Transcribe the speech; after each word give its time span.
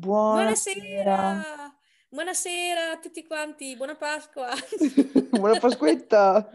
Buonasera. 0.00 0.80
Buonasera! 1.04 1.76
Buonasera 2.08 2.90
a 2.92 2.98
tutti 2.98 3.22
quanti, 3.26 3.76
buona 3.76 3.96
Pasqua! 3.96 4.48
Buona 5.28 5.58
Pasquetta. 5.60 6.48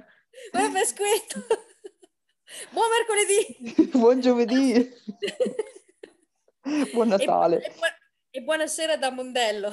Buona 0.51 0.71
Pasquetta! 0.71 1.39
Buon 2.71 2.87
mercoledì! 2.89 3.91
Buon 3.91 4.19
giovedì. 4.19 4.91
Buon 6.91 7.05
E, 7.05 7.09
Natale. 7.17 7.57
e 7.63 7.69
buona- 7.69 7.95
e 8.31 8.41
buonasera 8.41 8.97
da 8.97 9.11
Mondello. 9.11 9.71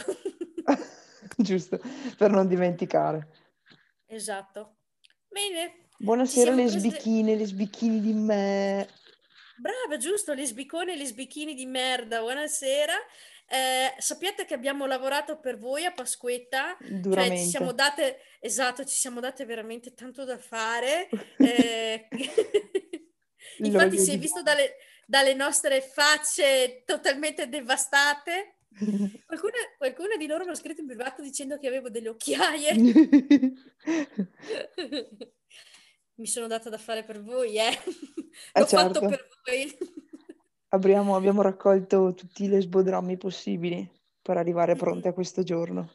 Giusto, 1.39 1.81
per 2.18 2.31
non 2.31 2.46
dimenticare. 2.49 3.27
Esatto. 4.04 4.77
Bene, 5.29 5.86
Buonasera 5.96 6.53
le 6.54 6.68
sbichine, 6.68 7.36
le 7.36 7.46
sbichine 7.46 8.00
di 8.00 8.13
me. 8.13 8.86
Brava, 9.57 9.96
giusto, 9.96 10.35
le 10.35 10.45
sbicone 10.45 10.93
e 10.93 10.96
le 10.96 11.07
sbichini 11.07 11.54
di 11.54 11.64
merda, 11.64 12.21
buonasera. 12.21 12.93
Eh, 13.46 13.95
sappiate 13.99 14.45
che 14.46 14.55
abbiamo 14.55 14.87
lavorato 14.87 15.39
per 15.39 15.59
voi 15.59 15.85
a 15.85 15.93
Pasquetta, 15.93 16.77
cioè 17.03 17.37
ci 17.37 17.45
siamo 17.45 17.73
date, 17.73 18.21
esatto, 18.41 18.85
ci 18.85 18.96
siamo 18.96 19.21
date 19.21 19.45
veramente 19.45 19.93
tanto 19.93 20.25
da 20.25 20.39
fare. 20.39 21.09
eh, 21.39 22.09
Infatti 23.59 23.99
si 23.99 24.13
è 24.13 24.19
visto 24.19 24.43
dalle, 24.43 24.77
dalle 25.07 25.35
nostre 25.35 25.83
facce 25.83 26.83
totalmente 26.86 27.49
devastate. 27.49 28.57
Qualcuna, 29.27 29.53
qualcuna 29.77 30.17
di 30.17 30.27
loro 30.27 30.45
mi 30.45 30.50
ha 30.50 30.55
scritto 30.55 30.81
in 30.81 30.86
privato 30.86 31.21
dicendo 31.21 31.59
che 31.59 31.67
avevo 31.67 31.91
delle 31.91 32.09
occhiaie. 32.09 32.72
Mi 36.14 36.27
sono 36.27 36.47
data 36.47 36.70
da 36.70 36.78
fare 36.78 37.05
per 37.05 37.22
voi, 37.22 37.56
eh. 37.56 37.69
Eh 38.53 38.61
L'ho 38.61 38.67
fatto 38.67 39.00
certo, 39.00 39.09
per 39.09 39.28
voi. 39.44 39.77
Abbiamo, 40.73 41.17
abbiamo 41.17 41.42
raccolto 41.42 42.15
tutti 42.15 42.48
gli 42.48 42.61
sbodrammi 42.61 43.17
possibili 43.17 43.89
per 44.20 44.37
arrivare 44.37 44.75
pronti 44.75 45.09
a 45.09 45.12
questo 45.12 45.42
giorno. 45.42 45.91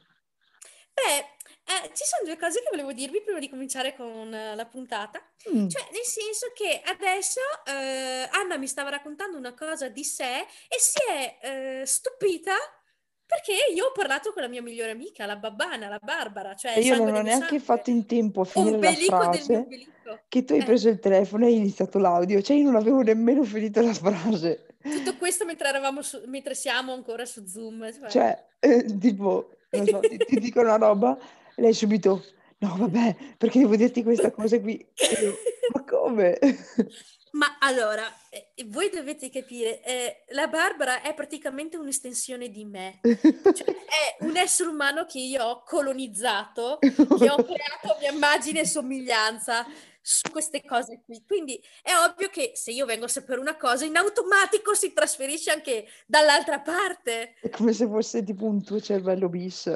Beh, 0.93 1.35
eh, 1.69 1.91
ci 1.93 2.03
sono 2.05 2.23
due 2.25 2.37
cose 2.37 2.61
che 2.61 2.69
volevo 2.71 2.93
dirvi 2.93 3.21
prima 3.21 3.39
di 3.39 3.49
cominciare 3.49 3.95
con 3.95 4.33
eh, 4.33 4.55
la 4.55 4.65
puntata. 4.65 5.19
Mm, 5.49 5.67
Cioè, 5.67 5.83
nel 5.91 6.03
senso 6.03 6.47
che 6.53 6.81
adesso 6.85 7.39
eh, 7.65 8.27
Anna 8.31 8.57
mi 8.57 8.67
stava 8.67 8.89
raccontando 8.89 9.37
una 9.37 9.53
cosa 9.53 9.89
di 9.89 10.03
sé 10.03 10.39
e 10.67 10.79
si 10.79 10.97
è 11.07 11.37
eh, 11.41 11.85
stupita 11.85 12.53
perché 13.25 13.73
io 13.73 13.87
ho 13.87 13.91
parlato 13.91 14.31
con 14.31 14.41
la 14.41 14.47
mia 14.47 14.61
migliore 14.61 14.91
amica, 14.91 15.25
la 15.25 15.35
babbana, 15.35 15.89
la 15.89 15.99
Barbara, 16.01 16.55
cioè 16.55 16.77
E 16.77 16.79
io 16.79 16.95
non 16.95 17.09
ho 17.09 17.21
neanche 17.21 17.31
sangue, 17.31 17.59
fatto 17.59 17.89
in 17.89 18.05
tempo 18.05 18.41
a 18.41 18.45
finire 18.45 18.79
la 18.79 18.93
frase 18.93 19.67
che 20.29 20.45
tu 20.45 20.53
hai 20.53 20.59
Eh, 20.59 20.63
preso 20.63 20.87
il 20.87 20.99
telefono 20.99 21.43
e 21.43 21.47
hai 21.47 21.55
iniziato 21.57 21.99
l'audio, 21.99 22.41
cioè 22.41 22.55
io 22.55 22.63
non 22.63 22.77
avevo 22.77 23.01
nemmeno 23.01 23.43
finito 23.43 23.81
la 23.81 23.93
frase. 23.93 24.66
Tutto 24.89 25.17
questo 25.17 25.45
mentre 25.45 25.69
eravamo 25.69 26.01
su- 26.01 26.23
mentre 26.25 26.55
siamo 26.55 26.93
ancora 26.93 27.25
su 27.25 27.45
Zoom. 27.45 27.91
cioè. 27.91 28.09
Cioè, 28.09 28.45
eh, 28.59 28.97
tipo, 28.99 29.51
non 29.71 29.85
so, 29.85 29.99
ti, 29.99 30.17
ti 30.17 30.39
dico 30.39 30.61
una 30.61 30.77
roba, 30.77 31.17
e 31.55 31.61
lei 31.61 31.73
subito, 31.73 32.23
no 32.59 32.75
vabbè, 32.77 33.35
perché 33.37 33.59
devo 33.59 33.75
dirti 33.75 34.03
questa 34.03 34.31
cosa 34.31 34.59
qui? 34.59 34.73
Io, 35.21 35.35
ma 35.73 35.83
come? 35.83 36.39
Ma 37.31 37.57
allora, 37.59 38.03
eh, 38.29 38.47
voi 38.67 38.89
dovete 38.89 39.29
capire, 39.29 39.83
eh, 39.83 40.23
la 40.29 40.47
Barbara 40.47 41.01
è 41.01 41.13
praticamente 41.13 41.77
un'estensione 41.77 42.49
di 42.49 42.65
me, 42.65 42.99
cioè 43.03 43.67
è 43.67 44.17
un 44.21 44.35
essere 44.37 44.69
umano 44.69 45.05
che 45.05 45.19
io 45.19 45.43
ho 45.43 45.63
colonizzato, 45.63 46.79
che 46.79 47.29
ho 47.29 47.43
creato 47.43 47.93
a 47.93 47.97
mia 47.99 48.11
immagine 48.11 48.61
e 48.61 48.65
somiglianza 48.65 49.67
su 50.07 50.31
queste 50.31 50.63
cose 50.63 51.01
qui. 51.03 51.21
Quindi 51.27 51.61
è 51.81 51.91
ovvio 51.93 52.29
che 52.29 52.53
se 52.55 52.71
io 52.71 52.85
vengo 52.85 53.05
a 53.05 53.09
sapere 53.09 53.41
una 53.41 53.57
cosa, 53.57 53.83
in 53.83 53.97
automatico 53.97 54.73
si 54.73 54.93
trasferisce 54.93 55.51
anche 55.51 55.85
dall'altra 56.05 56.61
parte. 56.61 57.33
È 57.41 57.49
come 57.49 57.73
se 57.73 57.87
fosse 57.87 58.23
tipo 58.23 58.45
un 58.45 58.63
tuo 58.63 58.79
cervello 58.79 59.27
bis 59.27 59.69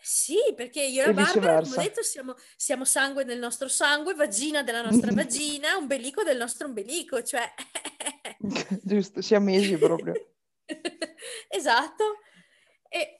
Sì, 0.00 0.36
perché 0.54 0.84
io 0.84 1.02
e 1.02 1.06
la 1.06 1.12
Barbara, 1.12 1.62
come 1.62 1.74
ho 1.74 1.82
detto, 1.82 2.04
siamo, 2.04 2.36
siamo 2.56 2.84
sangue 2.84 3.24
del 3.24 3.40
nostro 3.40 3.66
sangue, 3.66 4.14
vagina 4.14 4.62
della 4.62 4.82
nostra 4.82 5.10
vagina, 5.12 5.76
ombelico 5.76 6.22
del 6.22 6.36
nostro 6.36 6.68
ombelico, 6.68 7.20
cioè... 7.24 7.52
Giusto, 8.84 9.20
siamesi 9.20 9.76
proprio. 9.76 10.14
Esatto. 11.48 12.20
E 12.88 13.18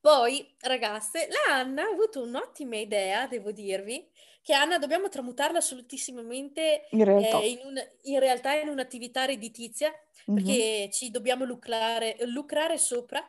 poi, 0.00 0.54
ragazze, 0.62 1.28
la 1.30 1.54
Anna 1.58 1.82
ha 1.82 1.90
avuto 1.90 2.22
un'ottima 2.22 2.76
idea, 2.76 3.28
devo 3.28 3.52
dirvi, 3.52 4.04
che 4.48 4.54
Anna 4.54 4.78
dobbiamo 4.78 5.10
tramutarla 5.10 5.58
assolutissimamente 5.58 6.86
In 6.92 7.04
realtà. 7.04 7.38
eh, 7.38 7.50
in, 7.50 7.58
un- 7.64 7.88
in 8.04 8.18
realtà 8.18 8.54
in 8.54 8.68
un'attività 8.70 9.26
redditizia, 9.26 9.92
Mhm. 10.24 10.34
perché 10.36 10.88
ci 10.90 11.10
dobbiamo 11.10 11.44
lucrare, 11.44 12.16
lucrare 12.20 12.78
sopra. 12.78 13.20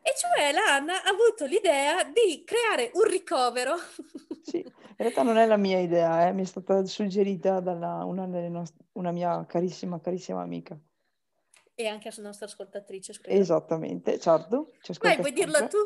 E 0.00 0.12
cioè 0.16 0.52
la 0.52 0.76
Anna 0.76 1.02
ha 1.02 1.08
avuto 1.10 1.44
l'idea 1.46 2.04
di 2.04 2.44
creare 2.44 2.92
un 2.94 3.02
ricovero. 3.02 3.74
Sì, 4.44 4.58
in 4.58 4.94
realtà 4.96 5.22
non 5.22 5.38
è 5.38 5.46
la 5.46 5.56
mia 5.56 5.80
idea, 5.80 6.28
eh, 6.28 6.32
mi 6.32 6.42
è 6.42 6.44
stata 6.44 6.84
suggerita 6.84 7.58
da 7.58 8.04
una, 8.04 8.26
nost- 8.26 8.76
una 8.92 9.10
mia 9.10 9.44
carissima, 9.46 9.98
carissima 10.00 10.40
amica. 10.42 10.78
E 11.74 11.86
anche 11.88 12.12
la 12.14 12.22
nostra 12.22 12.46
ascoltatrice, 12.46 13.12
spero. 13.12 13.34
Esattamente, 13.36 14.20
certo, 14.20 14.70
Vai, 15.00 15.16
vuoi 15.16 15.32
dirla 15.32 15.66
tu? 15.66 15.78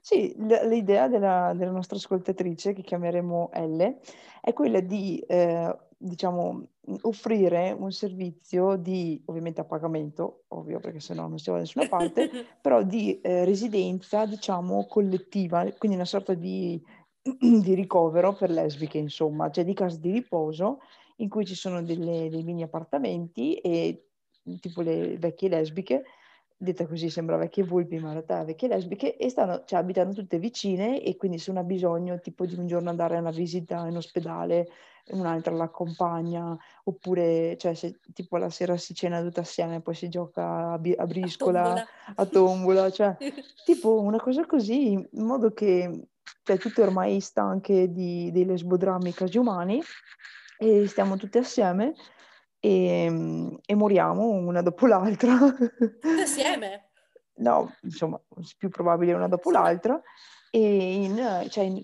Sì, 0.00 0.34
l'idea 0.38 1.08
della, 1.08 1.52
della 1.54 1.70
nostra 1.70 1.96
ascoltatrice, 1.96 2.72
che 2.72 2.82
chiameremo 2.82 3.50
L, 3.52 3.98
è 4.40 4.52
quella 4.52 4.80
di, 4.80 5.18
eh, 5.26 5.76
diciamo, 5.96 6.66
offrire 7.02 7.72
un 7.78 7.92
servizio 7.92 8.76
di, 8.76 9.22
ovviamente 9.26 9.60
a 9.60 9.64
pagamento, 9.64 10.44
ovvio, 10.48 10.80
perché 10.80 11.00
sennò 11.00 11.28
non 11.28 11.38
si 11.38 11.50
va 11.50 11.56
da 11.56 11.62
nessuna 11.62 11.86
parte, 11.88 12.30
però 12.60 12.82
di 12.82 13.20
eh, 13.20 13.44
residenza, 13.44 14.24
diciamo, 14.24 14.86
collettiva, 14.86 15.70
quindi 15.76 15.96
una 15.96 16.06
sorta 16.06 16.32
di, 16.34 16.82
di 17.22 17.74
ricovero 17.74 18.32
per 18.34 18.50
lesbiche, 18.50 18.98
insomma, 18.98 19.50
cioè 19.50 19.64
di 19.64 19.74
casa 19.74 19.98
di 19.98 20.10
riposo 20.10 20.78
in 21.16 21.28
cui 21.28 21.44
ci 21.44 21.54
sono 21.54 21.82
delle- 21.82 22.30
dei 22.30 22.42
mini 22.42 22.62
appartamenti 22.62 23.56
e 23.56 24.06
tipo 24.58 24.80
le 24.80 25.18
vecchie 25.18 25.50
lesbiche 25.50 26.02
detta 26.62 26.86
così 26.86 27.08
sembra 27.08 27.38
vecchie 27.38 27.64
volpi, 27.64 27.98
ma 27.98 28.08
in 28.08 28.12
realtà 28.12 28.44
vecchie 28.44 28.68
lesbiche, 28.68 29.16
e 29.16 29.30
stanno, 29.30 29.62
cioè, 29.64 29.78
abitano 29.78 30.12
tutte 30.12 30.38
vicine 30.38 31.02
e 31.02 31.16
quindi 31.16 31.38
se 31.38 31.50
uno 31.50 31.60
ha 31.60 31.64
bisogno 31.64 32.20
tipo 32.20 32.44
di 32.44 32.54
un 32.54 32.66
giorno 32.66 32.90
andare 32.90 33.16
a 33.16 33.20
una 33.20 33.30
visita 33.30 33.86
in 33.86 33.96
ospedale, 33.96 34.68
un'altra 35.12 35.54
l'accompagna, 35.54 36.54
oppure 36.84 37.56
cioè, 37.56 37.72
se 37.72 37.98
tipo 38.12 38.36
la 38.36 38.50
sera 38.50 38.76
si 38.76 38.94
cena 38.94 39.22
tutte 39.22 39.40
assieme, 39.40 39.80
poi 39.80 39.94
si 39.94 40.10
gioca 40.10 40.72
a, 40.72 40.78
bi- 40.78 40.92
a 40.92 41.02
A 41.02 41.06
briscola, 41.06 41.62
tombola. 41.62 41.84
a 42.16 42.26
tombola, 42.26 42.90
cioè 42.90 43.16
tipo 43.64 43.98
una 43.98 44.20
cosa 44.20 44.44
così, 44.44 44.92
in 44.92 45.08
modo 45.12 45.52
che 45.54 46.08
cioè, 46.44 46.58
tutte 46.58 46.82
ormai 46.82 47.20
stanche 47.20 47.90
di, 47.90 48.30
dei 48.32 48.44
lesbodrammi 48.44 49.14
casi 49.14 49.38
umani 49.38 49.80
e 50.58 50.86
stiamo 50.86 51.16
tutte 51.16 51.38
assieme 51.38 51.94
e, 52.60 53.58
e 53.64 53.74
moriamo 53.74 54.28
una 54.28 54.62
dopo 54.62 54.86
l'altra. 54.86 55.34
Assieme. 56.22 56.84
No, 57.40 57.74
insomma, 57.84 58.20
più 58.58 58.68
probabile 58.68 59.14
una 59.14 59.26
dopo 59.26 59.50
l'altra 59.50 59.98
e 60.50 61.04
in, 61.04 61.46
cioè, 61.48 61.64
in- 61.64 61.82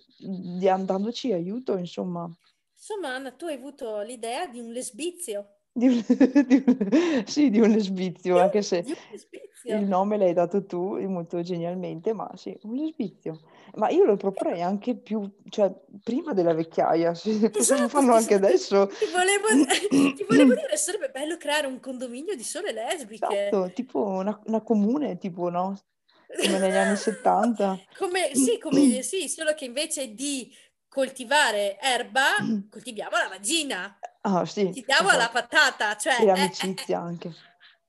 dandoci 0.85 1.33
aiuto, 1.33 1.79
insomma, 1.79 2.31
insomma, 2.75 3.15
Anna, 3.15 3.31
tu 3.33 3.47
hai 3.47 3.55
avuto 3.55 4.03
l'idea 4.03 4.47
di 4.49 4.61
un 4.61 4.71
lesbizio. 4.71 5.61
di 5.73 5.87
un, 5.89 5.95
di 6.47 6.63
un- 6.67 7.25
sì, 7.27 7.49
di 7.49 7.59
un 7.61 7.71
lesbizio, 7.71 8.39
anche 8.39 8.61
se 8.61 8.83
un 8.85 8.91
il 8.93 8.99
lesbizio. 9.11 9.87
nome 9.87 10.19
l'hai 10.19 10.35
dato 10.35 10.67
tu 10.67 10.99
molto 11.09 11.41
genialmente, 11.41 12.13
ma 12.13 12.31
sì, 12.35 12.55
un 12.65 12.75
lesbizio. 12.75 13.41
Ma 13.77 13.91
io 13.91 14.05
lo 14.05 14.17
proporrei 14.17 14.63
anche 14.63 14.97
più, 14.97 15.31
cioè, 15.51 15.71
prima 16.03 16.33
della 16.33 16.55
vecchiaia, 16.55 17.15
se 17.15 17.51
possiamo 17.51 17.83
Esatto, 17.83 17.89
farlo 17.89 18.13
ti, 18.13 18.19
anche 18.19 18.35
adesso. 18.35 18.87
ti 18.87 19.05
volevo, 19.13 19.47
ti 20.17 20.25
volevo 20.25 20.55
dire, 20.55 20.77
sarebbe 20.77 21.11
bello 21.11 21.37
creare 21.37 21.67
un 21.67 21.79
condominio 21.79 22.35
di 22.35 22.43
sole 22.43 22.73
lesbiche. 22.73 23.49
Esatto, 23.49 23.71
tipo 23.75 24.03
una, 24.03 24.41
una 24.47 24.63
comune, 24.63 25.19
tipo, 25.19 25.51
no? 25.51 25.79
Come 26.27 26.59
negli 26.59 26.77
anni 26.77 26.97
70. 26.97 27.79
Come, 27.99 28.35
sì, 28.35 28.59
come, 28.59 29.01
sì, 29.03 29.29
solo 29.29 29.53
che 29.55 29.67
invece 29.67 30.15
di 30.15 30.51
coltivare 30.89 31.79
erba, 31.79 32.29
coltiviamo 32.71 33.17
la 33.17 33.29
vagina, 33.29 33.99
Ah, 34.23 34.45
sì, 34.47 34.65
coltiviamo 34.65 35.11
la 35.11 35.17
esatto. 35.17 35.33
patata, 35.33 35.97
cioè, 35.97 36.21
E 36.21 36.23
eh, 36.23 36.23
eh, 36.23 36.27
l'amicizia 36.27 36.99
anche. 37.01 37.33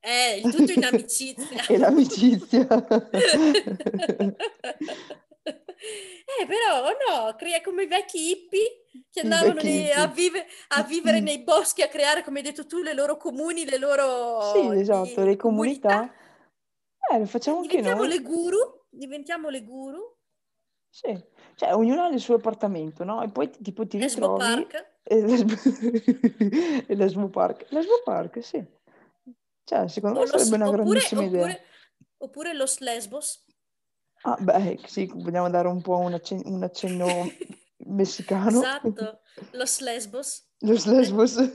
eh, 0.01 0.41
il 0.43 0.53
tutto 0.53 0.71
in 0.73 0.83
amicizia. 0.83 1.65
E 1.65 1.77
l'amicizia. 1.77 2.67
Eh, 6.39 6.45
però 6.45 6.89
no, 6.89 7.35
crea 7.35 7.61
come 7.61 7.83
i 7.83 7.87
vecchi 7.87 8.29
hippie 8.29 8.83
che 9.09 9.21
andavano 9.21 9.61
nei- 9.61 9.91
a, 9.91 10.07
vive- 10.07 10.45
a 10.69 10.83
vivere 10.83 11.19
nei 11.19 11.39
boschi, 11.43 11.81
a 11.81 11.87
creare, 11.87 12.23
come 12.23 12.39
hai 12.39 12.45
detto 12.45 12.65
tu, 12.65 12.81
le 12.81 12.93
loro 12.93 13.17
comuni, 13.17 13.63
le 13.65 13.71
Sì, 13.71 13.77
loro 13.79 14.71
esatto, 14.73 15.21
di- 15.21 15.27
le 15.29 15.35
comunità. 15.35 15.89
comunità. 15.89 16.13
Eh, 17.13 17.19
lo 17.19 17.25
facciamo 17.25 17.57
anche 17.59 17.77
diventiamo 17.77 18.01
noi. 18.03 18.09
le 18.09 18.19
guru, 18.21 18.85
diventiamo 18.89 19.49
le 19.49 19.63
guru, 19.63 20.15
Sì, 20.89 21.17
cioè 21.55 21.73
ognuno 21.75 22.03
ha 22.03 22.07
il 22.09 22.19
suo 22.19 22.35
appartamento, 22.35 23.03
no? 23.03 23.21
E 23.23 23.29
poi 23.29 23.49
tipo 23.49 23.85
ti 23.87 23.97
Lesbo 23.99 24.35
ritrovi 24.35 24.65
Park. 24.67 24.95
e 25.03 25.21
Lesbo 25.21 25.53
e 26.87 26.95
Lesbo 26.95 27.29
Park. 27.29 27.67
Lesbo 27.69 28.01
Park, 28.03 28.43
sì. 28.43 28.63
Cioè, 29.63 29.87
secondo 29.87 30.19
O 30.19 30.21
me 30.23 30.27
sarebbe 30.27 30.49
s- 30.49 30.53
una 30.53 30.67
oppure, 30.67 30.83
grandissima 30.83 31.23
idea. 31.23 31.41
oppure, 31.43 31.65
Oppure 32.19 32.53
Los 32.55 32.79
Lesbos. 32.79 33.45
Ah, 34.27 34.35
beh, 34.37 34.79
sì, 34.85 35.09
vogliamo 35.13 35.49
dare 35.49 35.69
un 35.69 35.81
po' 35.81 35.97
un, 35.99 36.13
accen- 36.13 36.41
un 36.45 36.61
accenno 36.61 37.07
messicano. 37.87 38.59
Esatto, 38.59 39.21
Los 39.51 39.79
Lesbos. 39.79 40.49
Los 40.59 40.85
Lesbos. 40.85 41.35
no, 41.37 41.51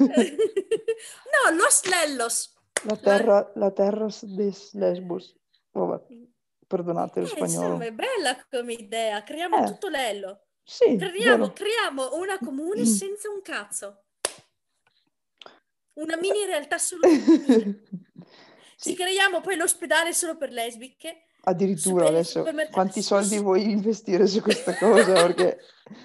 Los 1.55 1.85
Lellos. 1.85 2.55
La 2.85 2.97
terra, 2.97 3.53
la 3.57 3.71
terra 3.73 4.07
des 4.23 4.73
Lesbos. 4.73 5.37
Vabbè, 5.73 6.03
perdonate 6.67 7.21
lo 7.21 7.27
Eh, 7.27 7.29
spagnolo. 7.29 7.67
insomma, 7.67 7.85
è 7.85 7.93
bella 7.93 8.47
come 8.51 8.73
idea. 8.73 9.23
Creiamo 9.23 9.63
Eh. 9.63 9.67
tutto 9.67 9.89
Lello. 9.89 10.47
Sì, 10.65 10.97
Creiamo, 10.97 11.53
creiamo 11.53 12.15
una 12.17 12.39
comune 12.39 12.83
Mm. 12.83 12.85
senza 12.85 13.29
un 13.29 13.43
cazzo. 13.43 14.05
Una 15.95 16.17
mini 16.17 16.47
realtà 16.47 16.79
solo 16.79 17.03
femminile. 17.07 17.83
Ci 18.79 18.91
Sì, 18.91 18.95
creiamo 18.95 19.43
poi 19.43 19.57
l'ospedale 19.57 20.15
solo 20.15 20.39
per 20.39 20.51
lesbiche. 20.53 21.27
Addirittura 21.45 22.07
super- 22.07 22.09
adesso 22.09 22.71
quanti 22.71 23.03
soldi 23.03 23.39
vuoi 23.39 23.71
investire 23.71 24.27
su 24.27 24.41
questa 24.41 24.75
cosa? 24.77 25.13
Perché 25.13 25.59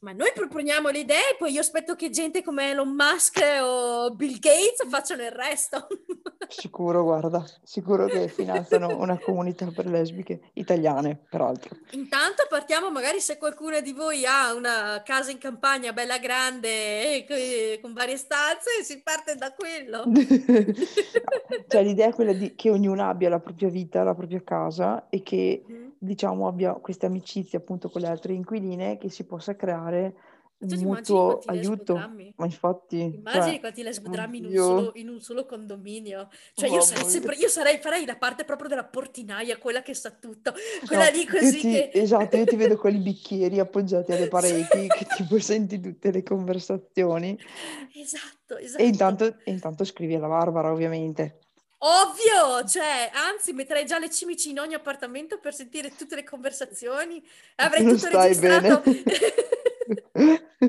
Ma 0.00 0.12
noi 0.12 0.30
proponiamo 0.32 0.90
le 0.90 1.00
idee, 1.00 1.34
poi 1.38 1.52
io 1.52 1.60
aspetto 1.60 1.96
che 1.96 2.10
gente 2.10 2.44
come 2.44 2.70
Elon 2.70 2.94
Musk 2.94 3.40
o 3.60 4.10
Bill 4.14 4.38
Gates 4.38 4.88
facciano 4.88 5.22
il 5.24 5.32
resto. 5.32 5.88
sicuro, 6.48 7.02
guarda, 7.02 7.44
sicuro 7.64 8.06
che 8.06 8.28
finanziano 8.28 8.96
una 9.02 9.18
comunità 9.18 9.66
per 9.74 9.86
lesbiche 9.86 10.50
italiane, 10.52 11.18
peraltro. 11.28 11.76
Intanto 11.90 12.46
partiamo, 12.48 12.92
magari 12.92 13.20
se 13.20 13.38
qualcuno 13.38 13.80
di 13.80 13.92
voi 13.92 14.24
ha 14.24 14.54
una 14.54 15.02
casa 15.04 15.32
in 15.32 15.38
campagna 15.38 15.92
bella 15.92 16.18
grande 16.18 17.16
e 17.16 17.24
co- 17.26 17.80
con 17.82 17.92
varie 17.92 18.16
stanze, 18.16 18.84
si 18.84 19.02
parte 19.02 19.34
da 19.34 19.52
quello. 19.52 20.04
Cioè 21.66 21.82
l'idea 21.82 22.08
è 22.08 22.14
quella 22.14 22.32
di 22.32 22.54
che 22.54 22.70
ognuna 22.70 23.08
abbia 23.08 23.28
la 23.28 23.40
propria 23.40 23.68
vita, 23.68 24.02
la 24.02 24.14
propria 24.14 24.42
casa 24.42 25.08
e 25.08 25.22
che 25.22 25.64
Mm. 25.68 25.88
diciamo 25.98 26.46
abbia 26.46 26.74
queste 26.74 27.06
amicizie 27.06 27.58
appunto 27.58 27.88
con 27.88 28.00
le 28.00 28.08
altre 28.08 28.32
inquiline 28.32 28.96
che 28.98 29.10
si 29.10 29.24
possa 29.24 29.56
creare 29.56 29.87
Tu 30.60 30.74
un 30.74 30.80
mutuo 30.80 31.40
aiuto. 31.46 31.94
Ma 32.34 32.44
infatti, 32.44 32.98
Immagini 32.98 33.44
cioè, 33.52 33.60
quanti 33.60 33.82
lesbodrammi 33.84 34.38
in 34.38 34.44
un, 34.44 34.50
oddio. 34.50 34.64
solo, 34.64 34.90
in 34.96 35.08
un 35.08 35.20
solo 35.20 35.46
condominio. 35.46 36.28
Cioè 36.52 36.66
io 36.66 36.78
Mamma 36.78 36.84
sarei 36.84 37.04
sempre, 37.08 37.34
io 37.36 37.48
sarei, 37.48 37.78
farei 37.78 38.04
la 38.04 38.16
parte 38.16 38.44
proprio 38.44 38.68
della 38.68 38.82
portinaia, 38.84 39.56
quella 39.58 39.82
che 39.82 39.94
sa 39.94 40.10
tutto, 40.10 40.52
quella 40.84 41.04
No, 41.04 41.10
lì 41.12 41.20
io 41.22 41.26
così 41.30 41.60
ti- 41.60 41.70
che... 41.70 41.90
Esatto, 41.92 42.36
io 42.36 42.44
ti 42.44 42.56
vedo 42.56 42.76
con 42.76 42.92
i 42.92 42.98
bicchieri 42.98 43.60
appoggiati 43.60 44.10
alle 44.10 44.26
pareti 44.28 44.88
che 44.88 45.06
tipo 45.16 45.38
senti 45.38 45.78
tutte 45.78 46.10
le 46.10 46.24
conversazioni 46.24 47.38
Esatto, 47.94 48.56
e 48.56 48.64
esatto. 48.64 48.82
intanto, 48.82 49.24
e 49.44 49.50
intanto 49.52 49.84
scrivi 49.84 50.16
alla 50.16 50.26
Barbara 50.26 50.72
ovviamente. 50.72 51.38
Ovvio, 51.80 52.66
cioè, 52.68 53.08
anzi, 53.14 53.52
metterei 53.52 53.86
già 53.86 54.00
le 54.00 54.10
cimici 54.10 54.50
in 54.50 54.58
ogni 54.58 54.74
appartamento 54.74 55.38
per 55.38 55.54
sentire 55.54 55.94
tutte 55.94 56.16
le 56.16 56.24
conversazioni. 56.24 57.22
Avrei 57.54 57.84
Non 57.84 57.96
tutto 57.96 58.20
registrato. 58.20 58.82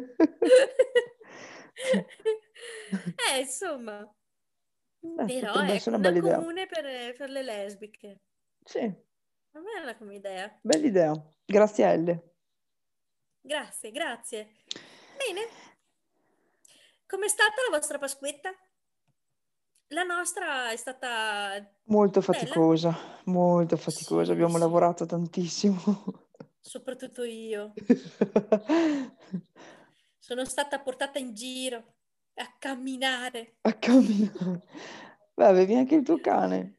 eh, 3.33 3.39
insomma, 3.39 4.01
Eh, 5.01 5.25
però 5.25 5.53
è 5.53 5.71
una 5.71 5.81
una 5.86 5.97
bella 6.00 6.18
idea. 6.18 6.36
comune 6.38 6.65
per, 6.68 7.15
per 7.15 7.30
le 7.30 7.44
lesbiche. 7.44 8.21
Sì, 8.63 8.80
Va 9.51 9.62
bella 9.62 9.95
come 9.97 10.15
idea. 10.15 10.57
bella 10.62 10.86
idea. 10.86 11.13
Grazie 11.45 11.86
a 11.86 11.91
Elle. 11.91 12.33
Grazie, 13.41 13.91
grazie. 13.91 14.56
Bene. 15.18 15.47
Com'è 17.07 17.27
stata 17.27 17.53
la 17.69 17.75
vostra 17.77 17.97
Pasquetta? 17.97 18.53
La 19.92 20.03
nostra 20.03 20.69
è 20.69 20.75
stata 20.75 21.53
Molto 21.85 22.19
bella, 22.19 22.33
faticosa, 22.33 22.95
molto 23.25 23.75
faticosa. 23.77 24.25
Sì, 24.25 24.31
Abbiamo 24.31 24.53
sì. 24.53 24.59
lavorato 24.59 25.06
tantissimo. 25.07 25.77
soprattutto 26.59 27.24
io. 27.24 27.74
Sono 30.30 30.46
stata 30.46 30.80
portata 30.80 31.18
in 31.18 31.34
giro 31.34 31.96
a 32.36 32.54
camminare. 32.60 33.56
A 33.62 33.74
camminare. 33.74 34.62
Beh, 35.34 35.46
avevi 35.46 35.74
anche 35.74 35.96
il 35.96 36.04
tuo 36.04 36.20
cane. 36.20 36.76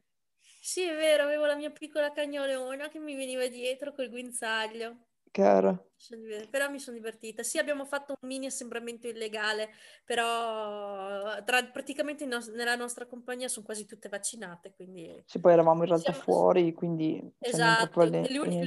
Sì, 0.61 0.83
è 0.83 0.95
vero, 0.95 1.25
avevo 1.25 1.47
la 1.47 1.57
mia 1.57 1.71
piccola 1.73 2.13
cagnolona 2.13 2.89
che 2.89 3.01
mi 3.01 3.17
veniva 3.17 3.49
dietro 3.49 3.93
col 3.93 4.09
guinzaglio. 4.09 5.07
Cara. 5.33 5.77
Però 6.49 6.71
mi 6.71 6.79
sono 6.79 6.97
divertita. 6.97 7.43
Sì, 7.43 7.59
abbiamo 7.59 7.85
fatto 7.85 8.15
un 8.21 8.29
mini 8.29 8.47
assembramento 8.47 9.09
illegale, 9.09 9.71
però 10.05 11.43
tra- 11.43 11.65
praticamente 11.65 12.27
nos- 12.27 12.51
nella 12.51 12.77
nostra 12.77 13.05
compagnia 13.07 13.49
sono 13.49 13.67
quasi 13.67 13.85
tutte 13.85 14.09
vaccinate, 14.09 14.73
quindi 14.77 15.25
Sì, 15.27 15.41
poi 15.41 15.55
eravamo 15.55 15.83
in 15.83 15.89
realtà 15.89 16.13
siamo... 16.13 16.25
fuori, 16.25 16.73
quindi 16.73 17.21
cioè, 17.41 17.51
Esatto, 17.51 17.89
proprio 17.89 18.21
alle- 18.21 18.29
e 18.29 18.65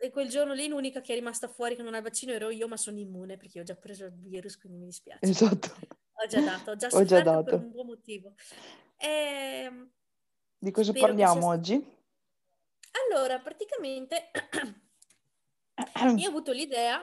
e 0.00 0.10
quel 0.10 0.28
giorno 0.28 0.52
lì 0.54 0.66
l'unica 0.68 1.00
che 1.00 1.12
è 1.12 1.16
rimasta 1.16 1.48
fuori 1.48 1.74
che 1.76 1.82
non 1.82 1.94
ha 1.94 1.98
il 1.98 2.02
vaccino 2.02 2.32
ero 2.32 2.50
io, 2.50 2.68
ma 2.68 2.76
sono 2.76 2.98
immune 2.98 3.36
perché 3.36 3.60
ho 3.60 3.64
già 3.64 3.74
preso 3.76 4.04
il 4.06 4.12
virus, 4.14 4.58
quindi 4.58 4.78
mi 4.78 4.86
dispiace. 4.86 5.20
Esatto. 5.28 5.76
Ho 6.20 6.26
già 6.26 6.40
dato, 6.40 6.70
ho 6.72 6.76
già 6.76 6.86
Ho 6.88 7.04
già 7.04 7.18
sofferto 7.18 7.42
per 7.44 7.52
dato. 7.52 7.56
un 7.56 7.70
buon 7.70 7.86
motivo. 7.86 8.34
Ehm, 8.96 9.92
Di 10.58 10.70
cosa 10.70 10.90
spero 10.90 11.06
sia 11.06 11.14
parliamo 11.26 11.40
st- 11.40 11.46
oggi? 11.58 11.96
Allora, 13.10 13.38
praticamente 13.40 14.30
io 16.16 16.26
ho 16.26 16.28
avuto 16.28 16.52
l'idea 16.52 17.02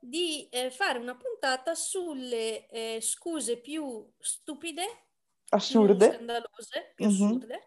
di 0.00 0.48
eh, 0.48 0.70
fare 0.70 0.98
una 0.98 1.16
puntata 1.16 1.74
sulle 1.74 2.68
eh, 2.68 2.98
scuse 3.00 3.58
più 3.60 4.10
stupide, 4.18 4.84
più 4.84 5.56
Assurde. 5.58 6.12
scandalose, 6.12 6.92
più 6.94 7.04
Mhm. 7.06 7.12
assurde, 7.12 7.64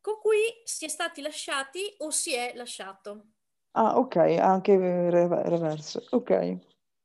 con 0.00 0.18
cui 0.20 0.38
si 0.64 0.84
è 0.84 0.88
stati 0.88 1.20
lasciati 1.20 1.94
o 1.98 2.10
si 2.10 2.32
è 2.34 2.52
lasciato. 2.54 3.32
Ah, 3.78 3.98
ok, 3.98 4.16
anche 4.40 4.74
re- 4.76 5.28
reverse. 5.28 6.02
Ok. 6.10 6.58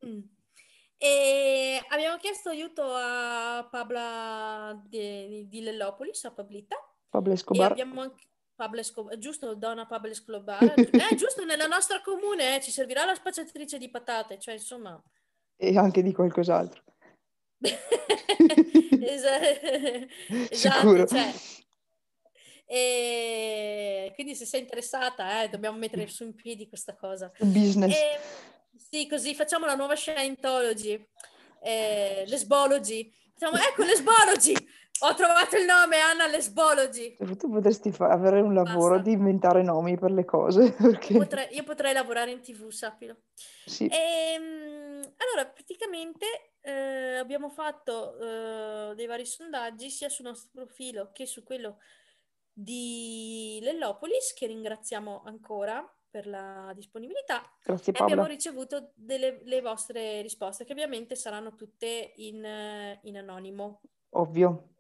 Mm. 0.05 0.21
E 0.97 1.83
abbiamo 1.89 2.15
chiesto 2.17 2.49
aiuto 2.49 2.81
a 2.93 3.67
Pabla 3.69 4.79
di, 4.87 5.47
di 5.49 5.61
Lellopolis, 5.61 6.23
a 6.25 6.31
Pablita, 6.31 6.77
Pablo 7.09 7.31
e 7.31 7.35
Escobar. 7.35 7.71
abbiamo 7.71 8.01
anche 8.01 8.23
Pablo 8.55 8.79
Escobar, 8.79 9.17
giusto, 9.17 9.53
Donna 9.55 9.85
Pablo 9.85 10.11
Escobar, 10.11 10.61
eh, 10.77 11.15
giusto, 11.15 11.43
nella 11.43 11.65
nostra 11.67 12.01
comune 12.01 12.55
eh, 12.55 12.61
ci 12.61 12.71
servirà 12.71 13.03
la 13.03 13.15
spacciatrice 13.15 13.77
di 13.77 13.89
patate, 13.89 14.39
cioè 14.39 14.53
insomma... 14.53 15.01
E 15.57 15.77
anche 15.77 16.01
di 16.01 16.13
qualcos'altro. 16.13 16.83
Esa- 19.01 19.41
esatto, 20.49 20.79
Sicuro. 20.79 21.05
cioè, 21.07 21.33
e 22.73 24.11
quindi 24.15 24.33
se 24.33 24.45
sei 24.45 24.61
interessata, 24.61 25.43
eh, 25.43 25.49
dobbiamo 25.49 25.77
mettere 25.77 26.07
su 26.07 26.23
in 26.23 26.33
piedi 26.33 26.69
questa 26.69 26.95
cosa. 26.95 27.29
Business. 27.39 27.93
E, 27.93 28.19
sì, 28.77 29.07
così 29.07 29.35
facciamo 29.35 29.65
la 29.65 29.75
nuova 29.75 29.93
Scientology, 29.93 31.05
eh, 31.61 32.23
lesbology. 32.27 33.13
Facciamo, 33.33 33.57
ecco, 33.61 33.83
lesbology! 33.83 34.53
Ho 35.03 35.13
trovato 35.15 35.57
il 35.57 35.65
nome, 35.65 35.97
Anna 35.97 36.27
Lesbology. 36.27 37.17
Tu 37.17 37.49
potresti 37.49 37.91
fa- 37.91 38.09
avere 38.09 38.39
un 38.39 38.53
lavoro 38.53 38.95
Basta. 38.95 39.09
di 39.09 39.11
inventare 39.13 39.63
nomi 39.63 39.97
per 39.97 40.11
le 40.11 40.23
cose, 40.23 40.71
perché 40.79 41.15
Potrei- 41.17 41.53
io 41.55 41.63
potrei 41.63 41.91
lavorare 41.91 42.31
in 42.31 42.39
tv, 42.39 42.69
sappilo. 42.69 43.17
sì, 43.65 43.89
Ehm, 43.91 45.01
allora, 45.17 45.49
praticamente 45.51 46.53
eh, 46.61 47.15
abbiamo 47.15 47.49
fatto 47.49 48.17
eh, 48.91 48.95
dei 48.95 49.07
vari 49.07 49.25
sondaggi 49.25 49.89
sia 49.89 50.07
sul 50.07 50.25
nostro 50.25 50.49
profilo 50.53 51.09
che 51.11 51.25
su 51.25 51.43
quello 51.43 51.79
di 52.53 53.59
Lellopolis, 53.61 54.33
che 54.33 54.47
ringraziamo 54.47 55.23
ancora 55.25 55.83
per 56.09 56.27
la 56.27 56.73
disponibilità, 56.75 57.41
grazie 57.63 57.93
e 57.93 57.97
abbiamo 58.01 58.21
Paola. 58.23 58.33
ricevuto 58.33 58.91
delle 58.95 59.41
le 59.45 59.61
vostre 59.61 60.21
risposte, 60.21 60.65
che 60.65 60.73
ovviamente 60.73 61.15
saranno 61.15 61.55
tutte 61.55 62.13
in, 62.17 62.45
in 63.03 63.17
anonimo. 63.17 63.81
Ovvio. 64.09 64.73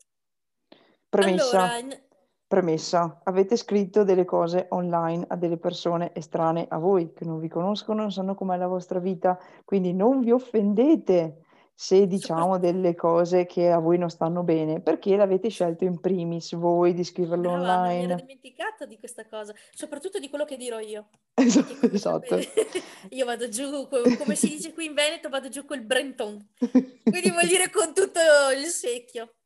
Premessa, 1.07 1.61
Allora, 1.61 1.77
in- 1.77 2.03
premessa. 2.45 3.21
Avete 3.23 3.55
scritto 3.55 4.03
delle 4.03 4.25
cose 4.25 4.67
online 4.71 5.25
a 5.29 5.37
delle 5.37 5.57
persone 5.57 6.13
estranee 6.13 6.65
a 6.69 6.77
voi, 6.77 7.13
che 7.13 7.23
non 7.23 7.39
vi 7.39 7.47
conoscono, 7.47 8.01
non 8.01 8.11
sanno 8.11 8.35
com'è 8.35 8.57
la 8.57 8.67
vostra 8.67 8.99
vita, 8.99 9.39
quindi 9.63 9.93
non 9.93 10.19
vi 10.19 10.31
offendete 10.31 11.43
se 11.81 12.05
diciamo 12.05 12.59
delle 12.59 12.93
cose 12.93 13.47
che 13.47 13.71
a 13.71 13.79
voi 13.79 13.97
non 13.97 14.11
stanno 14.11 14.43
bene, 14.43 14.81
perché 14.81 15.15
l'avete 15.15 15.49
scelto 15.49 15.83
in 15.83 15.99
primis 15.99 16.53
voi 16.53 16.93
di 16.93 17.03
scriverlo 17.03 17.49
brava 17.49 17.57
Anna, 17.57 17.81
mi 17.87 17.93
ero 17.95 18.01
online. 18.03 18.15
dimenticata 18.17 18.85
di 18.85 18.99
questa 18.99 19.25
cosa, 19.27 19.51
soprattutto 19.73 20.19
di 20.19 20.29
quello 20.29 20.45
che 20.45 20.57
dirò 20.57 20.77
io. 20.77 21.09
Esatto. 21.91 22.37
Io 23.09 23.25
vado 23.25 23.49
giù, 23.49 23.87
co- 23.87 24.15
come 24.15 24.35
si 24.35 24.49
dice 24.49 24.73
qui 24.73 24.85
in 24.85 24.93
Veneto, 24.93 25.27
vado 25.29 25.49
giù 25.49 25.65
col 25.65 25.81
Brenton, 25.81 26.49
quindi 26.59 27.31
vuol 27.31 27.47
dire 27.47 27.71
con 27.71 27.95
tutto 27.95 28.19
il 28.55 28.65
secchio. 28.65 29.37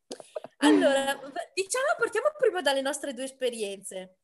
Allora, 0.58 1.18
diciamo, 1.54 1.86
partiamo 1.98 2.26
prima 2.36 2.60
dalle 2.60 2.82
nostre 2.82 3.14
due 3.14 3.24
esperienze, 3.24 4.18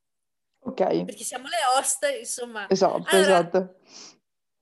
Ok, 0.65 1.05
perché 1.05 1.25
siamo 1.25 1.47
le 1.49 1.57
host, 1.79 2.07
insomma. 2.19 2.69
esatto, 2.69 3.05
Allora, 3.07 3.39
esatto. 3.39 3.75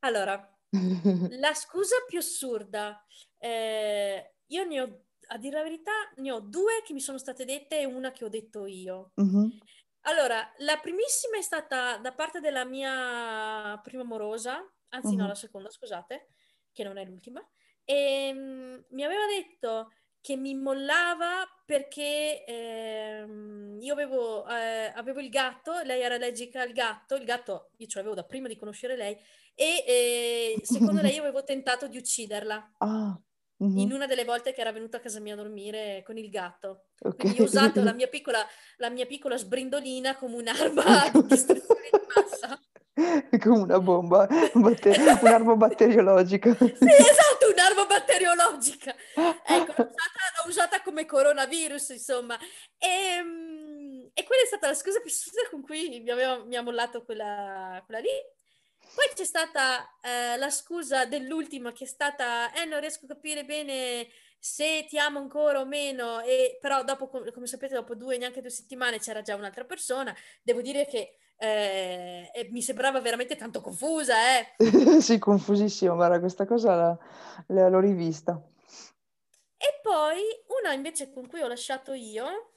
allora, 0.04 0.59
la 1.39 1.55
scusa 1.55 1.97
più 2.09 2.19
assurda, 2.19 3.05
eh, 3.39 4.35
io 4.47 4.65
ne 4.65 4.81
ho, 4.81 5.05
a 5.29 5.39
dire 5.39 5.57
la 5.59 5.62
verità, 5.62 5.93
ne 6.17 6.33
ho 6.33 6.41
due 6.41 6.83
che 6.85 6.93
mi 6.93 7.00
sono 7.00 7.19
state 7.19 7.45
dette 7.45 7.79
e 7.81 7.85
una 7.85 8.11
che 8.12 8.25
ho 8.25 8.29
detto 8.29 8.67
io. 8.67 9.12
Mhm. 9.17 9.61
Allora, 10.03 10.53
la 10.59 10.79
primissima 10.79 11.37
è 11.39 11.43
stata 11.43 11.99
da 11.99 12.15
parte 12.15 12.41
della 12.41 12.65
mia 12.65 13.79
prima 13.83 14.03
amorosa, 14.03 14.61
anzi 14.91 15.17
no, 15.17 15.27
Mhm. 15.27 15.29
la 15.29 15.35
seconda, 15.35 15.71
scusate, 15.71 16.31
che 16.73 16.85
non 16.85 16.99
è 16.99 17.05
l'ultima, 17.05 17.47
e 17.85 18.33
mm, 18.35 18.81
mi 18.91 19.05
aveva 19.05 19.27
detto 19.27 19.91
che 20.21 20.37
mi 20.37 20.55
mollava 20.55 21.47
perché 21.65 22.45
ehm, 22.45 23.79
io 23.81 23.93
avevo, 23.93 24.47
eh, 24.49 24.93
avevo 24.95 25.21
il 25.21 25.29
gatto, 25.31 25.81
lei 25.85 26.03
era 26.03 26.17
allergica 26.17 26.62
al 26.62 26.73
gatto, 26.73 27.15
il 27.15 27.25
gatto 27.25 27.71
io 27.77 27.87
ce 27.87 27.99
l'avevo 27.99 28.15
da 28.15 28.25
prima 28.25 28.49
di 28.49 28.57
conoscere 28.57 28.97
lei, 28.97 29.17
e 29.55 29.85
eh, 29.87 30.61
secondo 30.65 31.00
lei 31.00 31.17
avevo 31.19 31.45
tentato 31.45 31.87
di 31.89 31.97
ucciderla 31.97 32.73
Ah, 32.79 33.19
in 33.75 33.93
mhm, 33.93 33.93
una 33.93 34.07
delle 34.07 34.25
volte 34.25 34.53
che 34.53 34.61
era 34.61 34.73
venuta 34.73 34.97
a 34.99 35.00
casa 35.00 35.21
mia 35.21 35.35
a 35.35 35.37
dormire 35.37 36.03
con 36.05 36.17
il 36.19 36.29
gatto. 36.31 36.87
Ok. 37.03 37.17
Quindi 37.17 37.41
ho 37.41 37.45
usato 37.45 37.83
la 37.83 37.93
mia 37.93 38.09
piccola, 38.09 38.45
la 38.79 38.91
mia 38.91 39.07
piccola 39.07 39.37
sbrindolina 39.37 40.17
come 40.17 40.37
un'arma 40.37 41.11
di 41.12 41.27
distruzione 41.27 41.91
di 41.93 42.00
massa. 42.15 42.61
Come 43.41 43.59
una 43.59 43.81
bomba, 43.81 44.27
batte- 44.55 44.97
un'arma 45.23 45.57
batteriologica. 45.57 46.55
Sì, 46.57 46.89
esatto, 46.89 47.30
un'arma 47.50 47.87
batteriologica. 47.87 48.95
Ecco, 49.50 49.75
l'ho 49.76 49.88
usata, 49.88 50.21
l'ho 50.37 50.49
usata 50.49 50.83
come 50.83 51.04
coronavirus, 51.07 51.90
insomma. 51.90 52.38
E, 52.78 53.23
mm, 53.23 54.07
e 54.14 54.25
quella 54.25 54.42
è 54.42 54.47
stata 54.47 54.69
la 54.69 54.75
scusa 54.75 55.00
più 55.00 55.11
assurda 55.11 55.49
con 55.50 55.62
cui 55.62 56.00
mi, 56.00 56.11
aveva- 56.11 56.45
mi 56.45 56.57
ha 56.57 56.62
mollato 56.62 57.04
quella, 57.04 57.83
quella 57.85 58.00
lì. 58.00 58.09
Poi 58.95 59.09
c'è 59.14 59.25
stata 59.25 59.99
eh, 60.00 60.37
la 60.37 60.50
scusa 60.50 61.04
dell'ultima 61.04 61.73
che 61.73 61.85
è 61.85 61.87
stata, 61.87 62.52
eh, 62.52 62.64
non 62.64 62.80
riesco 62.80 63.04
a 63.04 63.09
capire 63.09 63.45
bene 63.45 64.09
se 64.38 64.87
ti 64.88 64.99
amo 64.99 65.19
ancora 65.19 65.61
o 65.61 65.66
meno, 65.66 66.21
e, 66.23 66.59
però 66.61 66.83
dopo, 66.83 67.09
com- 67.09 67.30
come 67.30 67.47
sapete, 67.47 67.75
dopo 67.75 67.95
due, 67.95 68.16
neanche 68.19 68.40
due 68.40 68.50
settimane 68.50 68.99
c'era 68.99 69.23
già 69.23 69.35
un'altra 69.37 69.64
persona. 69.64 70.14
Devo 70.42 70.61
dire 70.62 70.87
che 70.87 71.16
eh, 71.41 72.31
e 72.35 72.49
mi 72.51 72.61
sembrava 72.61 73.01
veramente 73.01 73.35
tanto 73.35 73.63
confusa, 73.63 74.15
eh. 74.39 74.55
Sì, 75.01 75.19
confusissimo, 75.19 75.95
guarda, 75.95 76.21
questa 76.21 76.45
cosa 76.45 76.75
la- 76.75 76.99
la- 77.47 77.69
l'ho 77.69 77.81
rivista. 77.81 78.41
E 79.57 79.81
poi 79.83 80.21
una 80.63 80.75
invece 80.75 81.11
con 81.11 81.27
cui 81.27 81.41
ho 81.41 81.47
lasciato 81.49 81.93
io 81.93 82.53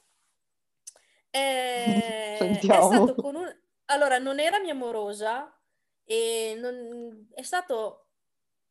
eh, 1.30 2.38
è 2.60 2.62
stato 2.62 3.16
con 3.16 3.36
un... 3.36 3.62
Allora, 3.86 4.18
non 4.18 4.40
era 4.40 4.60
mia 4.60 4.74
amorosa 4.74 5.54
e 6.04 6.58
non... 6.60 7.28
è 7.34 7.42
stato, 7.42 8.08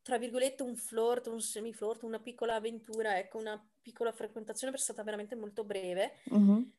tra 0.02 0.19
virgolette, 0.19 0.62
un 0.62 0.76
flirt, 0.76 1.26
un 1.26 1.40
semiflirt, 1.40 2.02
una 2.02 2.21
piccola 2.21 2.57
avventura, 2.57 3.19
ecco, 3.19 3.38
una 3.38 3.62
piccola 3.81 4.12
frequentazione, 4.12 4.73
perché 4.73 4.87
è 4.87 4.92
stata 4.92 5.04
veramente 5.04 5.35
molto 5.37 5.64
breve. 5.64 6.21
Mhm. 6.25 6.73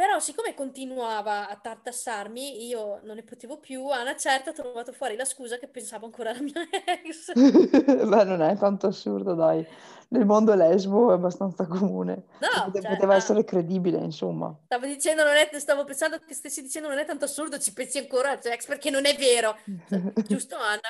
Però 0.00 0.18
siccome 0.18 0.54
continuava 0.54 1.46
a 1.46 1.56
tartassarmi, 1.56 2.66
io 2.66 3.00
non 3.02 3.16
ne 3.16 3.22
potevo 3.22 3.58
più, 3.58 3.86
a 3.88 4.00
una 4.00 4.16
certa 4.16 4.48
ho 4.48 4.54
trovato 4.54 4.92
fuori 4.94 5.14
la 5.14 5.26
scusa 5.26 5.58
che 5.58 5.68
pensavo 5.68 6.06
ancora 6.06 6.30
alla 6.30 6.40
mia 6.40 6.54
ex. 7.04 7.34
Beh, 8.08 8.24
non 8.24 8.40
è 8.40 8.56
tanto 8.56 8.86
assurdo, 8.86 9.34
dai. 9.34 9.62
Nel 10.08 10.24
mondo 10.24 10.54
lesbo 10.54 11.10
è 11.10 11.16
abbastanza 11.16 11.66
comune. 11.66 12.24
No, 12.38 12.72
cioè, 12.72 12.80
Poteva 12.80 13.12
ah, 13.12 13.16
essere 13.16 13.44
credibile, 13.44 13.98
insomma. 13.98 14.58
stavo 14.64 14.86
dicendo, 14.86 15.22
non 15.22 15.34
è, 15.34 15.50
stavo 15.58 15.84
pensando 15.84 16.18
che 16.18 16.32
stessi 16.32 16.62
dicendo 16.62 16.88
non 16.88 16.96
è 16.96 17.04
tanto 17.04 17.26
assurdo, 17.26 17.58
ci 17.58 17.74
pensi 17.74 17.98
ancora 17.98 18.30
al 18.30 18.40
sex 18.40 18.64
perché 18.64 18.88
non 18.88 19.04
è 19.04 19.14
vero. 19.16 19.54
Giusto, 20.26 20.56
Anna? 20.56 20.80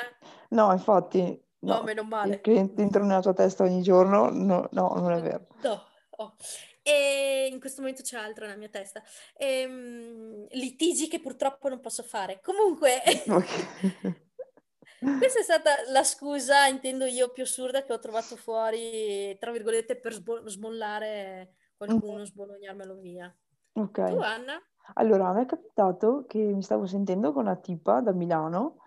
No, 0.50 0.70
infatti, 0.70 1.48
No, 1.62 1.78
no. 1.78 1.82
meno 1.82 2.04
male. 2.04 2.40
che 2.40 2.52
entra 2.76 3.02
nella 3.02 3.20
tua 3.20 3.34
testa 3.34 3.64
ogni 3.64 3.82
giorno, 3.82 4.30
no, 4.30 4.68
no, 4.70 4.92
non 4.94 5.10
è 5.10 5.20
vero. 5.20 5.46
No. 5.62 5.84
oh. 6.10 6.34
E 6.90 7.48
in 7.50 7.60
questo 7.60 7.80
momento 7.80 8.02
c'è 8.02 8.18
altro 8.18 8.44
nella 8.44 8.58
mia 8.58 8.68
testa. 8.68 9.00
Ehm, 9.36 10.46
litigi 10.50 11.06
che 11.06 11.20
purtroppo 11.20 11.68
non 11.68 11.80
posso 11.80 12.02
fare. 12.02 12.40
Comunque, 12.42 13.00
Ok. 13.30 14.26
questa 15.18 15.38
è 15.38 15.42
stata 15.42 15.70
la 15.88 16.02
scusa, 16.02 16.66
intendo 16.66 17.04
io, 17.04 17.30
più 17.30 17.44
assurda 17.44 17.84
che 17.84 17.92
ho 17.92 17.98
trovato 17.98 18.36
fuori, 18.36 19.36
tra 19.38 19.52
virgolette, 19.52 19.96
per 19.96 20.12
sbo- 20.14 20.48
smollare 20.48 21.54
qualcuno, 21.76 22.24
sbolognarmelo 22.24 22.96
via. 22.96 23.34
Ok. 23.74 24.04
Tu, 24.08 24.18
Anna? 24.18 24.60
Allora, 24.94 25.28
a 25.28 25.32
me 25.32 25.42
è 25.42 25.46
capitato 25.46 26.24
che 26.26 26.38
mi 26.38 26.62
stavo 26.62 26.86
sentendo 26.86 27.32
con 27.32 27.44
una 27.44 27.54
tipa 27.54 28.00
da 28.00 28.12
Milano 28.12 28.78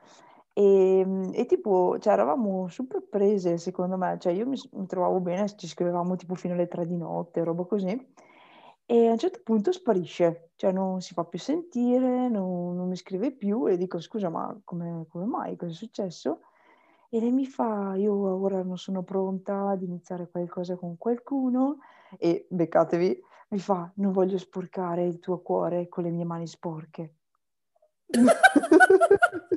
e, 0.53 1.31
e 1.33 1.45
tipo, 1.47 1.97
cioè, 1.99 2.13
eravamo 2.13 2.67
super 2.67 3.01
prese, 3.01 3.57
secondo 3.57 3.97
me, 3.97 4.17
cioè 4.19 4.33
io 4.33 4.45
mi, 4.45 4.59
mi 4.73 4.85
trovavo 4.85 5.19
bene, 5.19 5.47
ci 5.55 5.67
scrivevamo 5.67 6.15
tipo 6.15 6.35
fino 6.35 6.53
alle 6.53 6.67
tre 6.67 6.85
di 6.85 6.95
notte, 6.95 7.43
roba 7.43 7.63
così, 7.63 7.87
e 8.85 9.07
a 9.07 9.11
un 9.11 9.17
certo 9.17 9.41
punto 9.43 9.71
sparisce, 9.71 10.51
cioè 10.55 10.71
non 10.71 11.01
si 11.01 11.13
fa 11.13 11.23
più 11.25 11.39
sentire, 11.39 12.29
non, 12.29 12.75
non 12.75 12.87
mi 12.87 12.95
scrive 12.95 13.31
più 13.31 13.67
e 13.67 13.77
dico, 13.77 13.99
scusa, 13.99 14.29
ma 14.29 14.55
come, 14.63 15.05
come 15.09 15.25
mai? 15.25 15.55
Cosa 15.55 15.71
è 15.71 15.75
successo? 15.75 16.41
E 17.09 17.19
lei 17.19 17.31
mi 17.31 17.45
fa, 17.45 17.95
io 17.95 18.13
ora 18.13 18.61
non 18.63 18.77
sono 18.77 19.03
pronta 19.03 19.69
ad 19.69 19.81
iniziare 19.81 20.29
qualcosa 20.29 20.75
con 20.75 20.97
qualcuno 20.97 21.77
e 22.19 22.45
beccatevi, 22.49 23.23
mi 23.49 23.59
fa, 23.59 23.91
non 23.95 24.11
voglio 24.11 24.37
sporcare 24.37 25.05
il 25.05 25.19
tuo 25.19 25.39
cuore 25.41 25.87
con 25.87 26.03
le 26.03 26.09
mie 26.11 26.25
mani 26.25 26.47
sporche. 26.47 27.15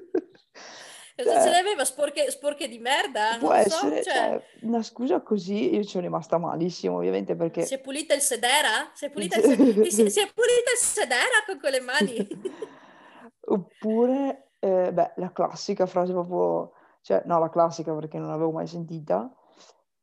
Cosa 1.16 1.32
Cioè, 1.32 1.42
ce 1.44 1.50
le 1.50 1.56
aveva? 1.56 1.84
Sporche, 1.86 2.30
sporche 2.30 2.68
di 2.68 2.78
merda? 2.78 3.38
può 3.38 3.48
Non 3.48 3.62
lo 3.62 3.68
so, 3.70 3.86
essere, 3.86 4.02
cioè, 4.02 4.14
cioè, 4.14 4.42
una 4.62 4.82
scusa 4.82 5.22
così, 5.22 5.74
io 5.74 5.82
ci 5.82 5.88
sono 5.88 6.04
rimasta 6.04 6.36
malissimo, 6.36 6.96
ovviamente, 6.96 7.32
si 7.32 7.38
perché... 7.38 7.62
è 7.62 7.80
pulita 7.80 8.12
il 8.12 8.20
sedera? 8.20 8.90
Si 8.92 9.06
è 9.06 9.10
pulita 9.10 9.38
il, 9.38 9.42
se- 9.42 9.56
si, 9.90 10.10
si 10.10 10.20
è 10.20 10.30
pulita 10.34 10.70
il 10.72 10.78
sedera 10.78 11.42
con 11.46 11.58
quelle 11.58 11.80
mani? 11.80 12.28
Oppure, 13.48 14.50
eh, 14.58 14.92
beh, 14.92 15.12
la 15.16 15.32
classica 15.32 15.86
frase 15.86 16.12
proprio, 16.12 16.72
cioè, 17.00 17.22
no, 17.24 17.38
la 17.38 17.48
classica 17.48 17.94
perché 17.94 18.18
non 18.18 18.28
l'avevo 18.28 18.50
mai 18.52 18.66
sentita. 18.66 19.32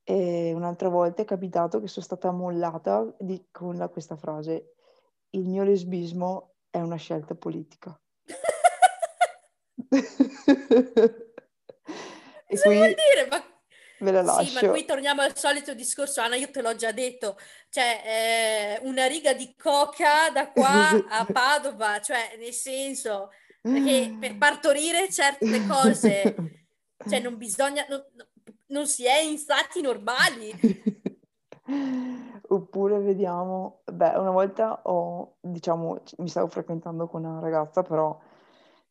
E 0.06 0.52
un'altra 0.54 0.90
volta 0.90 1.22
è 1.22 1.26
capitato 1.26 1.80
che 1.80 1.88
sono 1.88 2.06
stata 2.06 2.32
mollata 2.32 3.06
di- 3.20 3.48
con 3.52 3.78
la- 3.78 3.88
questa 3.88 4.16
frase: 4.16 4.74
Il 5.32 5.48
mio 5.48 5.64
lesbismo 5.64 6.56
è 6.70 6.80
una 6.80 6.96
scelta 6.98 7.36
politica. 7.36 7.96
E 12.54 12.56
Cosa 12.56 12.70
vuol 12.70 12.94
qui 12.94 12.96
dire? 12.96 13.28
Ma... 13.30 13.44
ve 14.00 14.12
la 14.12 14.22
Sì, 14.22 14.54
ma 14.54 14.62
lascio. 14.62 14.70
qui 14.70 14.86
torniamo 14.86 15.22
al 15.22 15.36
solito 15.36 15.74
discorso, 15.74 16.22
Anna, 16.22 16.36
io 16.36 16.52
te 16.52 16.62
l'ho 16.62 16.76
già 16.76 16.92
detto, 16.92 17.38
cioè 17.70 18.02
eh, 18.06 18.88
una 18.88 19.08
riga 19.08 19.34
di 19.34 19.56
coca 19.58 20.30
da 20.32 20.52
qua 20.52 20.90
a 20.92 21.26
Padova, 21.32 22.00
cioè 22.00 22.36
nel 22.38 22.54
senso, 22.54 23.32
perché 23.62 24.16
per 24.20 24.38
partorire 24.38 25.10
certe 25.10 25.66
cose, 25.66 26.36
cioè 27.08 27.20
non 27.20 27.38
bisogna, 27.38 27.86
non, 27.90 28.04
non 28.68 28.86
si 28.86 29.06
è 29.06 29.20
in 29.20 29.38
stati 29.38 29.82
normali. 29.82 30.52
Oppure 32.50 33.00
vediamo, 33.00 33.82
beh, 33.86 34.16
una 34.18 34.30
volta 34.30 34.82
ho, 34.84 35.38
diciamo, 35.40 36.04
mi 36.18 36.30
stavo 36.30 36.48
frequentando 36.48 37.08
con 37.08 37.24
una 37.24 37.40
ragazza, 37.40 37.82
però 37.82 38.20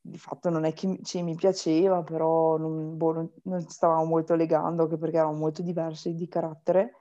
di 0.05 0.19
fatto 0.19 0.51
non 0.51 0.65
è 0.65 0.73
che 0.73 0.99
sì, 1.03 1.23
mi 1.23 1.35
piaceva, 1.37 2.03
però 2.03 2.57
non, 2.59 2.97
boh, 2.97 3.13
non- 3.13 3.31
non 3.45 3.61
stavamo 3.69 4.05
molto 4.05 4.35
legando, 4.35 4.83
anche 4.83 4.97
perché 4.99 5.17
eravamo 5.17 5.39
molto 5.39 5.63
diversi 5.63 6.15
di 6.15 6.29
carattere 6.29 6.95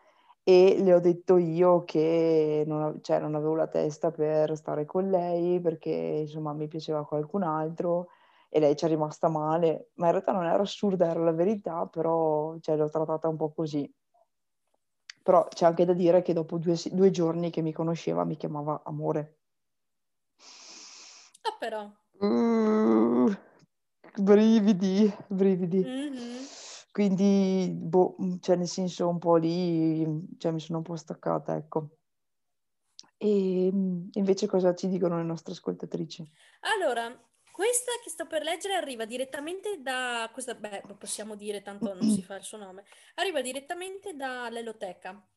e 0.44 0.78
le 0.82 0.94
ho 0.94 1.00
detto 1.00 1.38
io 1.38 1.84
che 1.84 2.64
non, 2.66 3.00
cioè, 3.02 3.20
non 3.20 3.36
avevo 3.36 3.56
la 3.56 3.68
testa 3.68 4.12
per 4.12 4.56
stare 4.58 4.86
con 4.86 5.10
lei 5.10 5.60
perché 5.62 5.90
insomma 5.92 6.54
mi 6.54 6.68
piaceva 6.68 7.06
qualcun 7.06 7.44
altro 7.44 8.08
e 8.50 8.60
lei 8.60 8.76
ci 8.76 8.86
è 8.86 8.88
rimasta 8.88 9.30
male, 9.30 9.92
ma 9.96 10.08
in 10.08 10.12
realtà 10.14 10.32
non 10.34 10.46
era 10.46 10.62
assurda, 10.62 11.08
era 11.10 11.22
la 11.24 11.32
verità, 11.32 11.86
però 11.88 12.58
cioè, 12.60 12.76
l'ho 12.76 12.90
trattata 12.90 13.28
un 13.30 13.38
po' 13.38 13.52
così. 13.54 13.92
Però 15.24 15.48
c'è 15.48 15.66
anche 15.66 15.86
da 15.86 15.94
dire 15.94 16.22
che 16.22 16.34
dopo 16.34 16.58
due, 16.58 16.76
due 16.92 17.12
giorni 17.12 17.50
che 17.50 17.62
mi 17.62 17.72
conosceva 17.72 18.26
mi 18.26 18.36
chiamava 18.36 18.82
amore. 18.84 19.38
Ah 21.44 21.56
però, 21.60 21.82
Uh, 22.22 23.36
brividi, 24.18 25.12
brividi. 25.28 25.84
Mhm. 25.84 26.48
Quindi, 26.92 27.72
boh, 27.74 28.16
cioè 28.42 28.58
nel 28.58 28.68
senso 28.68 29.08
un 29.08 29.18
po' 29.18 29.38
lì, 29.38 30.06
cioè 30.38 30.52
mi 30.52 30.60
sono 30.60 30.80
un 30.80 30.84
po' 30.84 30.96
staccata, 30.96 31.56
ecco. 31.56 31.98
E 33.18 33.70
mm, 33.72 34.10
invece 34.14 34.46
cosa 34.46 34.76
ci 34.76 34.88
dicono 34.88 35.18
le 35.18 35.24
nostre 35.24 35.54
ascoltatrici? 35.54 36.30
Allora, 36.76 37.08
questa 37.52 37.92
che 38.04 38.10
sto 38.10 38.28
per 38.28 38.44
leggere 38.44 38.76
arriva 38.76 39.06
direttamente 39.06 39.82
da, 39.82 40.30
questa, 40.34 40.54
beh, 40.54 40.84
possiamo 40.98 41.36
dire, 41.36 41.62
tanto 41.62 41.94
non 41.94 42.10
si 42.10 42.22
fa 42.22 42.36
il 42.36 42.44
suo 42.44 42.58
nome, 42.58 42.84
arriva 43.16 43.42
direttamente 43.42 44.16
dall'Eloteca. 44.16 45.28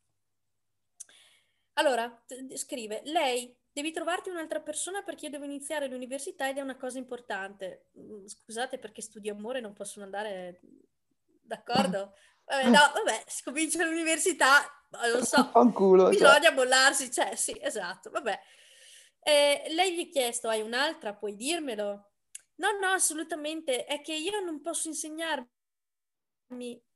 Allora, 1.73 2.09
t- 2.25 2.55
scrive, 2.55 3.01
lei, 3.05 3.55
devi 3.75 3.91
trovarti 3.91 4.29
un'altra 4.29 4.61
persona 4.61 5.01
perché 5.01 5.25
io 5.25 5.31
devo 5.31 5.43
iniziare 5.43 5.89
l'università 5.89 6.47
ed 6.47 6.57
è 6.57 6.61
una 6.61 6.77
cosa 6.77 6.97
importante. 6.97 7.87
Mm, 7.99 8.25
Scusate 8.25 8.79
perché 8.79 9.01
studio 9.01 9.33
amore 9.33 9.59
non 9.59 9.73
possono 9.73 10.05
andare 10.05 10.61
d'accordo? 11.41 12.13
Vabbè, 12.45 12.69
no, 12.69 12.79
vabbè, 12.93 13.23
si 13.27 13.43
comincia 13.43 13.83
l'università, 13.83 14.63
non 15.13 15.25
so, 15.25 15.43
Fanculo, 15.51 16.03
cioè. 16.03 16.11
bisogna 16.11 16.51
mollarsi, 16.51 17.11
cioè, 17.11 17.35
sì, 17.35 17.57
esatto, 17.59 18.09
vabbè. 18.11 18.39
Eh, 19.19 19.63
lei 19.71 19.93
gli 19.95 20.07
ha 20.07 20.09
chiesto, 20.09 20.47
hai 20.47 20.61
un'altra? 20.61 21.13
Puoi 21.13 21.35
dirmelo? 21.35 22.11
No, 22.55 22.71
no, 22.79 22.87
assolutamente. 22.93 23.83
È 23.83 23.99
che 23.99 24.13
io 24.13 24.39
non 24.39 24.61
posso 24.61 24.87
insegnarmi, 24.87 25.49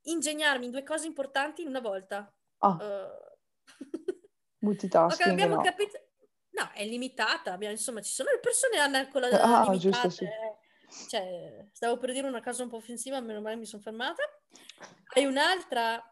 ingegnarmi 0.04 0.64
in 0.66 0.72
due 0.72 0.84
cose 0.84 1.08
importanti 1.08 1.62
in 1.62 1.68
una 1.68 1.82
volta. 1.82 2.34
Ah, 2.60 2.78
Uh, 2.80 3.68
multitasking, 4.60 5.28
ok, 5.28 5.34
abbiamo 5.34 5.56
no. 5.56 5.62
capito. 5.62 6.09
No, 6.52 6.70
è 6.74 6.86
limitata. 6.86 7.54
abbiamo- 7.54 7.74
insomma, 7.74 8.02
ci 8.02 8.12
sono 8.12 8.30
le 8.32 8.40
persone 8.40 8.74
che 8.74 8.80
hanno 8.80 9.08
la 9.20 9.28
Ah, 9.42 9.64
limitate. 9.64 9.78
giusto, 9.78 10.10
sì. 10.10 10.24
eh. 10.26 10.58
Cioè, 11.08 11.68
stavo 11.72 11.98
per 11.98 12.12
dire 12.14 12.28
una 12.28 12.42
cosa 12.42 12.64
un 12.64 12.70
po' 12.70 12.78
offensiva, 12.78 13.20
meno 13.20 13.42
male 13.42 13.56
mi 13.56 13.66
sono 13.66 13.82
fermata. 13.82 14.24
Hai 15.14 15.26
un'altra? 15.26 16.04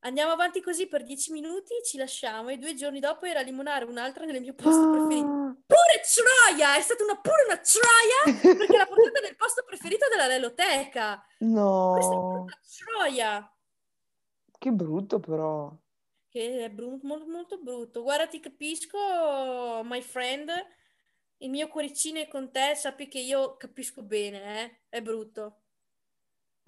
Andiamo 0.00 0.32
avanti 0.32 0.60
così 0.60 0.86
per 0.86 1.02
dieci 1.04 1.32
minuti, 1.32 1.72
ci 1.84 1.96
lasciamo 1.96 2.50
e 2.50 2.58
due 2.58 2.74
giorni 2.74 3.00
dopo 3.00 3.24
era 3.24 3.40
limonare 3.40 3.84
un'altra 3.86 4.24
nel 4.26 4.40
mio 4.42 4.52
posto 4.54 4.90
preferito. 4.90 5.26
Ah, 5.26 5.56
Pure 5.66 6.02
troia! 6.12 6.76
È 6.76 6.80
stata 6.82 7.04
una, 7.04 7.18
pure 7.20 7.44
una 7.46 7.58
troia 7.58 8.38
perché 8.56 8.76
l'ha 8.76 8.86
portata 8.86 9.20
nel 9.20 9.36
posto 9.36 9.62
preferito 9.64 10.06
della 10.10 10.26
Leloteca. 10.26 11.24
Questa 11.38 11.40
è 11.40 11.46
no, 11.54 12.42
una 12.42 12.58
troia. 12.76 13.56
che 14.58 14.70
brutto 14.72 15.20
però. 15.20 15.72
Che 16.34 16.64
è 16.64 16.68
bru- 16.68 17.00
molto, 17.04 17.26
molto 17.28 17.58
brutto. 17.62 18.02
Guarda, 18.02 18.26
ti 18.26 18.40
capisco, 18.40 18.98
my 19.84 20.02
friend. 20.02 20.50
Il 21.36 21.48
mio 21.48 21.68
cuoricino 21.68 22.18
è 22.18 22.26
con 22.26 22.50
te, 22.50 22.74
sappi 22.74 23.06
che 23.06 23.20
io 23.20 23.56
capisco 23.56 24.02
bene, 24.02 24.64
eh? 24.64 24.80
È 24.88 25.00
brutto. 25.00 25.60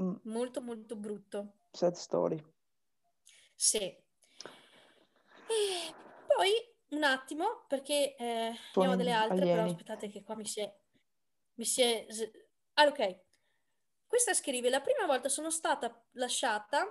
Mm, 0.00 0.14
Molto, 0.22 0.60
molto 0.62 0.94
brutto. 0.94 1.54
sad 1.72 1.94
story. 1.94 2.40
Sì. 3.56 3.78
E 3.78 4.04
poi 6.28 6.52
un 6.90 7.02
attimo, 7.02 7.64
perché 7.66 8.14
eh, 8.14 8.54
ne 8.72 8.86
ho 8.86 8.94
delle 8.94 9.10
altre, 9.10 9.40
però 9.40 9.62
alieni. 9.62 9.70
aspettate 9.70 10.08
che 10.08 10.22
qua 10.22 10.36
mi 10.36 10.46
si 10.46 10.60
è... 10.60 10.72
Mi 11.54 11.64
si 11.64 11.82
è... 11.82 12.06
Ah, 12.74 12.86
ok. 12.86 13.20
Questa 14.06 14.32
scrive, 14.32 14.70
la 14.70 14.80
prima 14.80 15.06
volta 15.06 15.28
sono 15.28 15.50
stata 15.50 16.06
lasciata... 16.12 16.86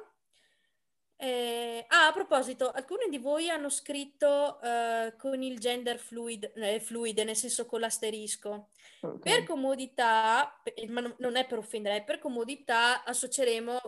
eh, 1.18 1.86
Ah, 1.90 2.08
a 2.08 2.12
proposito, 2.14 2.72
alcuni 2.72 3.08
di 3.10 3.18
voi 3.20 3.50
hanno 3.50 3.70
scritto 3.70 4.60
eh, 4.62 5.14
con 5.18 5.42
il 5.42 5.60
gender 5.60 5.98
fluid, 6.00 6.52
eh, 6.56 6.80
fluide, 6.80 7.24
nel 7.24 7.36
senso 7.36 7.66
con 7.66 7.80
l'asterisco. 7.80 8.70
Ok. 9.02 9.20
Per 9.20 9.44
comodità, 9.46 10.60
pe- 10.64 10.74
ma 10.90 11.02
non 11.20 11.36
è 11.36 11.46
per 11.46 11.60
offendere, 11.60 12.04
per 12.04 12.20
comodità 12.20 13.04
associeremo, 13.04 13.80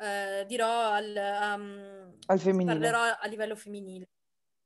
eh, 0.00 0.44
dirò 0.46 0.90
al, 0.92 1.54
um, 1.58 2.18
Al 2.26 2.38
femminile. 2.38 2.78
parlerò 2.78 3.16
a 3.18 3.26
livello 3.26 3.56
femminile. 3.56 4.08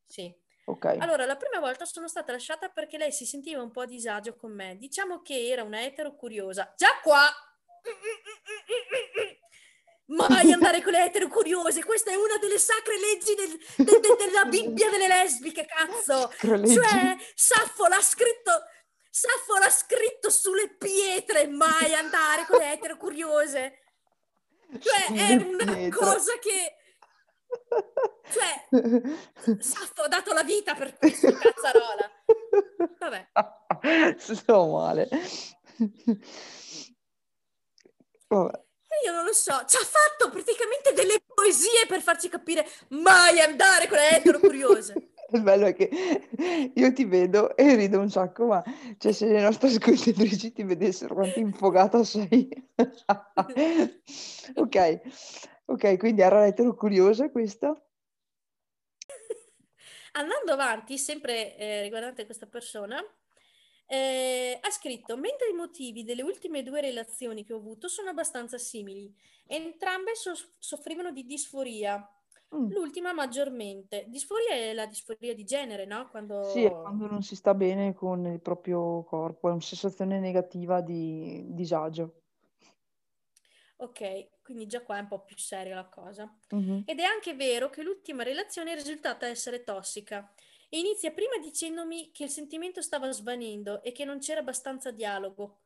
Sì. 0.04 0.34
Ok. 0.66 0.84
Allora, 0.98 1.24
la 1.26 1.36
prima 1.36 1.60
volta 1.60 1.84
sono 1.84 2.06
stata 2.08 2.32
lasciata 2.32 2.68
perché 2.68 2.98
lei 2.98 3.12
si 3.12 3.24
sentiva 3.24 3.62
un 3.62 3.70
po' 3.70 3.80
a 3.82 3.86
disagio 3.86 4.36
con 4.36 4.52
me. 4.52 4.76
Diciamo 4.76 5.22
che 5.22 5.48
era 5.48 5.62
una 5.62 5.82
etero 5.82 6.14
curiosa. 6.16 6.72
Già 6.76 6.98
qua! 7.02 7.26
Mai 10.10 10.50
andare 10.52 10.82
con 10.82 10.92
le 10.92 11.04
etero 11.04 11.28
curiose, 11.28 11.84
questa 11.84 12.10
è 12.10 12.16
una 12.16 12.36
delle 12.38 12.58
sacre 12.58 12.98
leggi 12.98 13.34
del- 13.36 13.58
de- 13.76 14.00
de- 14.00 14.16
della 14.18 14.44
Bibbia 14.46 14.90
delle 14.90 15.06
lesbiche, 15.06 15.64
cazzo! 15.66 16.32
Cioè, 16.40 17.16
Saffo 17.34 17.86
l'ha 17.86 18.00
scritto, 18.00 18.50
Saffo 19.08 19.56
l'ha 19.58 19.70
scritto 19.70 20.28
sulle 20.30 20.74
pietre, 20.76 21.46
mai 21.46 21.94
andare 21.94 22.44
con 22.48 22.58
le 22.58 22.72
etero 22.72 22.96
curiose. 22.96 23.82
Cioè, 24.80 25.06
è 25.16 25.34
una 25.36 25.64
pietre. 25.74 25.90
cosa 25.90 26.32
che... 26.38 26.74
Cioè, 28.32 29.58
Saffo 29.60 30.02
ha 30.02 30.08
dato 30.08 30.32
la 30.32 30.42
vita 30.42 30.74
per 30.74 30.96
questo, 30.96 31.32
cazzarola. 31.32 32.10
Vabbè. 32.99 34.16
Sto 34.18 34.66
male. 34.66 35.08
Vabbè. 38.28 38.68
Io 39.04 39.13
non 39.13 39.25
lo 39.25 39.32
so, 39.32 39.65
ci 39.67 39.76
ha 39.76 39.84
fatto 39.84 40.30
praticamente 40.30 40.93
delle 40.93 41.21
poesie 41.34 41.86
per 41.89 42.02
farci 42.02 42.28
capire 42.28 42.67
mai 42.89 43.41
andare 43.41 43.89
con 43.89 43.97
le 43.97 44.17
etero 44.17 44.39
curiose. 44.39 45.13
Il 45.32 45.43
bello 45.43 45.67
è 45.67 45.75
che 45.75 45.89
io 46.75 46.93
ti 46.93 47.04
vedo 47.04 47.56
e 47.56 47.76
rido 47.76 48.00
un 48.00 48.10
sacco, 48.10 48.47
ma 48.47 48.65
cioè, 48.99 49.13
se 49.13 49.26
le 49.26 49.41
nostre 49.41 49.69
ascoltatrici 49.69 50.52
ti 50.52 50.65
vedessero 50.65 51.15
quanto 51.15 51.39
infogata 51.39 52.02
sei. 52.04 52.49
Ok, 54.54 55.00
ok, 55.67 55.97
quindi 55.97 56.23
era 56.23 56.41
l'etero 56.41 56.75
curiosa 56.75 57.30
questa? 57.30 57.80
Andando 60.13 60.52
avanti, 60.52 60.99
sempre 60.99 61.56
eh, 61.56 61.82
riguardante 61.82 62.25
questa 62.25 62.47
persona, 62.47 63.00
eh, 63.92 64.56
ha 64.60 64.70
scritto: 64.70 65.16
Mentre 65.16 65.48
i 65.48 65.52
motivi 65.52 66.04
delle 66.04 66.22
ultime 66.22 66.62
due 66.62 66.80
relazioni 66.80 67.44
che 67.44 67.52
ho 67.52 67.56
avuto 67.56 67.88
sono 67.88 68.10
abbastanza 68.10 68.56
simili, 68.56 69.12
entrambe 69.46 70.14
so- 70.14 70.52
soffrivano 70.58 71.10
di 71.10 71.26
disforia. 71.26 71.98
Mm. 72.54 72.70
L'ultima 72.70 73.12
maggiormente. 73.12 74.04
Disforia 74.08 74.54
è 74.54 74.72
la 74.74 74.86
disforia 74.86 75.34
di 75.34 75.44
genere, 75.44 75.86
no? 75.86 76.08
Quando... 76.08 76.44
Sì, 76.44 76.64
è 76.64 76.70
quando 76.70 77.06
non 77.06 77.22
si 77.22 77.34
sta 77.34 77.52
bene 77.52 77.92
con 77.92 78.24
il 78.26 78.40
proprio 78.40 79.02
corpo, 79.02 79.48
è 79.48 79.52
una 79.52 79.60
sensazione 79.60 80.20
negativa 80.20 80.80
di 80.80 81.46
disagio. 81.48 82.22
Ok, 83.76 84.42
quindi 84.42 84.66
già 84.66 84.82
qua 84.82 84.98
è 84.98 85.00
un 85.00 85.08
po' 85.08 85.24
più 85.24 85.36
seria 85.36 85.74
la 85.74 85.88
cosa. 85.88 86.32
Mhm. 86.50 86.82
Ed 86.86 87.00
è 87.00 87.04
anche 87.04 87.34
vero 87.34 87.70
che 87.70 87.82
l'ultima 87.82 88.22
relazione 88.22 88.72
è 88.72 88.74
risultata 88.74 89.26
essere 89.26 89.64
tossica. 89.64 90.32
E 90.73 90.78
inizia 90.78 91.11
prima 91.11 91.37
dicendomi 91.37 92.13
che 92.13 92.25
il 92.25 92.30
sentimento 92.30 92.80
stava 92.80 93.11
svanendo 93.11 93.83
e 93.83 93.93
che 93.93 94.04
non 94.04 94.21
c'era 94.21 94.41
abbastanza 94.41 94.91
dialogo, 94.91 95.63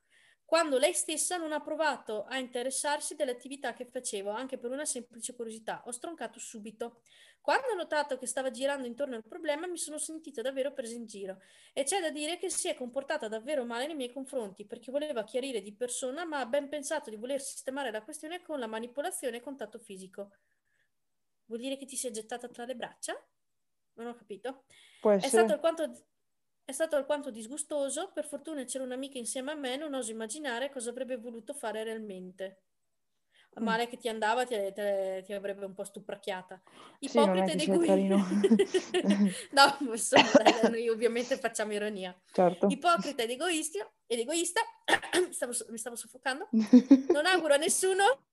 quando 0.47 0.79
lei 0.79 0.93
stessa 0.93 1.37
non 1.37 1.53
ha 1.53 1.61
provato 1.61 2.25
a 2.25 2.37
interessarsi 2.39 3.15
delle 3.15 3.33
attività 3.33 3.73
che 3.73 3.87
facevo, 3.87 4.31
anche 4.31 4.59
per 4.59 4.71
una 4.71 4.85
semplice 4.85 5.35
curiosità. 5.35 5.83
Ho 5.87 5.91
stroncato 5.91 6.39
subito. 6.39 7.01
Quando 7.41 7.69
ho 7.69 7.75
notato 7.75 8.19
che 8.19 8.27
stava 8.27 8.51
girando 8.51 8.87
intorno 8.87 9.17
al 9.17 9.25
problema, 9.27 9.67
mi 9.67 9.79
sono 9.79 9.99
sentita 9.99 10.43
davvero 10.43 10.73
presa 10.73 10.95
in 10.95 11.07
giro. 11.07 11.39
E 11.73 11.85
c'è 11.85 12.01
da 12.01 12.11
dire 12.11 12.37
che 12.37 12.51
si 12.51 12.69
è 12.69 12.75
comportata 12.75 13.27
davvero 13.27 13.65
male 13.65 13.87
nei 13.87 13.97
miei 13.97 14.13
confronti, 14.13 14.67
perché 14.67 14.91
voleva 14.91 15.25
chiarire 15.25 15.61
di 15.63 15.75
persona, 15.75 16.25
ma 16.25 16.41
ha 16.41 16.47
ben 16.47 16.69
pensato 16.69 17.11
di 17.11 17.17
voler 17.17 17.41
sistemare 17.41 17.91
la 17.91 18.03
questione 18.03 18.43
con 18.43 18.59
la 18.59 18.67
manipolazione 18.67 19.39
e 19.39 19.41
contatto 19.41 19.79
fisico. 19.79 20.31
Vuol 21.47 21.61
dire 21.61 21.77
che 21.77 21.87
ti 21.87 21.97
sei 21.97 22.13
gettata 22.13 22.49
tra 22.49 22.65
le 22.65 22.77
braccia? 22.77 23.15
Non 23.95 24.09
ho 24.09 24.15
capito. 24.15 24.65
Può 25.01 25.11
È 25.11 25.15
essere? 25.15 25.29
stato 25.45 25.53
alquanto, 25.53 26.07
è 26.65 26.73
stato 26.73 26.97
alquanto 26.97 27.31
disgustoso. 27.31 28.11
Per 28.13 28.27
fortuna 28.27 28.65
c'era 28.65 28.85
un'amica 28.85 29.19
insieme 29.19 29.53
a 29.53 29.55
me, 29.55 29.77
non 29.77 29.95
oso 29.95 30.11
immaginare 30.11 30.71
cosa 30.71 30.91
avrebbe 30.91 31.17
voluto 31.17 31.55
fare 31.55 31.85
realmente. 31.85 32.63
A 33.57 33.61
Mm. 33.61 33.65
male 33.65 33.87
che 33.87 33.97
ti 33.97 34.09
andava, 34.09 34.45
ti, 34.45 34.57
te- 34.73 35.23
ti 35.25 35.33
avrebbe 35.33 35.65
un 35.65 35.75
po' 35.75 35.85
stupracchiata. 35.85 36.61
Sì, 36.99 37.19
è 37.19 37.23
Ipocrita 37.23 37.57
sia 37.59 37.73
egoista. 37.73 37.87
carino. 37.95 38.19
No, 39.53 39.93
insomma, 39.93 40.69
noi 40.69 40.89
ovviamente 40.89 41.39
facciamo 41.39 41.73
ironia. 41.73 42.21
Certo. 42.33 42.67
Ipocrita 42.69 43.23
ed 43.23 43.31
egoista, 43.31 43.89
ed 44.07 44.19
egoista. 44.19 44.61
mi 45.25 45.33
stavo, 45.33 45.53
mi 45.69 45.79
stavo 45.79 45.95
soffocando. 45.95 46.49
Non 47.15 47.27
auguro 47.27 47.55
a 47.55 47.59
nessuno 47.59 48.27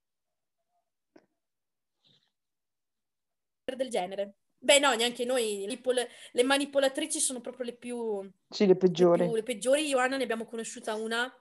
del 3.75 3.89
genere. 3.89 4.35
Beh, 4.63 4.77
no, 4.79 4.93
neanche 4.93 5.25
noi. 5.25 5.61
manipol- 5.65 6.07
Le 6.33 6.43
manipolatrici 6.43 7.19
sono 7.19 7.41
proprio 7.41 7.65
le 7.65 7.73
più, 7.73 8.21
Sì, 8.49 8.63
le 8.67 8.73
le 8.73 8.75
peggiori. 8.77 9.25
più- 9.25 9.33
le 9.35 9.43
peggiori. 9.43 9.87
Ioanna 9.87 10.17
ne 10.17 10.23
abbiamo 10.23 10.45
conosciuta 10.45 10.93
una. 10.93 11.23
Ne 11.23 11.31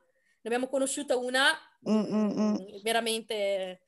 abbiamo 0.42 0.68
conosciuta 0.68 1.16
una 1.16 1.52
Mm, 1.88 1.98
mm, 1.98 2.14
mm. 2.14 2.50
mm, 2.52 2.80
veramente. 2.82 3.82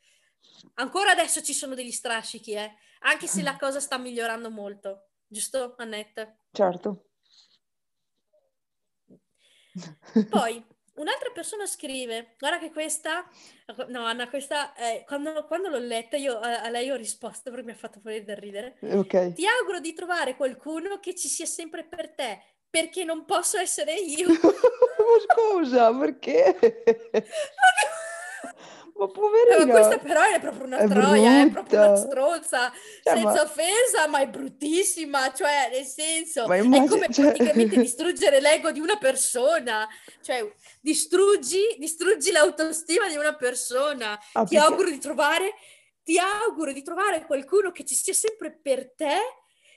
Ancora 0.75 1.13
adesso 1.13 1.43
ci 1.43 1.55
sono 1.55 1.75
degli 1.75 1.91
strascichi, 1.91 2.53
eh. 2.53 2.75
Anche 3.01 3.27
se 3.27 3.43
la 3.43 3.57
cosa 3.57 3.81
sta 3.81 3.97
migliorando 3.99 4.51
molto. 4.51 5.09
Giusto, 5.27 5.75
Annette? 5.79 6.41
Certo. 6.53 7.07
Poi 10.29 10.63
un'altra 10.95 11.31
persona 11.33 11.67
scrive: 11.67 12.35
Guarda 12.39 12.59
che 12.59 12.71
questa, 12.71 13.29
no, 13.89 14.05
Anna, 14.05 14.29
questa 14.29 14.75
eh, 14.75 15.05
quando, 15.07 15.45
quando 15.47 15.69
l'ho 15.69 15.79
letta, 15.79 16.17
io 16.17 16.39
a, 16.39 16.63
a 16.63 16.69
lei 16.69 16.91
ho 16.91 16.97
risposto 16.97 17.51
perché 17.51 17.65
mi 17.65 17.73
ha 17.73 17.77
fatto 17.77 18.01
morire 18.03 18.25
da 18.25 18.35
ridere. 18.35 18.77
Ok. 18.81 19.33
Ti 19.33 19.47
auguro 19.47 19.81
di 19.81 19.93
trovare 19.93 20.37
qualcuno 20.37 21.01
che 21.01 21.15
ci 21.15 21.29
sia 21.29 21.47
sempre 21.47 21.85
per 21.85 22.11
te, 22.11 22.43
perché 22.69 23.05
non 23.05 23.25
posso 23.25 23.59
essere 23.59 23.95
io. 23.95 24.29
Scusa, 25.29 25.95
perché? 25.95 26.83
Ma 28.95 29.07
Eh, 29.07 29.65
ma 29.65 29.73
questa 29.73 29.99
però 29.99 30.21
è 30.23 30.39
proprio 30.41 30.65
una 30.65 30.79
È 30.79 30.87
troia, 30.89 31.43
è 31.43 31.51
proprio 31.51 31.79
una 31.79 31.89
brutta. 31.93 32.07
stronza, 32.07 32.73
Cioè, 33.03 33.15
senza 33.15 33.23
ma- 33.33 33.43
offesa, 33.43 34.07
ma 34.07 34.21
è 34.21 34.29
bruttissima, 34.29 35.33
cioè 35.33 35.71
nel 35.73 35.85
senso, 35.85 36.47
Ma 36.47 36.57
è 36.57 36.61
come 36.87 37.09
cioè- 37.11 37.27
praticamente 37.33 37.77
distruggere 37.81 38.41
l'ego 38.41 38.71
di 38.71 38.81
una 38.81 38.99
persona, 38.99 39.89
cioè 40.21 40.47
distruggi, 40.81 41.77
distruggi 41.79 42.31
l'autostima 42.31 43.09
di 43.09 43.17
una 43.17 43.35
persona. 43.35 44.13
Ah, 44.33 44.45
Ti 44.45 44.55
perché- 44.55 44.59
auguro 44.59 44.91
di 44.91 44.99
trovare, 44.99 45.55
ti 46.05 46.19
auguro 46.19 46.73
di 46.73 46.83
trovare 46.83 47.25
qualcuno 47.27 47.73
che 47.73 47.85
ci 47.85 47.95
sia 47.95 48.13
sempre 48.15 48.53
per 48.53 48.93
te, 48.95 49.17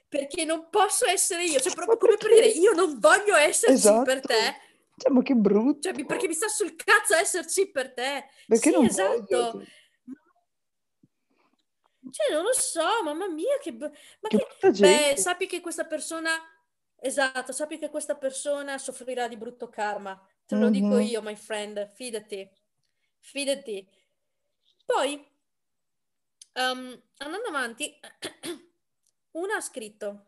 perché 0.08 0.46
non 0.46 0.68
posso 0.70 1.08
essere 1.08 1.46
io, 1.46 1.60
cioè 1.60 1.74
proprio 1.74 1.98
come 1.98 2.16
per 2.18 2.30
dire 2.32 2.46
io 2.48 2.74
non 2.74 3.00
voglio 3.00 3.36
esserci 3.36 3.74
Esatto. 3.74 4.04
per 4.04 4.22
te, 4.22 4.56
Cioè, 4.98 5.12
ma 5.12 5.22
che 5.22 5.36
brutto. 5.36 5.92
cioè 5.92 6.06
perché 6.06 6.28
mi 6.28 6.34
sta 6.34 6.48
sul 6.48 6.76
cazzo 6.76 7.16
esserci 7.16 7.70
per 7.70 7.94
te. 7.94 8.26
Perché 8.48 8.70
sì, 8.70 8.76
non 8.76 8.86
esatto. 8.86 9.26
voglio? 9.30 9.66
Cioè, 12.12 12.34
non 12.34 12.44
lo 12.44 12.54
so, 12.54 13.04
mamma 13.04 13.28
mia, 13.28 13.58
che... 13.60 13.72
Ma 13.74 13.90
Che 14.30 14.46
che... 14.60 14.72
Beh, 14.72 15.16
sappi 15.18 15.48
che 15.48 15.60
questa 15.60 15.86
persona... 15.86 16.32
Esatto, 16.98 17.52
sappi 17.52 17.78
che 17.78 17.90
questa 17.90 18.16
persona 18.16 18.78
soffrirà 18.78 19.28
di 19.28 19.38
brutto 19.38 19.70
karma. 19.70 20.20
Te 20.46 20.56
lo 20.56 20.70
dico 20.70 20.96
Mhm. 20.96 21.02
io, 21.02 21.22
my 21.22 21.36
friend, 21.36 21.92
fidati. 21.94 22.50
Fidati. 23.20 23.88
Poi, 24.86 25.16
um, 26.54 27.02
andando 27.18 27.48
avanti, 27.50 28.00
una 29.32 29.56
ha 29.58 29.62
scritto... 29.62 30.28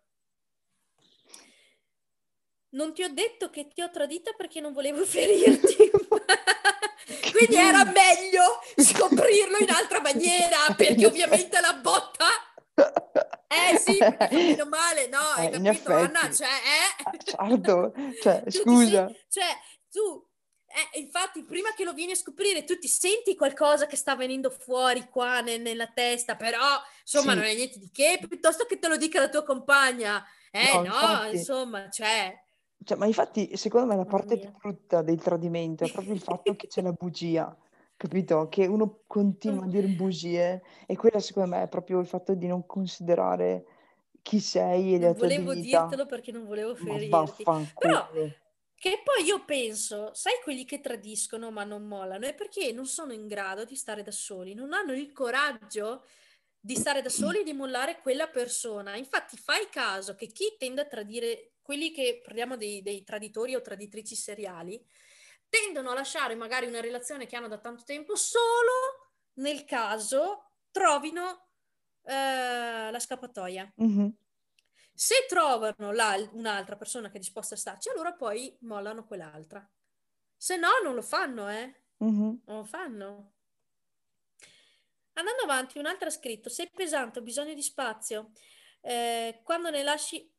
Non 2.69 2.93
ti 2.93 3.03
ho 3.03 3.09
detto 3.09 3.49
che 3.49 3.67
ti 3.67 3.81
ho 3.81 3.89
tradita 3.89 4.33
perché 4.33 4.59
non 4.59 4.73
volevo 4.73 5.03
ferirti. 5.05 5.89
Quindi 7.31 7.55
era 7.55 7.83
meglio 7.85 8.59
scoprirlo 8.75 9.57
in 9.59 9.69
altra 9.69 10.01
maniera, 10.01 10.57
perché 10.75 11.05
ovviamente 11.05 11.59
la 11.61 11.73
botta... 11.73 12.25
Eh 13.47 13.77
sì, 13.77 13.97
meno 14.31 14.65
male, 14.65 15.07
no? 15.07 15.17
Hai 15.35 15.47
Eh, 15.47 15.49
capito, 15.61 15.93
Anna? 15.93 16.19
effetti. 16.21 16.35
Cioè, 16.35 16.47
eh? 16.47 17.17
Certo, 17.23 17.93
cioè, 18.21 18.43
scusa. 18.49 19.07
sen- 19.07 19.15
cioè, 19.29 19.45
tu, 19.89 20.27
eh, 20.67 20.99
infatti, 20.99 21.43
prima 21.43 21.73
che 21.73 21.85
lo 21.85 21.93
vieni 21.93 22.11
a 22.11 22.15
scoprire, 22.15 22.65
tu 22.65 22.77
ti 22.77 22.87
senti 22.89 23.35
qualcosa 23.35 23.85
che 23.87 23.95
sta 23.95 24.15
venendo 24.15 24.49
fuori 24.49 25.07
qua 25.09 25.39
ne- 25.39 25.57
nella 25.57 25.87
testa, 25.87 26.35
però, 26.35 26.59
insomma, 27.01 27.31
Sì. 27.31 27.37
non 27.37 27.47
è 27.47 27.55
niente 27.55 27.79
di 27.79 27.89
che, 27.91 28.19
piuttosto 28.27 28.65
che 28.65 28.77
te 28.79 28.87
lo 28.89 28.97
dica 28.97 29.19
la 29.21 29.29
tua 29.29 29.43
compagna. 29.43 30.23
Eh, 30.51 30.73
No, 30.73 30.81
no, 30.83 31.29
insomma, 31.31 31.89
cioè... 31.89 32.35
Cioè, 32.83 32.97
ma 32.97 33.05
infatti, 33.05 33.57
secondo 33.57 33.87
me 33.87 33.95
la 33.95 34.05
parte 34.05 34.37
più 34.37 34.49
brutta 34.51 35.01
del 35.01 35.21
tradimento 35.21 35.83
è 35.83 35.89
proprio 35.89 36.13
il 36.13 36.21
fatto 36.21 36.55
che 36.55 36.67
c'è 36.67 36.81
la 36.81 36.91
bugia, 36.93 37.55
capito? 37.97 38.47
Che 38.49 38.65
uno 38.67 39.03
continua 39.07 39.65
a 39.65 39.67
dire 39.67 39.87
bugie 39.89 40.61
e 40.85 40.95
quella 40.95 41.19
secondo 41.19 41.49
me 41.55 41.63
è 41.63 41.67
proprio 41.67 41.99
il 41.99 42.07
fatto 42.07 42.33
di 42.35 42.47
non 42.47 42.65
considerare 42.65 43.65
chi 44.21 44.39
sei 44.39 44.95
e 44.95 44.99
la 44.99 45.13
tua 45.13 45.29
volevo 45.29 45.53
dignità. 45.53 45.79
dirtelo 45.79 46.05
perché 46.05 46.31
non 46.31 46.45
volevo 46.45 46.75
ferirti. 46.75 47.47
Però, 47.77 48.07
che 48.75 49.01
poi 49.03 49.25
io 49.25 49.43
penso, 49.45 50.13
sai 50.13 50.33
quelli 50.43 50.65
che 50.65 50.79
tradiscono 50.79 51.51
ma 51.51 51.63
non 51.63 51.83
mollano, 51.87 52.25
è 52.25 52.35
perché 52.35 52.71
non 52.71 52.85
sono 52.85 53.13
in 53.13 53.27
grado 53.27 53.65
di 53.65 53.75
stare 53.75 54.03
da 54.03 54.11
soli, 54.11 54.53
non 54.53 54.73
hanno 54.73 54.93
il 54.93 55.11
coraggio 55.11 56.03
di 56.59 56.75
stare 56.75 57.01
da 57.01 57.09
soli 57.09 57.39
e 57.39 57.43
di 57.43 57.53
mollare 57.53 57.99
quella 58.01 58.27
persona. 58.27 58.95
Infatti 58.97 59.37
fai 59.37 59.67
caso 59.69 60.15
che 60.15 60.27
chi 60.27 60.55
tende 60.57 60.81
a 60.81 60.85
tradire, 60.85 61.53
quelli 61.67 61.91
che 61.91 62.21
parliamo 62.23 62.55
dei, 62.55 62.81
dei 62.81 63.03
traditori 63.03 63.53
o 63.53 63.61
traditrici 63.61 64.15
seriali, 64.15 64.81
tendono 65.49 65.91
a 65.91 65.95
lasciare 65.95 66.33
magari 66.33 66.65
una 66.65 66.79
relazione 66.79 67.25
che 67.25 67.35
hanno 67.35 67.49
da 67.49 67.57
tanto 67.59 67.83
tempo 67.83 68.15
solo 68.15 69.11
nel 69.33 69.65
caso 69.65 70.53
trovino 70.71 71.49
eh, 72.03 72.89
la 72.89 72.99
scappatoia. 72.99 73.69
Mhm. 73.75 74.15
Se 74.93 75.25
trovano 75.27 75.91
la- 75.91 76.29
un'altra 76.31 76.77
persona 76.77 77.09
che 77.09 77.17
è 77.17 77.19
disposta 77.19 77.55
a 77.55 77.57
starci, 77.57 77.89
allora 77.89 78.13
poi 78.13 78.55
mollano 78.61 79.05
quell'altra. 79.05 79.69
Se 80.37 80.55
no, 80.55 80.69
non 80.81 80.95
lo 80.95 81.01
fanno, 81.01 81.49
eh? 81.49 81.81
Mhm. 81.99 82.41
Non 82.45 82.57
lo 82.59 82.63
fanno. 82.63 83.33
Andando 85.13 85.43
avanti, 85.43 85.79
un'altra 85.79 86.07
ha 86.07 86.11
scritto: 86.11 86.47
Sei 86.47 86.69
pesante, 86.73 87.19
ho 87.19 87.23
bisogno 87.23 87.53
di 87.53 87.61
spazio. 87.61 88.31
Eh, 88.79 89.41
quando 89.43 89.69
ne 89.69 89.83
lasci. 89.83 90.33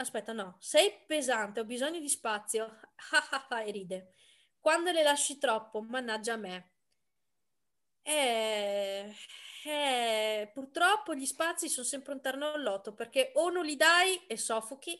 Aspetta, 0.00 0.32
no. 0.32 0.56
Sei 0.60 1.04
pesante, 1.06 1.60
ho 1.60 1.64
bisogno 1.64 2.00
di 2.00 2.08
spazio. 2.08 2.78
E 3.66 3.70
ride. 3.70 4.14
Quando 4.58 4.90
le 4.92 5.02
lasci 5.02 5.36
troppo, 5.38 5.82
mannaggia 5.82 6.34
a 6.34 6.36
me. 6.36 6.72
Eh, 8.02 9.12
eh, 9.66 10.50
purtroppo 10.54 11.14
gli 11.14 11.26
spazi 11.26 11.68
sono 11.68 11.86
sempre 11.86 12.14
un 12.14 12.22
terno 12.22 12.52
al 12.52 12.62
lotto 12.62 12.94
perché 12.94 13.32
o 13.34 13.50
non 13.50 13.64
li 13.66 13.76
dai 13.76 14.26
e 14.26 14.38
soffochi, 14.38 14.98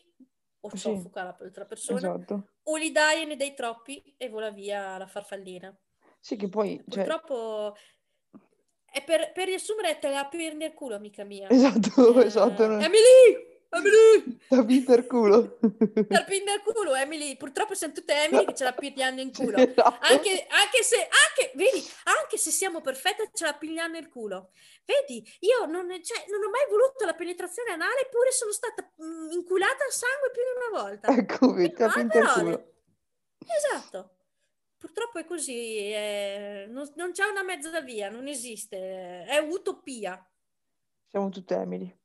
o 0.59 0.69
Sì. 0.69 0.77
soffoca 0.77 1.23
l'altra 1.23 1.65
persona, 1.65 1.97
Esatto. 1.97 2.49
o 2.63 2.75
li 2.75 2.91
dai 2.91 3.23
e 3.23 3.25
ne 3.25 3.35
dai 3.35 3.55
troppi 3.55 4.13
e 4.17 4.29
vola 4.29 4.51
via 4.51 4.97
la 4.99 5.07
farfallina. 5.07 5.75
Sì, 6.19 6.35
che 6.35 6.47
poi, 6.47 6.75
cioè, 6.87 7.03
Purtroppo 7.03 7.75
è 8.85 9.03
per, 9.03 9.31
per 9.31 9.47
riassumere 9.47 9.97
te 9.97 10.09
la 10.09 10.27
pirni 10.27 10.59
nel 10.59 10.73
culo, 10.73 10.93
amica 10.93 11.23
mia. 11.23 11.49
esatto, 11.49 12.13
Eh, 12.21 12.25
esatto. 12.25 12.63
Emily! 12.63 13.49
Emily! 13.73 14.83
Per 14.83 15.07
culo. 15.07 15.57
La 16.09 16.23
pirni 16.25 16.43
nel 16.43 16.61
culo, 16.61 16.93
Emily. 16.93 17.37
Purtroppo 17.37 17.73
siamo 17.73 17.93
tutte 17.93 18.13
Emily 18.13 18.45
che 18.45 18.53
ce 18.53 18.65
la 18.65 18.73
pigliano 18.73 19.21
in 19.21 19.31
culo. 19.31 19.55
Esatto. 19.55 19.97
Anche, 20.01 20.45
anche 20.49 20.83
se, 20.83 20.97
anche, 20.97 21.51
vedi, 21.55 21.81
anche 22.03 22.37
se 22.37 22.51
siamo 22.51 22.81
perfette, 22.81 23.31
ce 23.33 23.45
la 23.45 23.53
pigliano 23.53 23.93
nel 23.93 24.09
culo. 24.09 24.51
Vedi, 24.83 25.25
io 25.39 25.65
non, 25.67 25.87
cioè, 26.03 26.25
non 26.27 26.43
ho 26.43 26.49
mai 26.49 26.67
voluto 26.69 27.05
la 27.05 27.13
penetrazione 27.13 27.71
anale, 27.71 28.01
eppure 28.01 28.31
sono 28.31 28.51
stata 28.51 28.91
mm, 29.01 29.31
inculata 29.31 29.85
a 29.85 29.91
sangue 29.91 30.31
più 30.33 30.41
di 30.43 30.67
una 30.67 30.81
volta. 30.83 31.07
Ecco, 31.07 31.53
vedi, 31.53 31.73
Ma 31.77 31.87
tabi 31.87 32.07
per 32.07 32.25
culo. 32.33 32.73
Esatto. 33.47 34.15
Purtroppo 34.77 35.19
è 35.19 35.25
così, 35.25 35.77
eh, 35.77 36.65
non, 36.69 36.91
non 36.95 37.11
c'è 37.11 37.25
una 37.25 37.43
mezza 37.43 37.79
via, 37.81 38.09
non 38.09 38.27
esiste, 38.27 39.23
è 39.25 39.37
utopia. 39.37 40.27
Siamo 41.07 41.29
tutte 41.29 41.53
Emily. 41.53 42.00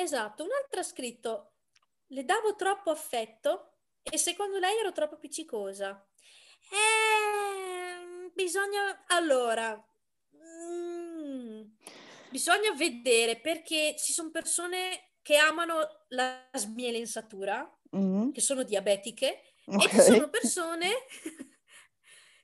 Esatto, 0.00 0.44
un'altra 0.44 0.80
ha 0.80 0.84
scritto, 0.84 1.54
le 2.08 2.24
davo 2.24 2.54
troppo 2.54 2.90
affetto 2.90 3.78
e 4.00 4.16
secondo 4.16 4.58
lei 4.58 4.78
ero 4.78 4.92
troppo 4.92 5.16
appiccicosa. 5.16 6.06
Eh, 6.70 8.30
bisogna, 8.32 9.04
allora, 9.08 9.74
mm, 10.36 11.62
bisogna 12.30 12.72
vedere 12.74 13.40
perché 13.40 13.96
ci 13.98 14.12
sono 14.12 14.30
persone 14.30 15.14
che 15.20 15.36
amano 15.36 16.04
la 16.10 16.48
smielenzatura, 16.52 17.68
Mhm. 17.90 18.30
che 18.32 18.40
sono 18.40 18.62
diabetiche, 18.62 19.54
e 19.64 19.88
ci 19.90 20.00
sono 20.00 20.28
persone 20.30 20.90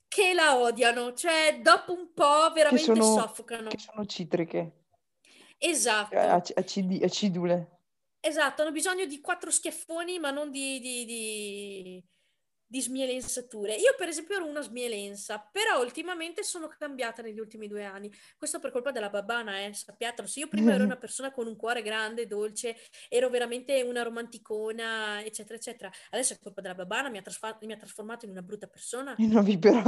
che 0.09 0.33
la 0.35 0.57
odiano, 0.59 1.15
cioè 1.15 1.61
dopo 1.63 1.93
un 1.93 2.13
po' 2.13 2.49
Che 2.49 2.53
veramente 2.55 2.85
sono, 2.85 3.03
soffocano. 3.21 3.69
che 3.69 3.79
sono 3.79 4.05
citriche, 4.07 4.84
Esatto. 5.69 6.17
ac- 6.19 6.53
acidi- 6.57 7.03
acidule. 7.03 7.71
Esatto, 8.21 8.63
hanno 8.63 8.73
bisogno 8.73 9.05
di 9.05 9.21
quattro 9.21 9.51
schiaffoni, 9.51 10.19
ma 10.19 10.31
non 10.31 10.51
di, 10.51 10.81
di, 10.81 11.05
di, 11.05 12.05
di 12.67 12.81
smielenzature. 12.81 13.75
Io, 13.75 13.95
per 13.99 14.09
esempio, 14.09 14.37
ero 14.37 14.47
una 14.47 14.63
smielenza, 14.63 15.39
però 15.53 15.81
ultimamente 15.83 16.43
sono 16.43 16.69
cambiata 16.69 17.21
negli 17.21 17.39
ultimi 17.39 17.69
due 17.69 17.85
anni. 17.85 18.11
Questo 18.39 18.61
per 18.61 18.71
colpa 18.73 18.93
della 18.93 19.11
babbana, 19.11 19.61
eh, 19.65 19.75
sappiatelo. 19.75 20.27
Se 20.27 20.41
io 20.41 20.49
prima 20.49 20.73
ero 20.73 20.85
una 20.85 20.97
persona 20.97 21.33
con 21.33 21.47
un 21.47 21.55
cuore 21.57 21.83
grande, 21.83 22.27
dolce, 22.27 22.77
ero 23.11 23.29
veramente 23.29 23.83
una 23.83 24.03
romanticona, 24.03 25.23
eccetera, 25.23 25.57
eccetera. 25.57 25.91
Adesso 26.11 26.33
è 26.35 26.39
colpa 26.39 26.63
della 26.63 26.75
babbana, 26.75 27.11
mi 27.11 27.19
ha, 27.19 27.23
trasfa- 27.23 27.59
mi 27.63 27.73
ha 27.73 27.77
trasformato 27.77 28.25
in 28.25 28.31
una 28.31 28.43
brutta 28.43 28.67
persona, 28.69 29.15
In 29.19 29.33
una 29.33 29.43
vipera. 29.43 29.83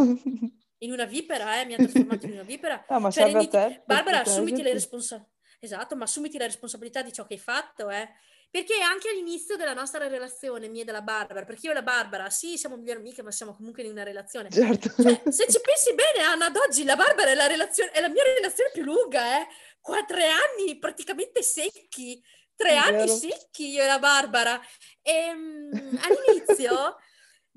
in 0.79 0.93
una 0.93 1.05
vipera, 1.07 1.59
eh, 1.61 1.65
mi 1.65 1.73
ha 1.73 1.79
trasformato 1.79 2.27
in 2.27 2.33
una 2.33 2.43
vipera. 2.43 2.85
Ah, 2.87 2.99
ma 2.99 3.11
Cioè, 3.11 3.31
serve 3.31 3.39
a 3.39 3.51
renditi- 3.61 3.83
Barbara, 3.87 4.21
assumiti 4.21 4.61
le 4.62 4.73
responsabilità. 4.75 5.31
Esatto, 5.61 5.97
ma 5.97 6.05
assumiti 6.05 6.38
la 6.38 6.47
responsabilità 6.47 7.03
di 7.03 7.12
ciò 7.12 7.27
che 7.27 7.35
hai 7.35 7.40
fatto, 7.40 7.90
eh. 7.90 8.09
Perché 8.49 8.81
anche 8.81 9.09
all'inizio 9.11 9.57
della 9.57 9.75
nostra 9.75 10.07
relazione, 10.07 10.69
mia 10.69 10.83
e 10.83 10.85
della 10.85 11.03
Barbara, 11.03 11.45
perché 11.45 11.66
io 11.66 11.73
e 11.73 11.75
la 11.75 11.83
Barbara, 11.83 12.31
sì, 12.31 12.57
siamo 12.57 12.77
migliori 12.77 13.01
amiche, 13.01 13.23
ma 13.23 13.31
siamo 13.31 13.55
comunque 13.55 13.83
in 13.83 13.90
una 13.90 14.03
relazione. 14.03 14.49
Certo. 14.51 14.90
Cioè, 15.03 15.23
se 15.29 15.47
ci 15.51 15.61
pensi 15.61 15.95
bene, 15.95 16.25
Anna, 16.25 16.47
ad 16.47 16.57
oggi 16.57 16.85
la 16.85 16.97
Barbara 16.97 17.31
è 17.31 17.35
la, 17.35 17.47
relazione, 17.47 17.90
è 17.90 18.01
la 18.01 18.09
mia 18.09 18.23
relazione 18.23 18.71
più 18.73 18.83
lunga, 18.83 19.40
eh. 19.40 19.47
Qua 19.81 20.05
tre 20.05 20.29
anni 20.29 20.79
praticamente 20.79 21.42
secchi. 21.42 22.23
Tre 22.55 22.75
anni 22.75 23.09
secchi 23.09 23.73
io 23.73 23.83
e 23.83 23.87
la 23.87 23.99
Barbara. 23.99 24.59
E 25.03 25.35
mm, 25.35 25.97
all'inizio 26.01 26.97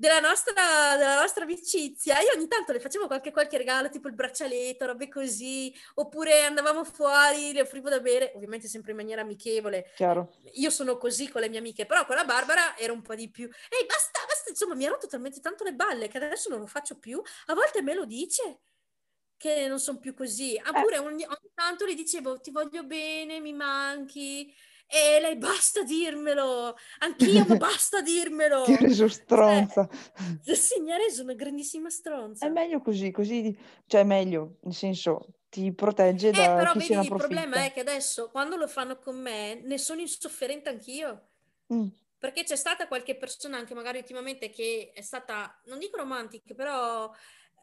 della 0.00 0.18
nostra, 0.18 0.96
della 0.96 1.20
nostra 1.20 1.44
amicizia, 1.44 2.18
io 2.20 2.32
ogni 2.34 2.48
tanto 2.48 2.72
le 2.72 2.80
facevo 2.80 3.06
qualche, 3.06 3.32
qualche 3.32 3.58
regalo, 3.58 3.90
tipo 3.90 4.08
il 4.08 4.14
braccialetto, 4.14 4.86
robe 4.86 5.10
così, 5.10 5.70
oppure 5.96 6.44
andavamo 6.44 6.84
fuori, 6.84 7.52
le 7.52 7.60
offrivo 7.60 7.90
da 7.90 8.00
bere, 8.00 8.32
ovviamente 8.34 8.66
sempre 8.66 8.92
in 8.92 8.96
maniera 8.96 9.20
amichevole. 9.20 9.90
Chiaro. 9.94 10.32
Io 10.54 10.70
sono 10.70 10.96
così 10.96 11.28
con 11.28 11.42
le 11.42 11.50
mie 11.50 11.58
amiche, 11.58 11.84
però 11.84 12.06
con 12.06 12.16
la 12.16 12.24
Barbara 12.24 12.78
era 12.78 12.94
un 12.94 13.02
po' 13.02 13.14
di 13.14 13.28
più. 13.28 13.44
Ehi, 13.44 13.84
basta, 13.86 14.20
basta, 14.26 14.48
insomma, 14.48 14.74
mi 14.74 14.86
ha 14.86 14.88
rotto 14.88 15.06
talmente 15.06 15.38
tanto 15.40 15.64
le 15.64 15.74
balle 15.74 16.08
che 16.08 16.16
adesso 16.16 16.48
non 16.48 16.60
lo 16.60 16.66
faccio 16.66 16.98
più. 16.98 17.20
A 17.46 17.54
volte 17.54 17.82
me 17.82 17.92
lo 17.92 18.06
dice 18.06 18.60
che 19.36 19.68
non 19.68 19.80
sono 19.80 19.98
più 19.98 20.14
così. 20.14 20.54
Eh. 20.54 20.62
Oppure 20.66 20.96
ogni, 20.96 21.24
ogni 21.24 21.50
tanto 21.52 21.84
le 21.84 21.92
dicevo 21.92 22.40
ti 22.40 22.50
voglio 22.50 22.84
bene, 22.84 23.38
mi 23.38 23.52
manchi. 23.52 24.50
E 24.92 25.20
lei 25.20 25.36
basta 25.36 25.84
dirmelo, 25.84 26.76
anch'io, 26.98 27.44
ma 27.46 27.54
basta 27.70 28.00
dirmelo. 28.00 28.64
Ti 28.64 28.72
ho 28.72 28.76
reso 28.76 29.06
stronza. 29.06 29.88
Cioè, 30.44 30.54
sì, 30.56 30.80
mi 30.80 30.90
ha 30.90 30.96
reso 30.96 31.22
una 31.22 31.34
grandissima 31.34 31.88
stronza. 31.88 32.44
È 32.44 32.48
meglio 32.48 32.80
così, 32.80 33.12
così, 33.12 33.56
cioè 33.86 34.00
è 34.00 34.04
meglio, 34.04 34.56
nel 34.62 34.74
senso, 34.74 35.28
ti 35.48 35.72
protegge 35.72 36.30
Eh, 36.30 36.32
da 36.32 36.56
però 36.56 36.72
vedi, 36.72 36.92
il 36.92 37.06
problema 37.06 37.64
è 37.64 37.72
che 37.72 37.78
adesso, 37.78 38.30
quando 38.30 38.56
lo 38.56 38.66
fanno 38.66 38.98
con 38.98 39.16
me, 39.16 39.60
ne 39.62 39.78
sono 39.78 40.00
insofferente 40.00 40.68
anch'io. 40.70 41.28
Mm, 41.72 41.86
Perché 42.18 42.42
c'è 42.42 42.56
stata 42.56 42.88
qualche 42.88 43.16
persona, 43.16 43.58
anche 43.58 43.74
magari 43.74 43.98
ultimamente, 43.98 44.50
che 44.50 44.90
è 44.92 45.02
stata, 45.02 45.56
non 45.66 45.78
dico 45.78 45.98
romantica, 45.98 46.52
però 46.52 47.08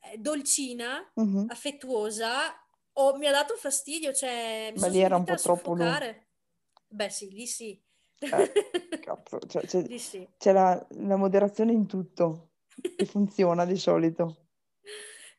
eh, 0.01 0.17
dolcina, 0.17 1.11
mhm. 1.15 1.47
affettuosa, 1.49 2.57
o 2.93 3.17
mi 3.17 3.27
ha 3.27 3.31
dato 3.31 3.53
fastidio, 3.55 4.13
cioè 4.13 4.69
mi 4.73 4.79
Ma 4.79 4.85
sono 4.85 4.93
lì 4.93 5.01
era 5.01 5.17
un 5.17 5.25
po' 5.25 5.35
troppo 5.35 5.73
lui. 5.73 6.25
Beh, 6.89 7.09
sì, 7.09 7.29
lì 7.31 7.47
sì. 7.47 7.81
Eh, 8.29 8.51
cazzo, 8.99 9.39
cioè, 9.47 9.65
c'è 9.65 9.83
Lì 9.87 9.97
sì. 9.99 10.27
c'è 10.37 10.51
la, 10.53 10.85
la 10.91 11.15
moderazione 11.17 11.71
in 11.73 11.87
tutto, 11.87 12.51
che 12.95 13.05
funziona 13.05 13.65
di 13.65 13.75
solito. 13.77 14.47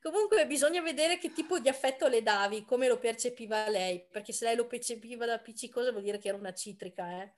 Comunque 0.00 0.46
bisogna 0.46 0.80
vedere 0.80 1.18
che 1.18 1.32
tipo 1.32 1.58
di 1.58 1.68
affetto 1.68 2.06
le 2.08 2.22
davi, 2.22 2.64
come 2.64 2.88
lo 2.88 2.98
percepiva 2.98 3.68
lei, 3.68 4.04
perché 4.11 4.32
se 4.32 4.44
lei 4.44 4.56
lo 4.56 4.66
percepiva 4.66 5.26
da 5.26 5.34
appiccicosa 5.34 5.90
vuol 5.90 6.02
dire 6.04 6.18
che 6.18 6.28
era 6.28 6.37
una 6.38 6.54
citrica, 6.54 7.22
eh? 7.22 7.32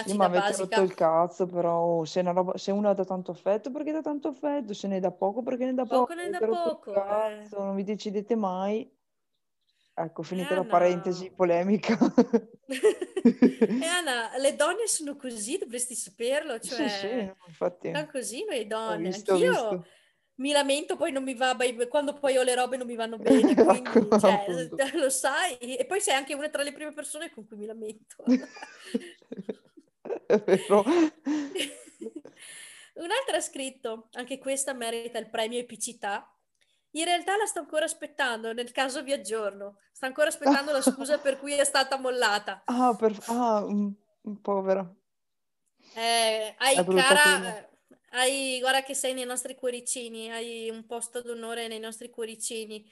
Sì, 0.00 0.14
ma 0.14 0.24
Un'acida 0.24 0.26
avete 0.26 0.56
rotto 0.56 0.80
basica. 0.80 0.82
il 0.82 0.94
cazzo, 0.94 1.46
però 1.46 1.80
oh, 1.82 2.04
se, 2.04 2.20
una 2.20 2.30
roba- 2.32 2.56
se 2.56 2.70
uno 2.70 2.92
dà 2.94 3.04
tanto 3.04 3.30
affetto, 3.32 3.70
perché 3.70 3.92
dà 3.92 4.00
tanto 4.00 4.28
affetto? 4.28 4.72
Se 4.72 4.86
ne 4.88 5.00
dà 5.00 5.10
poco, 5.12 5.42
perché 5.42 5.64
ne 5.66 5.74
dà 5.74 5.86
Poco 5.86 6.14
poco? 6.14 6.14
ne 6.14 6.40
rotto 6.46 6.68
il 6.70 6.78
poco, 6.80 6.92
eh. 7.04 7.50
cazzo, 7.50 7.62
non 7.62 7.74
vi 7.74 7.84
decidete 7.84 8.34
mai. 8.36 8.90
Ecco, 10.00 10.22
finita 10.22 10.54
la 10.54 10.60
Anna. 10.60 10.68
parentesi 10.70 11.30
polemica. 11.34 11.98
E 12.70 13.84
Anna, 13.86 14.36
le 14.38 14.54
donne 14.54 14.86
sono 14.86 15.16
così, 15.16 15.58
dovresti 15.58 15.94
saperlo, 15.94 16.62
Sì, 16.62 16.68
sì, 16.68 16.88
cioè, 16.88 17.24
no, 17.24 17.36
infatti, 17.46 17.90
siamo 17.90 18.06
così 18.06 18.44
noi 18.44 18.66
donne. 18.66 19.08
visto, 19.08 19.32
Anch'io 19.32 19.86
mi 20.36 20.52
lamento, 20.52 20.96
poi 20.96 21.10
non 21.10 21.24
mi 21.24 21.34
va, 21.34 21.56
quando 21.88 22.12
poi 22.12 22.36
ho 22.36 22.42
le 22.42 22.54
robe 22.54 22.76
non 22.76 22.86
mi 22.86 22.94
vanno 22.94 23.16
bene, 23.18 23.54
quindi, 23.54 23.88
Ecco, 23.88 24.18
cioè, 24.20 24.90
lo 24.94 25.10
sai, 25.10 25.56
e 25.58 25.84
poi 25.86 26.00
sei 26.00 26.14
anche 26.14 26.34
una 26.34 26.48
tra 26.48 26.62
le 26.62 26.72
prime 26.72 26.92
persone 26.92 27.30
con 27.30 27.46
cui 27.46 27.56
mi 27.56 27.66
lamento. 27.66 28.22
È 30.26 30.38
vero. 30.44 30.84
Un'altra 32.94 33.36
ha 33.36 33.40
scritto, 33.40 34.08
anche 34.12 34.38
questa 34.38 34.74
merita 34.74 35.18
il 35.18 35.30
premio 35.30 35.58
epicità. 35.58 36.32
In 36.98 37.04
realtà 37.04 37.36
la 37.36 37.46
sto 37.46 37.60
ancora 37.60 37.84
aspettando, 37.84 38.52
nel 38.52 38.72
caso 38.72 39.04
vi 39.04 39.12
aggiorno. 39.12 39.78
Sta 39.92 40.06
ancora 40.06 40.28
aspettando 40.34 40.72
la 40.72 40.82
scusa 40.82 41.18
per 41.18 41.38
cui 41.38 41.52
è 41.52 41.64
stata 41.64 41.96
mollata. 41.96 42.62
Ah, 42.64 42.94
per... 42.96 43.16
ah, 43.26 43.64
mm, 43.64 43.92
povera. 44.42 44.94
Eh, 45.94 46.54
hai 46.58 46.84
cara, 46.84 47.58
eh, 47.58 47.68
hai, 48.10 48.58
guarda 48.60 48.82
che 48.82 48.94
sei 48.94 49.14
nei 49.14 49.24
nostri 49.24 49.54
cuoricini, 49.54 50.30
hai 50.30 50.68
un 50.70 50.86
posto 50.86 51.22
d'onore 51.22 51.68
nei 51.68 51.78
nostri 51.78 52.10
cuoricini. 52.10 52.90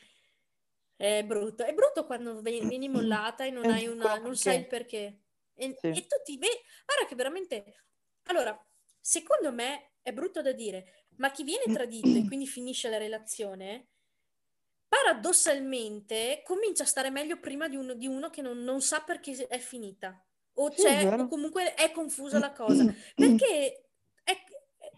È 0.94 1.24
brutto, 1.24 1.64
è 1.64 1.74
brutto 1.74 2.06
quando 2.06 2.40
ve- 2.40 2.64
vieni 2.64 2.88
mollata 2.88 3.44
e 3.44 3.50
non 3.50 3.68
hai 3.68 3.86
una, 3.88 4.18
non 4.18 4.36
sai 4.36 4.58
il 4.58 4.66
perché. 4.66 5.22
E, 5.54 5.76
Sì. 5.80 5.88
e 5.88 6.06
tu 6.06 6.16
ti 6.24 6.38
vedi, 6.38 6.58
guarda 6.84 7.06
che 7.08 7.14
veramente, 7.16 7.84
allora, 8.24 8.56
secondo 9.00 9.52
me 9.52 9.94
è 10.00 10.12
brutto 10.12 10.42
da 10.42 10.52
dire, 10.52 11.06
ma 11.16 11.30
chi 11.30 11.42
viene 11.42 11.64
tradito 11.72 12.08
e 12.16 12.24
quindi 12.26 12.46
finisce 12.46 12.88
la 12.88 12.98
relazione, 12.98 13.88
paradossalmente 14.88 16.42
comincia 16.44 16.82
a 16.84 16.86
stare 16.86 17.10
meglio 17.10 17.38
prima 17.38 17.68
di 17.68 17.76
uno, 17.76 17.94
di 17.94 18.06
uno 18.06 18.30
che 18.30 18.42
non, 18.42 18.62
non 18.62 18.80
sa 18.80 19.00
perché 19.00 19.46
è 19.48 19.58
finita. 19.58 20.20
O 20.58 20.70
Sì, 20.70 20.82
c'è, 20.84 21.06
o 21.06 21.10
vero. 21.10 21.28
comunque 21.28 21.74
è 21.74 21.90
confusa 21.90 22.38
la 22.38 22.52
cosa. 22.52 22.84
Perché 23.14 23.84
è- 24.24 24.44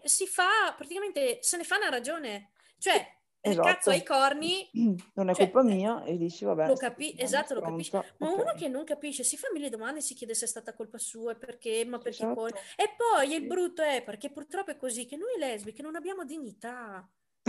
si 0.03 0.25
fa, 0.27 0.73
praticamente, 0.77 1.39
se 1.41 1.57
ne 1.57 1.63
fa 1.65 1.75
una 1.77 1.89
ragione. 1.89 2.51
Cioè, 2.77 3.17
il 3.41 3.55
cazzo 3.55 3.89
Esatto. 3.89 3.89
ai 3.89 4.03
corni, 4.03 4.69
Non 5.15 5.29
è 5.29 5.33
cioè, 5.33 5.49
colpa 5.49 5.67
mia 5.69 6.03
e 6.03 6.17
dici, 6.17 6.45
vabbè, 6.45 6.67
lo 6.67 6.75
capi- 6.75 7.15
esatto, 7.17 7.53
lo 7.55 7.61
capisci. 7.61 7.91
Ma 7.95 8.03
ok. 8.31 8.37
uno 8.37 8.53
che 8.53 8.67
non 8.69 8.85
capisce 8.85 9.23
si 9.23 9.35
fa 9.37 9.49
mille 9.53 9.69
domande, 9.69 9.99
si 10.01 10.13
chiede 10.13 10.33
se 10.33 10.45
è 10.45 10.47
stata 10.47 10.73
colpa 10.73 10.97
sua, 10.97 11.33
e 11.33 11.35
perché, 11.35 11.83
ma 11.85 11.97
perché 11.97 12.25
poi... 12.27 12.51
Esatto. 12.53 12.81
E 12.81 12.95
poi 12.95 13.27
il 13.33 13.41
Sì. 13.41 13.47
brutto 13.47 13.81
è 13.81 14.01
perché 14.01 14.29
purtroppo 14.31 14.71
è 14.71 14.77
così 14.77 15.05
che 15.05 15.17
noi 15.17 15.37
lesbiche 15.37 15.81
non 15.81 15.95
abbiamo 15.95 16.23
dignità. 16.23 17.05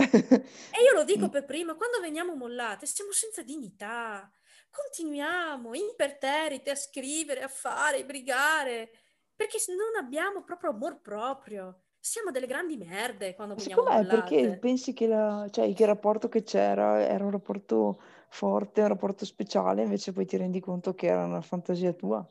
E 0.09 0.81
io 0.83 0.93
lo 0.93 1.03
dico 1.03 1.29
per 1.29 1.45
prima, 1.45 1.75
quando 1.75 1.99
veniamo 1.99 2.35
mollate 2.35 2.85
siamo 2.85 3.11
senza 3.11 3.43
dignità. 3.43 4.29
Continuiamo 4.69 5.73
imperterrite 5.73 6.71
a 6.71 6.75
scrivere, 6.75 7.41
a 7.43 7.47
fare, 7.49 8.01
a 8.01 8.05
brigare, 8.05 8.89
perché 9.35 9.57
non 9.69 10.03
abbiamo 10.03 10.43
proprio 10.43 10.69
amor 10.71 11.01
proprio. 11.01 11.83
Siamo 11.99 12.31
delle 12.31 12.47
grandi 12.47 12.77
merde 12.77 13.35
quando 13.35 13.53
veniamo 13.53 13.83
Secondo 13.83 13.99
me 14.01 14.07
è 14.07 14.09
perché 14.19 14.41
mollate. 14.41 14.59
pensi 14.59 14.93
che, 14.93 15.07
la- 15.07 15.47
cioè, 15.51 15.71
che 15.73 15.81
il 15.83 15.87
rapporto 15.87 16.29
che 16.29 16.41
c'era 16.43 16.99
era 17.05 17.23
un 17.23 17.31
rapporto 17.31 18.01
forte, 18.29 18.81
un 18.81 18.87
rapporto 18.87 19.25
speciale, 19.25 19.83
invece 19.83 20.11
poi 20.13 20.25
ti 20.25 20.37
rendi 20.37 20.59
conto 20.59 20.95
che 20.95 21.07
era 21.07 21.25
una 21.25 21.41
fantasia 21.41 21.93
tua. 21.93 22.27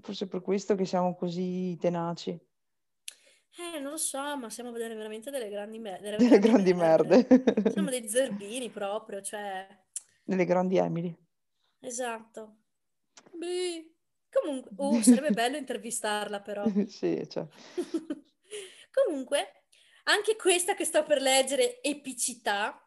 Forse 0.00 0.26
per 0.28 0.40
questo 0.40 0.74
che 0.74 0.86
siamo 0.86 1.14
così 1.14 1.76
tenaci, 1.78 2.36
Eh, 3.58 3.78
non 3.80 3.92
lo 3.92 3.96
so, 3.96 4.36
ma 4.36 4.48
siamo 4.48 4.70
delle, 4.70 4.94
veramente 4.94 5.30
delle 5.30 5.48
grandi, 5.48 5.78
me- 5.78 5.98
delle 6.00 6.16
delle 6.16 6.38
grandi 6.38 6.72
merde. 6.72 7.26
merde, 7.28 7.70
Siamo 7.72 7.90
dei 7.90 8.06
zerbini 8.08 8.70
proprio, 8.70 9.20
cioè... 9.20 9.66
delle 10.24 10.44
grandi 10.44 10.76
Emily. 10.78 11.14
Esatto. 11.80 12.56
Beh, 13.32 13.90
Comunque, 14.30 14.70
uh, 14.76 15.00
sarebbe 15.02 15.32
bello 15.32 15.56
intervistarla 15.56 16.40
però. 16.40 16.64
Sì, 16.86 17.26
cioè. 17.28 17.46
Comunque, 18.92 19.64
anche 20.04 20.36
questa 20.36 20.74
che 20.74 20.84
sto 20.84 21.02
per 21.02 21.20
leggere, 21.20 21.82
epicità, 21.82 22.80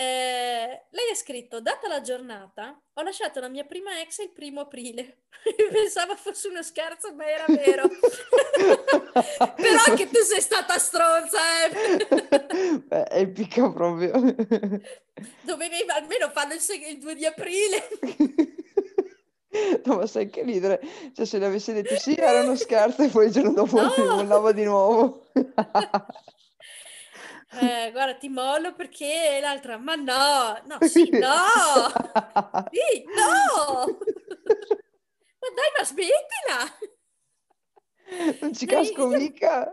eh, 0.00 0.86
lei 0.88 1.10
ha 1.12 1.14
scritto, 1.14 1.60
data 1.60 1.86
la 1.86 2.00
giornata, 2.00 2.80
ho 2.94 3.02
lasciato 3.02 3.38
la 3.38 3.50
mia 3.50 3.64
prima 3.64 4.00
ex 4.00 4.20
il 4.20 4.30
primo 4.30 4.60
aprile. 4.60 5.24
Pensavo 5.70 6.16
fosse 6.16 6.48
uno 6.48 6.62
scherzo, 6.62 7.12
ma 7.14 7.26
era 7.26 7.44
vero. 7.48 7.86
Però 9.56 9.78
anche 9.86 10.08
tu 10.08 10.20
sei 10.20 10.40
stata 10.40 10.78
stronza, 10.78 11.38
eh. 11.66 12.80
Beh, 12.80 13.08
epica 13.10 13.70
proprio. 13.70 14.12
Dovevi 15.42 15.84
almeno 15.88 16.30
farlo 16.30 16.54
il, 16.54 16.60
seg- 16.60 16.88
il 16.88 16.98
2 16.98 17.14
di 17.14 17.26
aprile. 17.26 17.88
No, 19.84 19.96
ma 19.96 20.06
sai 20.06 20.30
che 20.30 20.42
ridere? 20.44 20.80
Cioè, 21.14 21.26
se 21.26 21.38
le 21.38 21.44
avessi 21.44 21.74
detto 21.74 21.98
sì, 21.98 22.14
era 22.14 22.40
uno 22.40 22.56
scherzo 22.56 23.02
e 23.02 23.08
poi 23.08 23.26
il 23.26 23.32
giorno 23.32 23.52
dopo 23.52 23.78
No! 23.78 23.92
mi 23.98 24.06
mollava 24.06 24.52
di 24.52 24.64
nuovo. 24.64 25.26
Eh, 27.52 27.90
guarda, 27.90 28.14
ti 28.14 28.28
mollo 28.28 28.74
perché 28.74 29.38
l'altra, 29.40 29.76
ma 29.76 29.94
no, 29.96 30.60
no, 30.66 30.78
sì, 30.86 31.08
no, 31.10 31.28
sì, 32.70 33.04
no, 33.04 33.86
ma 35.40 35.48
dai, 35.54 35.70
ma 35.76 35.84
smettila. 35.84 36.78
Non 38.40 38.52
ci 38.54 38.66
Dai, 38.66 38.76
casco 38.76 39.10
io- 39.10 39.16
mica. 39.18 39.72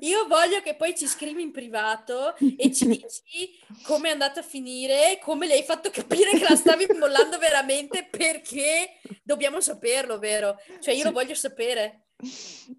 Io 0.00 0.26
voglio 0.26 0.60
che 0.60 0.74
poi 0.74 0.96
ci 0.96 1.06
scrivi 1.06 1.40
in 1.40 1.52
privato 1.52 2.34
e 2.36 2.72
ci 2.72 2.86
dici 2.88 3.56
come 3.84 4.08
è 4.08 4.12
andata 4.12 4.40
a 4.40 4.42
finire, 4.42 5.18
come 5.22 5.46
le 5.46 5.54
hai 5.54 5.62
fatto 5.62 5.90
capire 5.90 6.32
che 6.32 6.42
la 6.42 6.56
stavi 6.56 6.86
mollando 6.98 7.38
veramente, 7.38 8.08
perché 8.10 8.98
dobbiamo 9.22 9.60
saperlo, 9.60 10.18
vero? 10.18 10.56
Cioè, 10.80 10.94
io 10.94 11.04
lo 11.04 11.08
Sì. 11.10 11.14
voglio 11.14 11.34
sapere. 11.34 12.06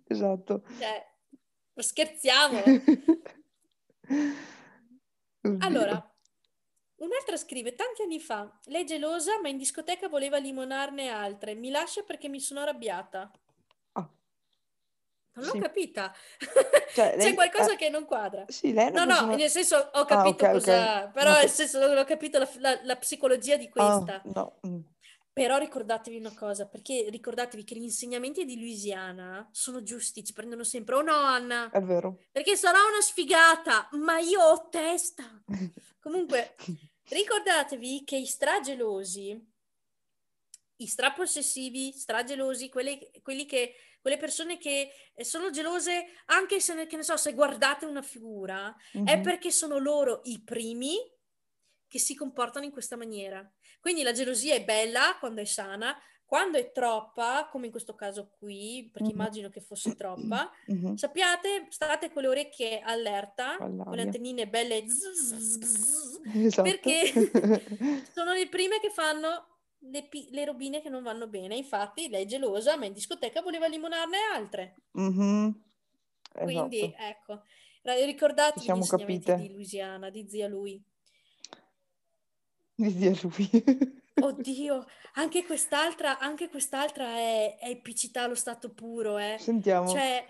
Esatto. 0.08 0.64
Cioè, 0.78 1.06
scherziamo. 1.82 2.62
Oddio. 5.42 5.66
Allora, 5.66 6.16
un'altra 6.98 7.38
scrive, 7.38 7.74
tanti 7.76 8.02
anni 8.02 8.20
fa, 8.20 8.60
lei 8.66 8.86
gelosa, 8.86 9.40
ma 9.42 9.50
in 9.50 9.58
discoteca 9.58 10.08
voleva 10.10 10.38
limonarne 10.38 11.10
altre. 11.10 11.54
Mi 11.56 11.70
lascia 11.70 12.04
perché 12.04 12.28
mi 12.30 12.40
sono 12.40 12.62
arrabbiata. 12.62 13.32
Ah, 13.94 14.10
Non 15.34 15.46
l'ho 15.46 15.52
Sì. 15.52 15.60
capita. 15.60 16.14
Cioè, 16.98 17.12
C'è 17.12 17.18
lei- 17.18 17.34
qualcosa 17.36 17.74
eh, 17.74 17.76
che 17.76 17.90
non 17.90 18.06
quadra. 18.06 18.46
sì, 18.48 18.74
è 18.74 18.90
No, 18.90 19.04
no, 19.04 19.14
persona- 19.14 19.36
nel 19.36 19.50
senso 19.52 19.76
ho 19.78 20.00
Ah, 20.02 20.06
capito 20.06 20.44
ok, 20.46 20.50
ok. 20.50 20.52
cosa... 20.54 21.08
Però 21.10 21.32
No, 21.32 21.38
nel 21.38 21.50
senso 21.50 21.80
non 21.86 21.96
ho 21.98 22.04
capito 22.06 22.40
la, 22.40 22.50
la- 22.58 22.80
la 22.84 22.96
psicologia 22.96 23.56
di 23.56 23.70
Ah, 23.76 24.02
questa. 24.04 24.22
no. 24.34 24.58
Però 25.38 25.58
ricordatevi 25.58 26.18
una 26.18 26.34
cosa, 26.34 26.68
perché 26.68 27.10
ricordatevi 27.12 27.64
che 27.64 27.76
gli 27.76 27.84
insegnamenti 27.84 28.44
di 28.44 28.58
Louisiana 28.58 29.48
sono 29.52 29.84
giusti, 29.84 30.24
ci 30.24 30.34
prendono 30.34 30.64
sempre. 30.64 30.96
Oh 30.96 31.02
no, 31.04 31.14
Anna, 31.14 31.70
È 31.70 31.80
vero. 31.80 32.24
perché 32.32 32.56
sarò 32.56 32.80
una 32.90 33.02
sfigata, 33.02 33.88
ma 33.92 34.18
io 34.18 34.42
ho 34.42 34.68
testa. 34.70 35.44
Comunque, 36.00 36.56
ricordatevi 37.10 38.04
che 38.04 38.16
i 38.18 38.26
stragelosi, 38.26 39.40
i 40.78 40.88
strapossessivi, 40.88 41.92
stragelosi, 41.92 42.70
quelli, 42.70 43.00
quelli 43.22 43.46
che, 43.46 43.76
quelle 44.02 44.18
persone 44.18 44.58
che 44.58 44.90
eh, 45.14 45.24
sono 45.24 45.52
gelose 45.52 46.06
anche 46.26 46.60
se, 46.60 46.74
ne- 46.74 46.88
che 46.88 46.96
ne 46.96 47.04
so, 47.04 47.16
se 47.16 47.34
guardate 47.34 47.86
una 47.86 48.02
figura, 48.02 48.76
è 48.92 49.18
Mhm. 49.18 49.22
perché 49.24 49.52
sono 49.52 49.78
loro 49.78 50.22
i 50.26 50.42
primi 50.44 50.96
che 51.88 52.00
si 52.00 52.16
comportano 52.16 52.66
in 52.66 52.72
questa 52.72 52.98
maniera. 52.98 53.48
Quindi 53.88 54.04
la 54.04 54.12
gelosia 54.12 54.54
è 54.54 54.66
bella 54.66 55.16
quando 55.18 55.40
è 55.40 55.46
sana, 55.46 55.98
quando 56.26 56.58
è 56.58 56.74
troppa, 56.74 57.48
come 57.50 57.68
in 57.68 57.72
questo 57.72 57.96
caso 57.96 58.32
qui, 58.38 58.90
perché 58.92 59.08
Mhm. 59.08 59.14
immagino 59.14 59.50
che 59.50 59.62
fosse 59.62 59.96
troppa, 59.96 60.52
Mhm. 60.66 60.96
sappiate, 60.96 61.68
state 61.70 62.12
con 62.12 62.24
le 62.24 62.28
orecchie 62.28 62.82
allerta, 62.82 63.56
con 63.56 63.78
le 63.78 63.82
All'aria. 63.84 64.04
antennine 64.04 64.46
belle 64.50 64.86
zzz, 64.86 65.34
zzz, 65.34 65.58
zzz, 65.64 66.20
Esatto. 66.36 66.64
perché 66.64 66.92
sono 68.14 68.34
le 68.34 68.50
prime 68.50 68.82
che 68.82 68.90
fanno 68.90 69.56
le, 69.80 70.04
pi- 70.04 70.28
le 70.32 70.44
robine 70.44 70.82
che 70.82 70.90
non 70.90 71.02
vanno 71.02 71.28
bene. 71.28 71.56
Infatti 71.56 72.10
lei 72.10 72.24
è 72.24 72.28
gelosa, 72.28 72.76
ma 72.76 72.84
in 72.88 72.92
discoteca 72.94 73.42
voleva 73.42 73.68
limonarne 73.68 74.18
altre. 74.34 74.76
Mhm. 74.92 75.64
Quindi 76.34 76.80
Esatto. 76.80 77.04
ecco, 77.04 77.42
ra- 77.84 78.04
ricordatevi 78.04 78.66
gli 78.66 78.76
insegnamenti 78.76 79.26
capite. 79.28 79.48
di 79.48 79.54
Louisiana, 79.54 80.10
di 80.10 80.28
zia 80.28 80.50
lui. 80.50 80.84
Di 82.80 82.92
zia 82.92 83.12
lui. 83.24 83.50
Oddio, 84.22 84.86
anche 85.16 85.44
quest'altra, 85.46 86.20
anche 86.20 86.48
quest'altra 86.48 87.06
è, 87.06 87.58
è 87.60 87.70
epicità 87.70 88.24
allo 88.24 88.36
stato 88.36 88.72
puro, 88.72 89.18
eh. 89.18 89.38
Sentiamo. 89.40 89.90
Cioè, 89.90 90.24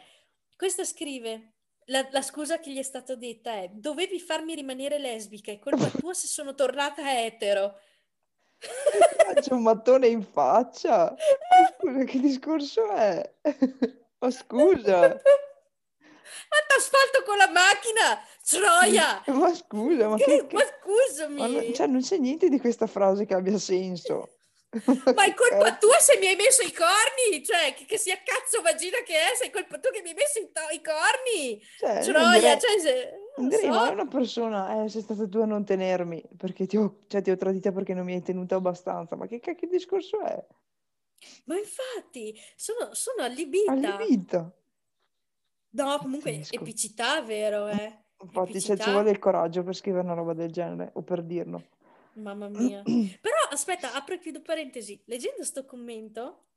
questa 0.55 0.85
scrive, 0.85 1.55
la, 1.87 2.07
la 2.11 2.21
scusa 2.21 2.59
che 2.59 2.71
gli 2.71 2.77
è 2.77 2.83
stata 2.83 3.15
detta 3.15 3.51
è, 3.51 3.69
dovevi 3.73 4.19
farmi 4.19 4.55
rimanere 4.55 4.97
lesbica, 4.97 5.51
è 5.51 5.59
colpa 5.59 5.89
tua 5.89 6.13
se 6.13 6.27
sono 6.27 6.53
tornata 6.53 7.21
etero. 7.21 7.79
Faccio 8.57 9.55
un 9.55 9.63
mattone 9.63 10.07
in 10.07 10.23
faccia. 10.23 11.13
Scusa, 11.77 12.03
che 12.05 12.19
discorso 12.19 12.89
è? 12.91 13.35
Ma 14.19 14.31
scusa, 14.31 15.21
Ma 16.49 16.57
t'asfalto 16.67 17.23
con 17.23 17.37
la 17.37 17.49
macchina, 17.49 18.21
troia! 18.43 19.23
ma 19.33 19.53
scusa, 19.53 20.07
ma 20.09 20.15
Che- 20.17 20.25
che, 20.25 20.47
che- 20.47 20.55
ma 20.55 20.61
ma 20.63 20.67
scusami! 20.81 21.47
non, 21.47 21.73
cioè, 21.73 21.87
non 21.87 22.01
c'è 22.01 22.17
niente 22.17 22.49
di 22.49 22.59
questa 22.59 22.87
frase 22.87 23.25
che 23.25 23.33
abbia 23.33 23.57
senso. 23.59 24.29
Ma 25.15 25.23
è 25.25 25.33
colpa 25.33 25.71
cazzo? 25.71 25.87
tua 25.87 25.99
se 25.99 26.17
mi 26.19 26.27
hai 26.27 26.35
messo 26.35 26.61
i 26.61 26.71
corni, 26.73 27.43
cioè 27.43 27.73
che, 27.73 27.85
che 27.85 27.97
sia 27.97 28.17
cazzo 28.23 28.61
vagina 28.61 28.97
che 29.03 29.13
è, 29.13 29.35
sei 29.35 29.49
colpa 29.49 29.79
tua 29.79 29.91
che 29.91 30.01
mi 30.01 30.09
hai 30.09 30.15
messo 30.15 30.39
i, 30.39 30.51
to- 30.51 30.73
i 30.73 30.81
corni, 30.81 31.61
Cioè, 31.75 32.03
troia, 32.03 32.39
direi, 32.39 32.59
cioè 32.59 32.79
se, 32.79 33.13
direi 33.47 33.71
so, 33.71 33.91
una 33.91 34.07
persona, 34.07 34.83
eh, 34.83 34.89
sei 34.89 35.01
stata 35.01 35.27
tu 35.27 35.39
a 35.39 35.45
non 35.45 35.63
tenermi, 35.65 36.21
perché 36.37 36.65
ti 36.65 36.77
ho, 36.77 36.99
cioè, 37.07 37.21
ti 37.21 37.31
ho 37.31 37.35
tradita 37.35 37.71
perché 37.71 37.93
non 37.93 38.05
mi 38.05 38.13
hai 38.13 38.21
tenuto 38.21 38.55
abbastanza. 38.55 39.15
Ma 39.15 39.27
che 39.27 39.39
cacchio 39.39 39.67
di 39.67 39.75
discorso 39.77 40.21
è? 40.21 40.45
ma 41.45 41.57
infatti 41.57 42.37
sono, 42.55 42.93
sono 42.93 43.23
allibita. 43.23 43.71
Allibita. 43.71 44.53
No, 45.77 45.97
comunque 45.99 46.31
Pazzesco. 46.31 46.55
epicità, 46.55 47.21
vero, 47.21 47.67
eh? 47.67 48.05
Infatti, 48.23 48.59
cioè, 48.59 48.77
ci 48.77 48.89
vuole 48.89 49.11
il 49.11 49.19
coraggio 49.19 49.63
per 49.63 49.75
scrivere 49.75 50.03
una 50.03 50.15
roba 50.15 50.33
del 50.33 50.51
genere, 50.51 50.89
o 50.93 51.03
per 51.03 51.21
dirlo. 51.21 51.69
mamma 52.13 52.47
mia. 52.49 52.81
Però 52.83 53.35
aspetta, 53.51 53.93
apro 53.93 54.15
e 54.15 54.19
chiudo 54.19 54.41
parentesi. 54.41 54.99
Leggendo 55.05 55.43
sto 55.43 55.65
commento, 55.65 56.47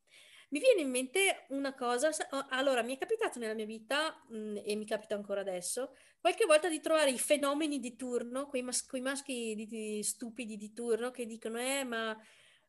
mi 0.50 0.58
viene 0.58 0.80
in 0.80 0.90
mente 0.90 1.44
una 1.50 1.74
cosa. 1.74 2.12
sa- 2.12 2.28
Allora, 2.48 2.82
mi 2.82 2.94
è 2.94 2.98
capitato 2.98 3.38
nella 3.38 3.52
mia 3.54 3.66
vita, 3.66 4.24
mh, 4.28 4.62
e 4.64 4.74
mi 4.74 4.86
capita 4.86 5.14
ancora 5.14 5.42
adesso, 5.42 5.94
qualche 6.18 6.46
volta 6.46 6.70
di 6.70 6.80
trovare 6.80 7.10
i 7.10 7.18
fenomeni 7.18 7.78
di 7.78 7.94
turno, 7.96 8.46
quei, 8.46 8.62
mas- 8.62 8.86
quei 8.86 9.02
maschi 9.02 9.54
di- 9.54 9.66
di- 9.66 10.02
stupidi 10.02 10.56
di 10.56 10.72
turno 10.72 11.10
che 11.10 11.26
dicono, 11.26 11.58
eh, 11.58 11.84
ma 11.84 12.16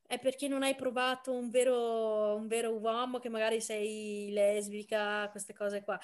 è 0.06 0.20
perché 0.20 0.50
non 0.50 0.62
hai 0.62 0.76
provato 0.76 1.32
un 1.32 1.50
vero, 1.50 2.36
un 2.36 2.48
vero 2.48 2.78
uomo, 2.78 3.20
che 3.20 3.30
magari 3.30 3.62
sei 3.62 4.30
lesbica, 4.32 5.30
queste 5.30 5.54
cose 5.54 5.82
qua. 5.84 5.98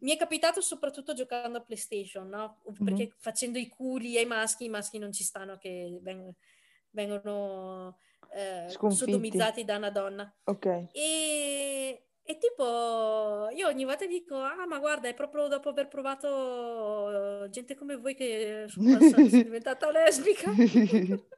Mi 0.00 0.12
è 0.12 0.16
capitato 0.16 0.60
soprattutto 0.60 1.14
giocando 1.14 1.58
a 1.58 1.62
PlayStation, 1.62 2.28
no? 2.28 2.60
Perché 2.84 3.04
Mhm. 3.04 3.12
facendo 3.18 3.58
i 3.58 3.68
culi 3.68 4.16
ai 4.18 4.26
maschi, 4.26 4.64
i 4.64 4.68
maschi 4.68 4.98
non 4.98 5.12
ci 5.12 5.24
stanno 5.24 5.56
che 5.56 5.98
veng- 6.02 6.34
vengono 6.90 7.98
eh, 8.32 8.66
sodomizzati 8.90 9.64
da 9.64 9.76
una 9.76 9.90
donna. 9.90 10.34
Ok. 10.44 10.66
E, 10.92 12.06
e 12.22 12.38
tipo, 12.38 13.48
io 13.54 13.68
ogni 13.68 13.84
volta 13.84 14.04
dico, 14.04 14.36
ah, 14.36 14.66
ma 14.66 14.78
guarda, 14.78 15.08
è 15.08 15.14
proprio 15.14 15.46
dopo 15.48 15.68
aver 15.70 15.88
provato 15.88 17.44
eh, 17.44 17.50
gente 17.50 17.74
come 17.76 17.96
voi 17.96 18.14
che 18.14 18.66
sono 18.68 18.98
diventata 19.28 19.90
lesbica. 19.90 20.50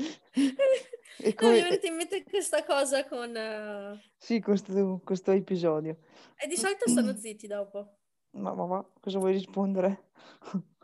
E 1.22 1.36
No, 1.40 1.50
mi 1.50 1.56
come... 1.56 1.58
è 1.58 1.62
venuta 1.62 1.86
in 1.86 1.94
mente 1.96 2.24
questa 2.24 2.64
cosa 2.64 3.06
con... 3.06 3.36
eh, 3.36 4.00
Sì, 4.18 4.40
questo, 4.40 5.00
questo 5.04 5.30
episodio. 5.32 5.98
E 6.36 6.46
di 6.48 6.56
solito 6.56 6.88
stanno 6.88 7.14
zitti 7.16 7.46
dopo. 7.46 7.96
Ma, 8.32 8.54
ma, 8.54 8.66
ma 8.66 8.86
cosa 9.00 9.18
vuoi 9.18 9.32
rispondere? 9.32 10.10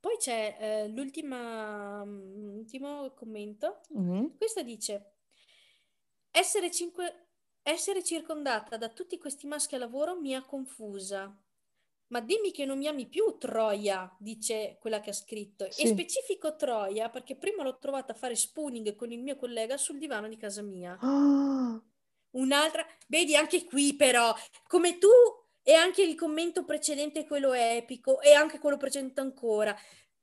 Poi 0.00 0.16
c'è 0.18 0.56
eh, 0.60 0.88
mm, 0.88 0.94
l'ultimo 0.94 2.04
commento. 3.14 3.80
Mhm. 3.90 4.36
Questa 4.36 4.62
dice: 4.62 5.12
essere, 6.30 6.70
cinque- 6.70 7.28
essere 7.62 8.04
circondata 8.04 8.76
da 8.76 8.88
tutti 8.90 9.16
questi 9.18 9.46
maschi 9.46 9.74
a 9.74 9.78
lavoro 9.78 10.20
mi 10.20 10.34
ha 10.34 10.42
confusa. 10.44 11.34
Ma 12.08 12.20
dimmi 12.20 12.52
che 12.52 12.64
non 12.64 12.78
mi 12.78 12.86
ami 12.86 13.06
più, 13.08 13.36
Troia, 13.38 14.14
dice 14.18 14.76
quella 14.80 15.00
che 15.00 15.10
ha 15.10 15.14
scritto. 15.14 15.64
E 15.64 15.70
Sì. 15.72 15.88
specifico 15.88 16.54
Troia 16.56 17.08
perché 17.08 17.36
prima 17.36 17.62
l'ho 17.62 17.78
trovata 17.78 18.12
a 18.12 18.16
fare 18.16 18.34
spooning 18.36 18.94
con 18.94 19.10
il 19.10 19.22
mio 19.22 19.36
collega 19.36 19.76
sul 19.76 19.98
divano 19.98 20.28
di 20.28 20.36
casa 20.36 20.62
mia. 20.62 20.98
Ah, 21.00 21.80
Un'altra, 22.32 22.84
vedi 23.06 23.36
anche 23.36 23.64
qui 23.64 23.94
però, 23.94 24.34
come 24.66 24.98
tu 24.98 25.08
e 25.62 25.72
anche 25.72 26.02
il 26.02 26.14
commento 26.16 26.64
precedente, 26.64 27.26
quello 27.26 27.52
epico, 27.52 28.20
e 28.20 28.32
anche 28.32 28.58
quello 28.58 28.76
precedente 28.76 29.20
ancora, 29.20 29.74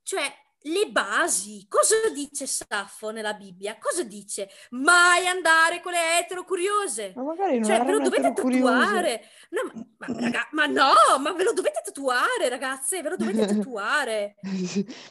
cioè 0.04 0.32
le 0.64 0.90
basi, 0.92 1.66
cosa 1.68 1.96
dice 2.14 2.46
Saffo 2.46 3.10
nella 3.12 3.34
Bibbia? 3.34 3.78
Cosa 3.80 4.04
dice? 4.04 4.50
Mai 4.72 5.26
andare 5.28 5.82
con 5.82 5.92
le 5.92 6.20
etero 6.20 6.44
curiose. 6.44 7.14
ma 7.16 7.24
magari 7.24 7.60
non 7.60 7.64
Cioè, 7.70 7.84
ve 7.84 7.92
lo 7.92 8.00
dovete 8.00 8.34
tatuare. 8.34 9.22
No, 9.50 9.62
ma, 9.74 9.86
ma, 9.98 10.20
raga- 10.20 10.48
ma 10.52 10.66
no, 10.68 10.94
ma 11.20 11.32
ve 11.34 11.44
lo 11.44 11.54
dovete 11.54 11.82
tatuare, 11.84 12.48
ragazze, 12.50 13.02
ve 13.02 13.10
lo 13.10 13.16
dovete 13.16 13.46
tatuare. 13.58 14.36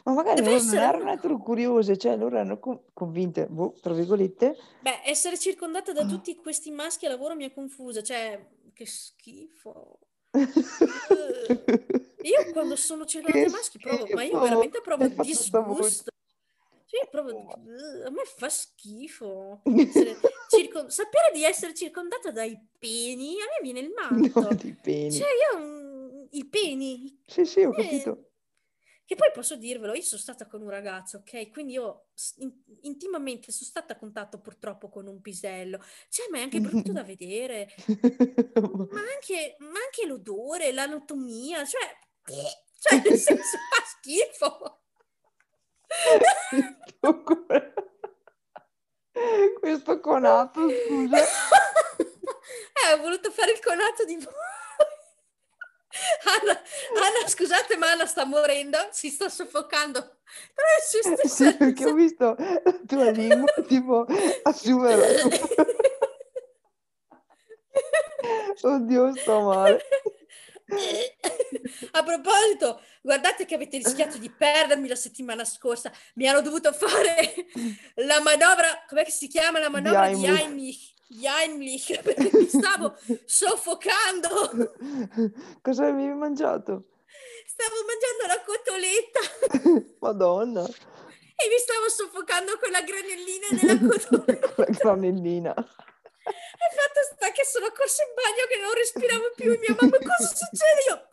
Ma 0.05 0.13
magari 0.13 0.35
Deve 0.41 0.49
non 0.49 0.57
essere 0.59 0.81
erano 0.81 1.03
una- 1.03 1.13
eterocuriose, 1.13 1.97
cioè 1.97 2.15
loro 2.15 2.35
erano 2.35 2.57
con- 2.59 2.81
convinte, 2.93 3.47
boh, 3.47 3.73
tra 3.81 3.93
virgolette. 3.93 4.55
Beh, 4.81 5.01
essere 5.05 5.37
circondata 5.37 5.91
da 5.91 6.05
tutti 6.05 6.35
questi 6.37 6.71
maschi 6.71 7.05
a 7.05 7.09
lavoro 7.09 7.35
mi 7.35 7.43
ha 7.43 7.51
confusa, 7.51 8.01
cioè, 8.01 8.39
che 8.73 8.85
schifo. 8.85 9.99
Io 12.23 12.51
quando 12.51 12.75
sono 12.75 13.05
circondata 13.05 13.45
da 13.45 13.51
maschi 13.51 13.79
provo, 13.79 14.07
ma 14.13 14.23
io 14.23 14.39
veramente 14.39 14.81
provo 14.81 15.07
disgusto. 15.07 16.11
Cioè, 16.85 17.01
io 17.03 17.07
provo, 17.09 17.51
a 18.05 18.09
me 18.09 18.23
fa 18.25 18.49
schifo. 18.49 19.61
circon- 20.49 20.89
sapere 20.89 21.31
di 21.33 21.43
essere 21.43 21.73
circondata 21.73 22.31
dai 22.31 22.59
peni, 22.77 23.35
a 23.41 23.45
me 23.45 23.59
viene 23.61 23.79
il 23.79 23.93
No, 23.95 24.17
matto. 24.17 24.53
di 24.55 24.73
peni. 24.73 25.11
Cioè, 25.11 25.27
io 25.53 25.59
mm, 25.59 26.25
i 26.31 26.45
peni, 26.45 27.21
Sì, 27.25 27.45
sì, 27.45 27.61
ho 27.63 27.69
eh, 27.71 27.75
capito. 27.75 28.31
che 29.05 29.15
poi 29.15 29.31
posso 29.33 29.55
dirvelo, 29.55 29.93
io 29.93 30.01
sono 30.01 30.19
stata 30.21 30.47
con 30.47 30.61
un 30.61 30.69
ragazzo, 30.69 31.17
ok? 31.17 31.49
Quindi 31.51 31.73
io 31.73 32.07
in- 32.39 32.53
intimamente 32.81 33.51
sono 33.53 33.69
stata 33.69 33.93
a 33.93 33.97
contatto 33.97 34.39
purtroppo 34.41 34.89
con 34.89 35.07
un 35.07 35.21
pisello. 35.21 35.81
Cioè, 36.09 36.27
ma 36.29 36.39
è 36.39 36.41
anche 36.41 36.59
brutto 36.59 36.91
da 36.91 37.03
vedere. 37.05 37.69
Ma 38.91 38.99
anche, 38.99 39.55
ma 39.59 39.79
anche 39.79 40.05
l'odore, 40.05 40.71
l'anatomia, 40.73 41.63
cioè, 41.65 41.81
cioè 42.79 43.01
nel 43.03 43.17
senso 43.17 43.57
fa 43.69 43.83
schifo. 43.85 44.79
Questo 49.59 49.99
conato, 49.99 50.69
scusa. 50.69 51.17
Eh, 51.17 52.93
ho 52.93 52.97
voluto 52.97 53.31
fare 53.31 53.51
il 53.51 53.59
conato 53.59 54.05
di 54.05 54.15
voi. 54.15 54.33
Anna, 56.23 56.53
Anna, 56.53 57.27
scusate, 57.27 57.75
ma 57.77 57.91
Anna 57.91 58.05
sta 58.05 58.23
morendo, 58.25 58.77
si 58.91 59.09
sta 59.09 59.27
soffocando 59.29 59.99
tra 60.53 60.65
le 60.65 60.81
sue 61.03 61.27
Sì, 61.27 61.55
perché 61.57 61.85
ho 61.85 61.93
visto 61.93 62.35
la 62.37 62.79
tua 62.87 63.09
lingua 63.11 63.51
tipo 63.67 64.05
assumere. 64.43 65.21
Oddio, 68.61 69.15
sto 69.15 69.41
male. 69.41 69.83
A 71.91 72.03
proposito, 72.03 72.81
guardate 73.01 73.45
che 73.45 73.55
avete 73.55 73.77
rischiato 73.77 74.17
di 74.17 74.29
perdermi 74.29 74.87
la 74.87 74.95
settimana 74.95 75.43
scorsa. 75.45 75.91
Mi 76.15 76.27
hanno 76.27 76.41
dovuto 76.41 76.71
fare 76.71 77.33
la 77.95 78.21
manovra, 78.21 78.83
com'è 78.87 79.03
che 79.03 79.11
si 79.11 79.27
chiama 79.27 79.59
la 79.59 79.69
manovra 79.69 80.07
di 80.09 80.25
Heimlich. 80.25 80.93
Di 81.07 81.25
Heimlich, 81.25 81.99
perché 82.03 82.29
mi 82.31 82.47
stavo 82.47 82.95
soffocando. 83.25 84.73
Cosa 85.61 85.87
avevi 85.87 86.13
mangiato? 86.13 86.85
Stavo 87.45 87.75
mangiando 87.85 88.27
la 88.27 88.41
cotoletta 88.45 89.19
Madonna, 89.99 90.63
e 90.63 91.47
mi 91.49 91.57
stavo 91.57 91.89
soffocando 91.89 92.57
con 92.59 92.71
la 92.71 92.81
granellina 92.81 93.47
della 93.59 93.77
cotoletta. 93.77 94.53
con 94.53 94.65
la 94.67 94.77
granellina. 94.77 95.53
E 96.23 96.67
fatto 96.75 97.01
sta 97.13 97.31
che 97.31 97.43
sono 97.45 97.71
corsa 97.71 98.03
in 98.03 98.13
bagno 98.13 98.45
che 98.47 98.57
non 98.61 98.73
respiravo 98.73 99.31
più 99.35 99.57
mia 99.57 99.75
mamma 99.79 99.97
cosa 99.97 100.29
succede? 100.35 100.81
Io... 100.87 101.09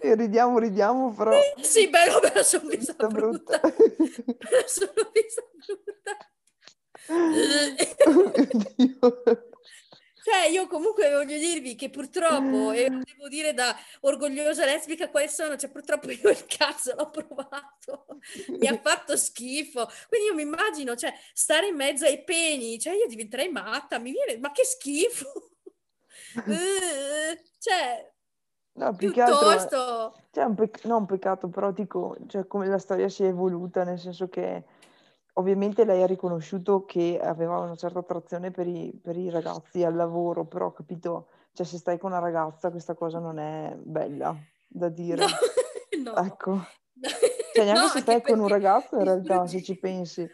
E 0.00 0.14
ridiamo, 0.14 0.58
ridiamo, 0.58 1.12
però... 1.12 1.32
Sì, 1.60 1.88
beh, 1.88 2.08
vabbè, 2.08 2.42
sono 2.44 2.68
vista 2.68 2.92
Sta 2.92 3.08
brutta. 3.08 3.58
brutta. 3.58 4.66
sono 4.66 5.10
vista 5.12 5.42
brutta. 5.66 6.16
Oh 7.10 7.28
mio 7.28 8.48
Dio. 8.76 9.22
Cioè, 10.30 10.48
io 10.48 10.66
comunque 10.66 11.10
voglio 11.10 11.38
dirvi 11.38 11.74
che 11.74 11.88
purtroppo, 11.88 12.72
e 12.72 12.90
lo 12.90 13.00
devo 13.02 13.28
dire 13.28 13.54
da 13.54 13.74
orgogliosa 14.00 14.66
lesbica 14.66 15.08
quale 15.08 15.26
sono, 15.26 15.56
cioè 15.56 15.70
purtroppo 15.70 16.10
io 16.10 16.28
il 16.28 16.44
cazzo 16.44 16.94
l'ho 16.94 17.08
provato, 17.08 18.04
mi 18.48 18.66
ha 18.66 18.78
fatto 18.78 19.16
schifo. 19.16 19.88
Quindi 20.06 20.26
io 20.26 20.34
mi 20.34 20.42
immagino, 20.42 20.94
cioè, 20.96 21.14
stare 21.32 21.68
in 21.68 21.76
mezzo 21.76 22.04
ai 22.04 22.22
peni, 22.24 22.78
cioè 22.78 22.92
io 22.92 23.06
diventerei 23.06 23.48
matta, 23.48 23.98
mi 23.98 24.12
viene, 24.12 24.38
ma 24.38 24.52
che 24.52 24.64
schifo! 24.64 25.32
Eh, 26.46 27.42
cioè, 27.58 28.12
No, 28.72 28.94
più 28.94 29.10
che 29.10 29.22
altro... 29.22 29.38
piuttosto... 29.38 30.14
Cioè, 30.30 30.44
un 30.44 30.54
pec- 30.54 30.84
no, 30.84 30.98
un 30.98 31.06
peccato, 31.06 31.48
però 31.48 31.72
dico, 31.72 32.16
cioè, 32.26 32.46
come 32.46 32.66
la 32.66 32.78
storia 32.78 33.08
si 33.08 33.24
è 33.24 33.28
evoluta, 33.28 33.82
nel 33.82 33.98
senso 33.98 34.28
che 34.28 34.62
ovviamente 35.38 35.84
lei 35.84 36.02
ha 36.02 36.06
riconosciuto 36.06 36.84
che 36.84 37.18
aveva 37.22 37.58
una 37.58 37.76
certa 37.76 38.00
attrazione 38.00 38.50
per 38.50 38.66
i, 38.66 38.92
per 39.00 39.16
i 39.16 39.30
ragazzi 39.30 39.84
al 39.84 39.94
lavoro, 39.94 40.44
però 40.44 40.72
capito, 40.72 41.28
cioè 41.52 41.64
se 41.64 41.78
stai 41.78 41.98
con 41.98 42.10
una 42.10 42.20
ragazza 42.20 42.70
questa 42.70 42.94
cosa 42.94 43.18
non 43.18 43.38
è 43.38 43.74
bella 43.76 44.36
da 44.66 44.88
dire. 44.88 45.24
No, 45.24 46.12
no. 46.12 46.16
Ecco. 46.16 46.66
Cioè, 47.54 47.64
neanche 47.64 47.80
No, 47.80 47.88
se 47.88 48.00
stai 48.00 48.22
con 48.22 48.40
un 48.40 48.48
ragazzo 48.48 48.96
in 48.96 49.04
realtà, 49.04 49.46
se 49.46 49.62
ci 49.62 49.76
pensi. 49.76 50.28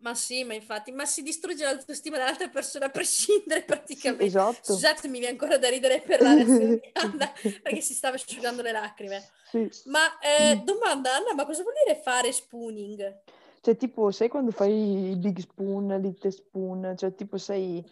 Ma 0.00 0.14
sì, 0.14 0.44
ma 0.44 0.54
infatti, 0.54 0.92
ma 0.92 1.04
si 1.04 1.22
distrugge 1.22 1.64
l'autostima 1.64 2.16
dell'altra 2.16 2.48
persona 2.48 2.86
a 2.86 2.88
prescindere 2.90 3.62
praticamente. 3.64 4.24
esatto. 4.24 4.72
Scusate, 4.72 5.08
mi 5.08 5.18
viene 5.18 5.32
ancora 5.32 5.58
da 5.58 5.68
ridere 5.68 6.00
per 6.00 6.22
la 6.22 6.32
reazione 6.32 6.76
di 6.76 6.90
Anna 6.94 7.30
perché 7.62 7.80
si 7.82 7.92
stava 7.92 8.14
asciugando 8.14 8.62
le 8.62 8.72
lacrime. 8.72 9.28
Sì. 9.50 9.68
Ma 9.86 10.18
eh, 10.20 10.56
domanda 10.64 11.16
Anna, 11.16 11.34
ma 11.34 11.44
cosa 11.44 11.62
vuol 11.62 11.74
dire 11.84 12.00
fare 12.00 12.32
spooning? 12.32 13.20
Cioè, 13.62 13.76
tipo, 13.76 14.10
sai 14.10 14.28
quando 14.28 14.52
fai 14.52 15.10
i 15.10 15.16
big 15.16 15.38
spoon, 15.38 15.88
little 16.00 16.30
spoon, 16.30 16.94
cioè 16.96 17.14
tipo 17.14 17.36
sei, 17.36 17.84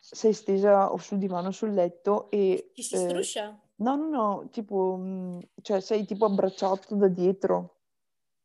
sei 0.00 0.32
stesa 0.32 0.92
o 0.92 0.96
sul 0.98 1.18
divano 1.18 1.50
sul 1.50 1.72
letto 1.72 2.30
e... 2.30 2.70
Chi 2.72 2.82
si 2.84 2.94
eh, 2.94 2.98
struscia? 2.98 3.60
No, 3.76 3.96
no, 3.96 4.08
no, 4.08 4.48
tipo, 4.50 4.96
mm, 4.96 5.38
cioè 5.62 5.80
sei 5.80 6.04
tipo 6.04 6.24
abbracciato 6.24 6.94
da 6.94 7.08
dietro, 7.08 7.78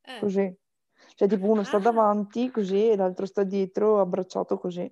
Eh. 0.02 0.20
così. 0.20 0.58
Cioè 1.16 1.28
tipo 1.28 1.46
uno 1.46 1.64
sta 1.64 1.78
Ah. 1.78 1.82
davanti 1.82 2.50
così 2.50 2.90
e 2.90 2.96
l'altro 2.96 3.28
sta 3.28 3.44
dietro 3.44 4.00
abbracciato 4.00 4.58
così. 4.58 4.92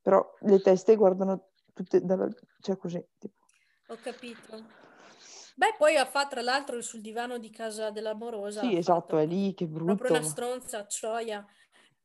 Però 0.00 0.24
le 0.42 0.60
teste 0.60 0.94
guardano 0.94 1.48
tutte 1.74 2.00
dalla... 2.00 2.28
cioè 2.60 2.76
così, 2.76 3.04
tipo. 3.18 3.34
Ho 3.88 3.96
capito. 4.00 4.86
Beh, 5.58 5.74
poi 5.76 5.96
fa 6.08 6.28
tra 6.28 6.40
l'altro 6.40 6.80
sul 6.80 7.00
divano 7.00 7.36
di 7.36 7.50
casa 7.50 7.90
dell'amorosa. 7.90 8.60
Sì, 8.60 8.76
esatto, 8.76 9.00
fatto 9.00 9.18
è 9.18 9.26
lì, 9.26 9.54
che 9.54 9.66
Proprio 9.66 9.96
brutto. 9.96 10.12
una 10.12 10.22
stronza, 10.22 10.86
cioia. 10.86 11.44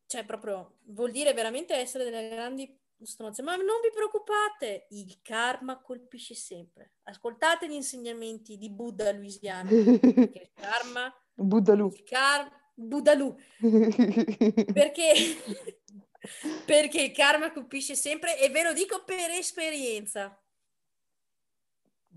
Cioè, 0.08 0.26
proprio 0.26 0.78
vuol 0.86 1.12
dire 1.12 1.34
veramente 1.34 1.76
essere 1.76 2.04
delle 2.04 2.30
grandi 2.30 2.76
stronze. 3.04 3.44
Ma 3.44 3.56
non 3.56 3.80
vi 3.84 3.92
preoccupate, 3.94 4.88
il 4.90 5.20
karma 5.22 5.80
colpisce 5.80 6.34
sempre. 6.34 6.94
Ascoltate 7.04 7.68
gli 7.68 7.74
insegnamenti 7.74 8.58
di 8.58 8.72
Buddha 8.72 9.12
Louisiana. 9.12 9.70
Perché 9.70 10.42
il 10.42 10.52
karma, 10.56 11.14
Buddalù. 11.36 11.92
il 11.94 12.04
karma, 12.06 12.52
Buddhalù, 12.74 13.36
perché, 14.74 15.14
perché 16.66 17.02
il 17.04 17.12
karma 17.12 17.52
colpisce 17.52 17.94
sempre 17.94 18.40
e 18.40 18.50
ve 18.50 18.64
lo 18.64 18.74
dico 18.74 19.04
per 19.04 19.30
esperienza. 19.30 20.36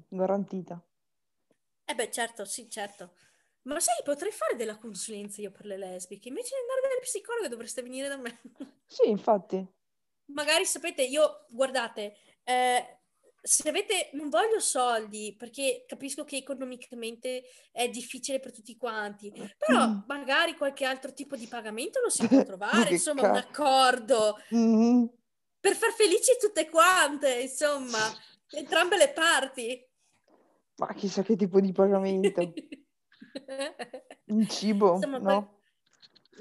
Garantita. 0.09 0.83
Eh 1.89 1.95
beh, 1.95 2.11
certo, 2.11 2.45
sì, 2.45 2.69
certo. 2.69 3.15
Ma 3.63 3.79
sai, 3.81 4.03
potrei 4.05 4.33
fare 4.33 4.57
della 4.57 4.77
consulenza 4.79 5.41
io 5.41 5.51
per 5.53 5.67
le 5.67 5.77
lesbiche. 5.77 6.29
Invece 6.29 6.55
di 6.55 6.61
andare 6.61 6.81
dalle 6.83 7.01
psicologhe 7.01 7.49
dovreste 7.49 7.83
venire 7.83 8.09
da 8.09 8.17
me. 8.17 8.41
Sì, 8.89 9.09
infatti. 9.09 9.65
Magari 10.29 10.65
sapete, 10.67 11.03
io, 11.05 11.47
guardate, 11.51 12.17
eh, 12.43 12.99
se 13.41 13.69
avete, 13.69 14.11
non 14.15 14.29
voglio 14.29 14.59
soldi 14.59 15.37
perché 15.39 15.85
capisco 15.87 16.25
che 16.25 16.37
economicamente 16.39 17.45
è 17.71 17.89
difficile 17.89 18.41
per 18.41 18.53
tutti 18.53 18.77
quanti, 18.77 19.33
però 19.57 20.03
magari 20.07 20.57
qualche 20.57 20.85
altro 20.85 21.13
tipo 21.13 21.37
di 21.37 21.47
pagamento 21.47 22.01
lo 22.01 22.11
si 22.11 22.27
può 22.27 22.43
trovare, 22.43 22.91
insomma, 22.91 23.23
un 23.23 23.37
accordo 23.37 24.37
Mhm. 24.51 25.09
per 25.61 25.75
far 25.75 25.93
felici 25.93 26.37
tutte 26.41 26.69
quante, 26.69 27.41
insomma, 27.41 28.15
entrambe 28.51 28.97
le 28.97 29.13
parti. 29.13 29.86
Ma 30.79 30.93
chissà 30.95 31.23
che 31.23 31.37
tipo 31.37 31.61
di 31.61 31.73
pagamento. 31.73 32.53
Un 34.27 34.47
cibo, 34.49 34.95
Insomma, 34.97 35.19
no? 35.19 35.61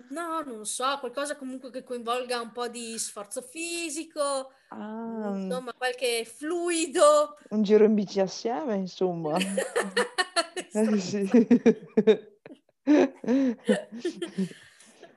No, 0.09 0.41
non 0.41 0.65
so, 0.65 0.97
qualcosa 0.99 1.37
comunque 1.37 1.69
che 1.71 1.83
coinvolga 1.83 2.41
un 2.41 2.51
po' 2.51 2.67
di 2.67 2.97
sforzo 2.97 3.41
fisico, 3.41 4.51
Ah, 4.69 5.31
insomma, 5.35 5.71
qualche 5.73 6.25
fluido. 6.25 7.37
un 7.51 7.61
giro 7.63 7.85
in 7.85 7.93
bici 7.93 8.19
assieme, 8.19 8.75
insomma. 8.75 9.37
Eh, 10.77 10.99
sì. 10.99 11.21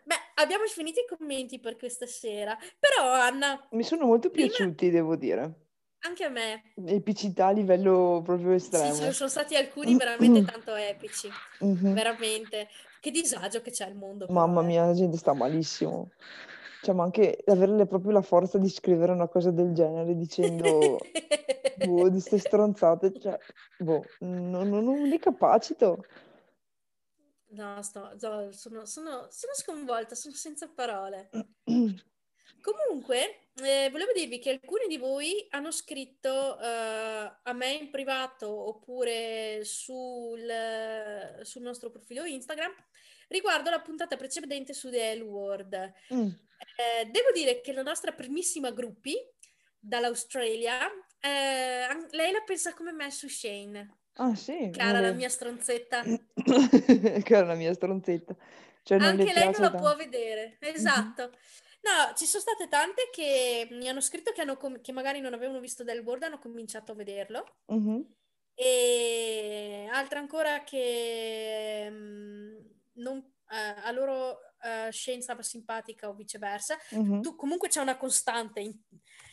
Beh, 0.04 0.14
abbiamo 0.36 0.64
finito 0.66 1.00
i 1.00 1.06
commenti 1.16 1.58
per 1.60 1.76
questa 1.76 2.06
sera, 2.06 2.56
però 2.78 3.12
Anna, 3.12 3.66
Mi 3.72 3.82
sono 3.82 4.06
molto 4.06 4.30
Prima- 4.30 4.46
piaciuti, 4.46 4.90
devo 4.90 5.16
dire. 5.16 5.66
Anche 6.00 6.24
a 6.24 6.28
me, 6.28 6.72
Epicità 6.86 7.46
a 7.46 7.50
livello 7.50 8.20
proprio 8.24 8.50
sì, 8.58 8.64
estremo. 8.66 8.94
ci 8.94 9.12
sono 9.12 9.28
stati 9.28 9.56
alcuni 9.56 9.96
veramente 9.96 10.44
tanto 10.44 10.74
epici, 10.74 11.28
Mhm. 11.60 11.92
veramente. 11.92 12.68
Che 13.00 13.10
disagio 13.10 13.60
che 13.62 13.70
c'è 13.70 13.84
al 13.84 13.94
mondo. 13.94 14.26
Mamma 14.28 14.60
eh. 14.62 14.64
mia, 14.64 14.86
la 14.86 14.94
gente 14.94 15.16
sta 15.16 15.32
malissimo. 15.32 16.10
Cioè, 16.82 16.94
ma 16.94 17.02
anche 17.04 17.42
avere 17.46 17.86
proprio 17.86 18.12
la 18.12 18.22
forza 18.22 18.58
di 18.58 18.68
scrivere 18.68 19.12
una 19.12 19.26
cosa 19.28 19.50
del 19.50 19.72
genere 19.72 20.14
dicendo, 20.16 20.98
boh, 21.84 22.04
di 22.08 22.20
queste 22.20 22.38
stronzate, 22.38 23.18
cioè, 23.20 23.36
boh, 23.78 24.04
non, 24.20 24.68
non, 24.68 24.84
non 24.84 25.02
li 25.02 25.18
capacito. 25.18 26.04
No, 27.50 27.82
sto- 27.82 28.12
sto- 28.16 28.52
sono, 28.52 28.84
sono- 28.84 29.26
sono 29.30 29.52
sconvolta, 29.54 30.14
sono 30.14 30.34
senza 30.34 30.68
parole. 30.68 31.30
Comunque, 32.60 33.47
eh, 33.62 33.88
volevo 33.90 34.12
dirvi 34.12 34.38
che 34.38 34.50
alcuni 34.50 34.86
di 34.88 34.96
voi 34.96 35.46
hanno 35.50 35.70
scritto 35.70 36.58
eh, 36.58 37.32
a 37.42 37.52
me 37.52 37.72
in 37.72 37.90
privato 37.90 38.48
oppure 38.50 39.60
sul, 39.64 40.50
sul 41.42 41.62
nostro 41.62 41.90
profilo 41.90 42.24
Instagram 42.24 42.72
riguardo 43.28 43.70
la 43.70 43.80
puntata 43.80 44.16
precedente 44.16 44.72
su 44.72 44.90
The 44.90 45.16
L 45.16 45.22
Word. 45.22 45.92
Mm. 46.12 46.28
Eh, 46.28 47.04
devo 47.10 47.30
dire 47.32 47.60
che 47.60 47.72
la 47.72 47.82
nostra 47.82 48.12
primissima 48.12 48.70
gruppi 48.70 49.14
dall'Australia, 49.78 50.86
eh, 51.20 51.86
lei 52.10 52.32
la 52.32 52.42
pensa 52.44 52.74
come 52.74 52.92
me 52.92 53.10
su 53.10 53.28
Shane. 53.28 53.96
Ah, 54.14 54.34
sì? 54.34 54.70
Cara, 54.72 55.00
la 55.00 55.12
mia 55.12 55.28
stronzetta. 55.28 56.02
Cara 57.22 57.46
la 57.46 57.54
mia 57.54 57.72
stronzetta. 57.72 58.34
Cioè, 58.82 58.98
non 58.98 59.14
le 59.14 59.22
Anche 59.22 59.34
lei 59.34 59.50
non 59.50 59.60
la 59.60 59.70
può 59.70 59.94
vedere, 59.94 60.56
esatto. 60.60 61.30
No, 61.80 62.14
ci 62.14 62.26
sono 62.26 62.42
state 62.42 62.68
tante 62.68 63.08
che 63.12 63.68
mi 63.70 63.88
hanno 63.88 64.00
scritto 64.00 64.32
che, 64.32 64.40
hanno 64.42 64.56
com- 64.56 64.80
che 64.80 64.92
magari 64.92 65.20
non 65.20 65.32
avevano 65.34 65.60
visto 65.60 65.84
Del 65.84 66.00
World, 66.00 66.24
hanno 66.24 66.38
cominciato 66.38 66.92
a 66.92 66.94
vederlo. 66.94 67.56
Mhm. 67.66 68.14
E 68.54 69.88
altre 69.90 70.18
ancora 70.18 70.64
che 70.64 71.86
mm, 71.88 72.56
non, 72.94 73.18
eh, 73.50 73.80
a 73.82 73.90
loro 73.92 74.40
eh, 74.60 74.90
Shane 74.90 75.22
stava 75.22 75.42
simpatica 75.42 76.08
o 76.08 76.14
viceversa. 76.14 76.76
Mhm. 76.90 77.22
Tu, 77.22 77.36
comunque 77.36 77.68
c'è 77.68 77.80
una 77.80 77.96
costante, 77.96 78.60
in- 78.60 78.76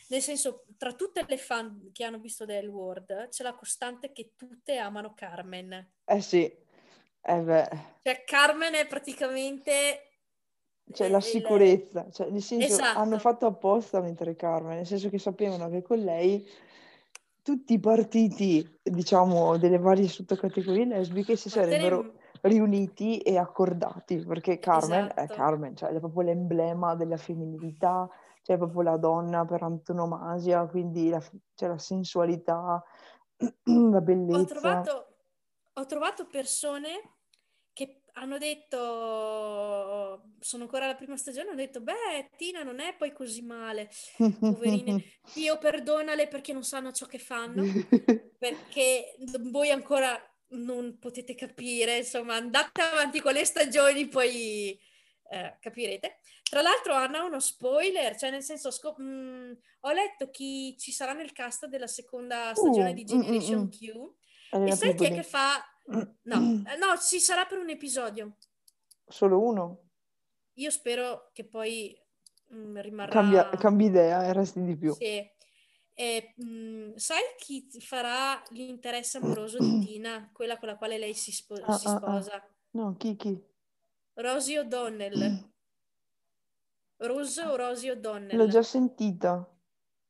nel 0.08 0.22
senso, 0.22 0.64
tra 0.78 0.92
tutte 0.92 1.24
le 1.26 1.36
fan 1.38 1.90
che 1.92 2.04
hanno 2.04 2.18
visto 2.20 2.44
Del 2.44 2.68
World, 2.68 3.28
c'è 3.28 3.42
la 3.42 3.54
costante 3.54 4.12
che 4.12 4.34
tutte 4.36 4.76
amano 4.76 5.14
Carmen. 5.14 5.94
Eh 6.04 6.20
sì, 6.20 6.44
eh 6.44 7.40
beh, 7.40 7.68
Cioè, 8.04 8.22
Carmen 8.24 8.74
è 8.74 8.86
praticamente 8.86 10.15
cioè 10.92 11.08
la 11.08 11.20
sicurezza, 11.20 12.08
cioè 12.10 12.30
nel 12.30 12.42
senso 12.42 12.74
Esatto. 12.74 12.98
hanno 12.98 13.18
fatto 13.18 13.46
apposta 13.46 13.98
a 13.98 14.02
mettere 14.02 14.36
Carmen, 14.36 14.76
nel 14.76 14.86
senso 14.86 15.08
che 15.08 15.18
sapevano 15.18 15.68
che 15.68 15.82
con 15.82 15.98
lei 15.98 16.46
tutti 17.42 17.74
i 17.74 17.80
partiti, 17.80 18.78
diciamo, 18.82 19.56
delle 19.56 19.78
varie 19.78 20.08
sottocategorie 20.08 20.84
lesbiche 20.84 21.36
si 21.36 21.48
te 21.48 21.60
ne- 21.60 21.66
sarebbero 21.66 22.14
riuniti 22.42 23.18
e 23.18 23.36
accordati, 23.38 24.16
perché 24.24 24.58
Carmen 24.58 25.06
è 25.14 25.22
Esatto. 25.22 25.34
Carmen, 25.34 25.76
cioè 25.76 25.90
è 25.90 25.98
proprio 25.98 26.22
l'emblema 26.22 26.94
della 26.94 27.16
femminilità, 27.16 28.08
cioè 28.42 28.56
è 28.56 28.58
proprio 28.58 28.82
la 28.82 28.96
donna 28.96 29.44
per 29.44 29.62
antonomasia, 29.62 30.66
quindi 30.66 31.08
la, 31.08 31.22
c'è 31.54 31.66
la 31.68 31.78
sensualità, 31.78 32.82
la 33.36 33.96
Ho 33.96 34.00
bellezza. 34.00 34.44
trovato, 34.44 35.06
ho 35.72 35.86
trovato 35.86 36.26
persone 36.26 37.15
hanno 38.18 38.38
detto, 38.38 38.78
sono 40.40 40.62
ancora 40.62 40.84
alla 40.84 40.94
prima 40.94 41.16
stagione, 41.16 41.48
hanno 41.48 41.56
detto, 41.56 41.80
beh, 41.80 42.30
Tina 42.36 42.62
non 42.62 42.80
è 42.80 42.94
poi 42.96 43.12
così 43.12 43.42
male, 43.42 43.90
poverine. 44.40 45.18
Dio 45.34 45.58
perdonale 45.58 46.26
perché 46.26 46.52
non 46.52 46.64
sanno 46.64 46.92
ciò 46.92 47.06
che 47.06 47.18
fanno, 47.18 47.62
perché 48.38 49.16
voi 49.50 49.70
ancora 49.70 50.18
non 50.50 50.98
potete 50.98 51.34
capire, 51.34 51.98
insomma, 51.98 52.36
andate 52.36 52.80
avanti 52.80 53.20
con 53.20 53.34
le 53.34 53.44
stagioni, 53.44 54.08
poi 54.08 54.78
eh, 55.30 55.56
capirete. 55.60 56.20
Tra 56.48 56.62
l'altro 56.62 56.94
Anna 56.94 57.22
uno 57.22 57.40
spoiler, 57.40 58.16
cioè 58.16 58.30
nel 58.30 58.42
senso 58.42 58.70
scop- 58.70 58.98
mh, 58.98 59.04
mm, 59.04 59.52
ho 59.80 59.92
letto 59.92 60.30
chi 60.30 60.76
ci 60.78 60.92
sarà 60.92 61.12
nel 61.12 61.32
cast 61.32 61.66
della 61.66 61.88
seconda 61.88 62.54
stagione 62.54 62.92
Uh, 62.92 62.94
di 62.94 63.02
mm, 63.02 63.06
Generation 63.06 63.58
mm, 63.58 63.62
mm. 63.62 63.68
Q 63.68 64.14
e 64.68 64.72
sai 64.76 64.94
chi 64.94 65.04
è 65.04 65.12
che 65.12 65.22
fa... 65.22 65.62
No, 66.24 66.38
eh, 66.64 66.76
no, 66.76 66.98
ci 66.98 67.20
sarà 67.20 67.46
per 67.46 67.58
un 67.58 67.70
episodio. 67.70 68.36
Solo 69.08 69.40
uno? 69.40 69.66
Io 70.54 70.70
spero 70.70 71.30
che 71.32 71.44
poi 71.44 71.96
mh, 72.48 72.80
rimarrà... 72.80 73.20
Cambia, 73.20 73.48
cambi 73.50 73.86
idea 73.86 74.22
e 74.24 74.32
resti 74.32 74.62
di 74.62 74.76
più. 74.76 74.92
Sì. 74.92 75.30
E, 75.98 76.34
mh, 76.36 76.94
sai 76.96 77.22
chi 77.38 77.68
farà 77.80 78.42
l'interesse 78.50 79.16
amoroso 79.18 79.60
di 79.60 79.78
Tina, 79.78 80.30
quella 80.32 80.58
con 80.58 80.68
la 80.68 80.76
quale 80.76 80.98
lei 80.98 81.14
si, 81.14 81.32
spo- 81.32 81.56
Ah, 81.62 81.72
si 81.72 81.86
ah, 81.86 82.00
ah. 82.06 82.20
sposa? 82.20 82.42
No, 82.72 82.94
chi, 82.98 83.16
chi? 83.16 83.32
Rosie 84.24 84.58
O'Donnell. 84.58 85.14
Rose 87.08 87.38
o 87.42 87.56
Rosie 87.56 87.92
O'Donnell? 87.92 88.36
L'ho 88.38 88.46
già 88.46 88.62
sentita. 88.62 89.32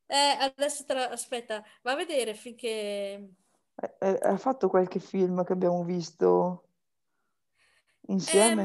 Eh, 0.09 0.37
adesso 0.41 0.85
la- 0.89 1.09
aspetta, 1.11 1.65
va 1.83 1.93
a 1.93 1.97
vedere 1.97 2.35
finché... 2.35 3.29
Eh, 3.83 3.95
eh, 4.01 4.19
Ha 4.23 4.37
fatto 4.39 4.69
qualche 4.69 4.99
film 5.01 5.45
che 5.45 5.53
abbiamo 5.53 5.85
visto 5.85 6.65
insieme? 8.09 8.63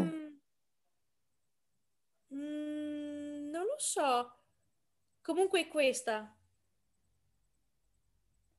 Mm, 2.34 3.50
non 3.50 3.66
lo 3.66 3.76
so. 3.78 4.32
Comunque 5.22 5.62
è 5.62 5.68
questa. 5.68 6.36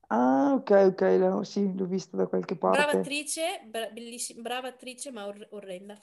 Ah, 0.09 0.53
ok, 0.55 0.71
ok, 0.93 1.01
l'ho- 1.19 1.43
sì, 1.43 1.75
l'ho 1.75 1.87
visto 1.87 2.17
da 2.17 2.27
qualche 2.27 2.55
Brava 2.55 2.93
parte. 2.93 2.99
attrice, 3.01 3.63
bra- 3.67 3.89
brava 4.37 4.69
attrice, 4.69 5.11
ma 5.11 5.27
or- 5.27 5.49
orrenda. 5.53 5.97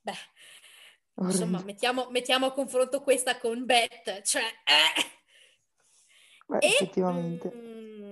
Beh, 0.00 0.12
insomma, 1.20 1.58
Orrendo. 1.58 1.64
mettiamo, 1.64 2.08
mettiamo 2.10 2.46
a 2.46 2.52
confronto 2.52 3.02
questa 3.02 3.38
con 3.38 3.64
Beth, 3.66 4.22
cioè... 4.22 4.42
eh. 4.42 5.02
Beh, 6.48 6.58
E 6.58 6.68
effettivamente. 6.68 7.48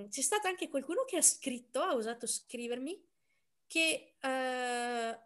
Mm, 0.03 0.07
c'è 0.09 0.21
stato 0.21 0.47
anche 0.47 0.69
qualcuno 0.69 1.03
che 1.05 1.17
ha 1.17 1.21
scritto, 1.21 1.81
ha 1.81 1.93
osato 1.95 2.27
scrivermi, 2.27 3.03
che 3.67 4.15
eh, 4.19 5.19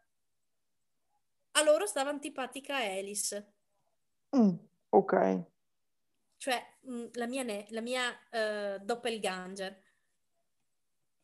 a 1.52 1.64
loro 1.64 1.86
stava 1.86 2.10
antipatica 2.10 2.76
Alice, 2.78 3.54
Mm, 4.36 4.56
ok. 4.90 5.44
cioè 6.38 6.62
mm, 6.90 7.06
la 7.14 7.28
mia, 7.28 7.44
ne- 7.44 7.66
la 7.70 7.82
mia 7.82 8.30
eh, 8.30 8.80
doppelganger. 8.84 9.82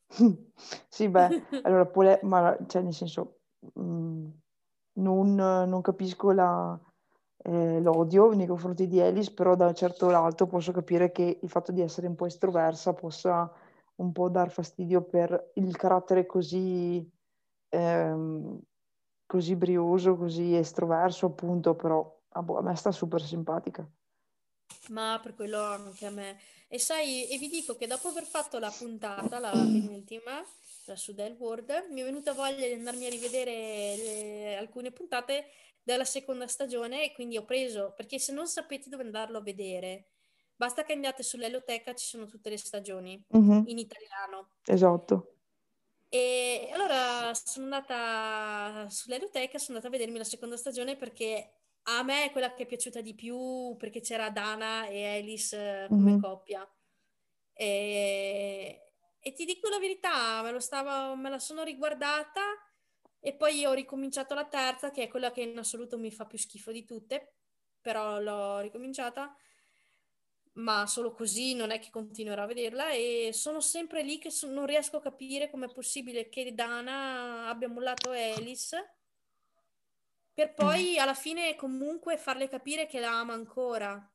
Sì, 0.89 1.09
beh, 1.09 1.27
allora, 1.63 1.85
pole- 1.85 2.19
ma, 2.23 2.55
cioè, 2.67 2.81
nel 2.81 2.93
senso, 2.93 3.41
mm, 3.79 4.29
non, 4.93 5.35
non 5.35 5.81
capisco 5.81 6.31
la, 6.31 6.79
eh, 7.43 7.81
l'odio 7.81 8.31
nei 8.33 8.47
confronti 8.47 8.87
di 8.87 9.01
Alice, 9.01 9.33
però 9.33 9.55
da 9.55 9.67
un 9.67 9.75
certo 9.75 10.09
lato 10.09 10.47
posso 10.47 10.71
capire 10.71 11.11
che 11.11 11.39
il 11.41 11.49
fatto 11.49 11.71
di 11.71 11.81
essere 11.81 12.07
un 12.07 12.15
po' 12.15 12.25
estroversa 12.25 12.93
possa 12.93 13.51
un 13.95 14.11
po' 14.11 14.29
dar 14.29 14.49
fastidio 14.49 15.03
per 15.03 15.51
il 15.55 15.75
carattere 15.75 16.25
così, 16.25 17.07
ehm, 17.69 18.59
così 19.25 19.55
brioso, 19.55 20.15
così 20.17 20.55
estroverso, 20.55 21.27
appunto, 21.27 21.75
però 21.75 22.19
ah, 22.29 22.41
boh, 22.43 22.57
a 22.57 22.61
me 22.61 22.75
sta 22.75 22.91
super 22.91 23.21
simpatica. 23.21 23.87
Ma 24.87 25.19
per 25.21 25.33
quello 25.33 25.61
anche 25.61 26.05
a 26.05 26.09
me. 26.09 26.39
E 26.67 26.77
sai, 26.79 27.27
e 27.29 27.37
vi 27.37 27.47
dico 27.47 27.75
che 27.77 27.87
dopo 27.87 28.09
aver 28.09 28.25
fatto 28.25 28.59
la 28.59 28.73
puntata, 28.73 29.39
la 29.39 29.67
penultima, 29.71 30.45
la 30.85 30.95
su 30.97 31.13
Del 31.13 31.33
World, 31.39 31.87
mi 31.91 32.01
è 32.01 32.03
venuta 32.03 32.33
voglia 32.33 32.67
di 32.67 32.73
andarmi 32.73 33.05
a 33.05 33.09
rivedere 33.09 33.95
le- 33.95 34.55
alcune 34.57 34.91
puntate 34.91 35.47
della 35.81 36.03
seconda 36.05 36.47
stagione 36.47 37.03
e 37.05 37.13
quindi 37.13 37.37
ho 37.37 37.45
preso, 37.45 37.93
perché 37.95 38.19
se 38.19 38.33
non 38.33 38.47
sapete 38.47 38.89
dove 38.89 39.03
andarlo 39.03 39.37
a 39.37 39.41
vedere, 39.41 40.09
basta 40.55 40.83
che 40.83 40.93
andate 40.93 41.23
sull'Eloteca, 41.23 41.93
ci 41.95 42.05
sono 42.05 42.25
tutte 42.25 42.49
le 42.49 42.57
stagioni 42.57 43.21
Mhm, 43.33 43.67
in 43.67 43.77
italiano. 43.77 44.49
esatto. 44.67 45.15
E 46.09 46.69
allora 46.71 47.33
sono 47.33 47.65
andata 47.65 48.87
sull'Eloteca, 48.89 49.57
sono 49.57 49.77
andata 49.77 49.87
a 49.87 49.97
vedermi 49.97 50.19
la 50.19 50.23
seconda 50.23 50.57
stagione 50.57 50.95
perché 50.95 51.62
a 51.83 52.03
me 52.03 52.25
è 52.25 52.31
quella 52.31 52.53
che 52.53 52.63
è 52.63 52.65
piaciuta 52.65 53.01
di 53.01 53.13
più 53.15 53.75
perché 53.77 54.01
c'era 54.01 54.29
Dana 54.29 54.87
e 54.87 55.17
Alice 55.19 55.83
eh, 55.85 55.87
come 55.87 56.11
Mhm. 56.13 56.19
coppia. 56.21 56.67
E, 57.53 58.81
e 59.19 59.33
ti 59.33 59.45
dico 59.45 59.69
la 59.69 59.79
verità, 59.79 60.41
me 60.41 60.51
lo 60.51 60.59
stavo, 60.59 61.15
me 61.15 61.29
la 61.29 61.39
sono 61.39 61.63
riguardata 61.63 62.41
e 63.19 63.35
poi 63.35 63.65
ho 63.65 63.73
ricominciato 63.73 64.33
la 64.33 64.45
terza, 64.47 64.91
che 64.91 65.03
è 65.03 65.07
quella 65.07 65.31
che 65.31 65.41
in 65.41 65.57
assoluto 65.57 65.97
mi 65.97 66.11
fa 66.11 66.25
più 66.25 66.37
schifo 66.37 66.71
di 66.71 66.83
tutte, 66.85 67.35
però 67.81 68.19
l'ho 68.19 68.59
ricominciata 68.59 69.35
ma 70.55 70.85
solo 70.85 71.13
così 71.13 71.55
non 71.55 71.71
è 71.71 71.79
che 71.79 71.89
continuerò 71.89 72.43
a 72.43 72.45
vederla 72.45 72.91
e 72.91 73.31
sono 73.33 73.59
sempre 73.59 74.03
lì 74.03 74.19
che 74.19 74.29
so- 74.29 74.47
non 74.51 74.65
riesco 74.67 74.97
a 74.97 75.01
capire 75.01 75.49
com'è 75.49 75.67
possibile 75.71 76.29
che 76.29 76.53
Dana 76.53 77.47
abbia 77.49 77.67
mollato 77.67 78.11
Alice 78.11 78.97
per 80.33 80.53
poi 80.53 80.97
alla 80.97 81.13
fine 81.13 81.55
comunque 81.55 82.17
farle 82.17 82.47
capire 82.49 82.87
che 82.87 82.99
la 82.99 83.19
ama 83.19 83.33
ancora. 83.33 84.07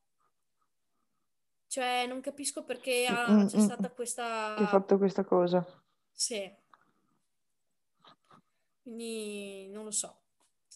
Cioè, 1.69 2.07
non 2.07 2.21
capisco 2.21 2.65
perché 2.65 3.07
ha- 3.07 3.31
Mm, 3.31 3.47
c'è 3.47 3.59
mm, 3.59 3.61
stata 3.61 3.83
che 3.83 3.87
ha 3.87 3.91
questa... 3.95 4.67
fatto 4.67 4.97
questa 4.99 5.25
cosa. 5.25 5.65
Sì. 6.11 6.51
Quindi 8.83 9.69
non 9.71 9.85
lo 9.85 9.91
so. 9.91 10.23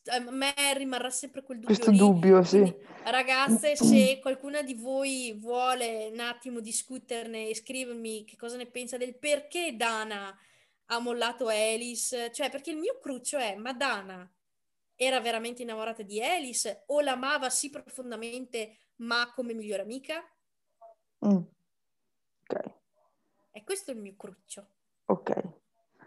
A 0.07 0.19
me 0.19 0.53
rimarrà 0.77 1.11
sempre 1.11 1.43
quel 1.43 1.59
dubbio 1.61 1.75
Questo 1.75 1.93
lì. 1.93 1.97
dubbio, 1.99 2.43
sì. 2.43 2.59
Quindi, 2.59 2.85
ragazze, 3.05 3.77
se 3.77 4.19
qualcuna 4.21 4.63
di 4.63 4.75
voi 4.75 5.33
vuole 5.39 6.09
un 6.13 6.19
attimo 6.21 6.61
discuterne 6.61 7.49
e 7.49 7.55
scrivermi 7.55 8.25
che 8.25 8.37
cosa 8.37 8.57
ne 8.57 8.67
pensa 8.67 8.97
del 8.97 9.17
perché 9.17 9.77
Dana 9.77 10.37
ha 10.87 10.99
mollato 10.99 11.47
Alice, 11.49 12.31
cioè 12.33 12.51
perché 12.51 12.71
il 12.73 12.79
mio 12.79 12.99
cruccio 13.01 13.39
è, 13.39 13.55
ma 13.57 13.73
Dana 13.73 14.29
era 15.03 15.21
veramente 15.21 15.63
innamorata 15.63 16.03
di 16.03 16.23
Alice 16.23 16.85
o 16.87 17.01
l'amava 17.01 17.51
sì 17.51 17.71
profondamente, 17.71 18.77
ma 18.97 19.33
come 19.35 19.55
migliore 19.55 19.83
amica? 19.83 20.23
Mm. 21.25 21.37
Ok, 22.43 22.75
E 23.53 23.65
questo 23.65 23.91
è 23.91 23.95
il 23.95 24.01
mio 24.01 24.15
cruccio. 24.17 24.67
ok. 25.07 25.43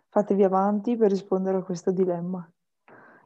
Fatevi 0.09 0.43
avanti 0.43 0.95
per 0.95 1.09
rispondere 1.09 1.57
a 1.57 1.63
questo 1.63 1.91
dilemma. 1.91 2.49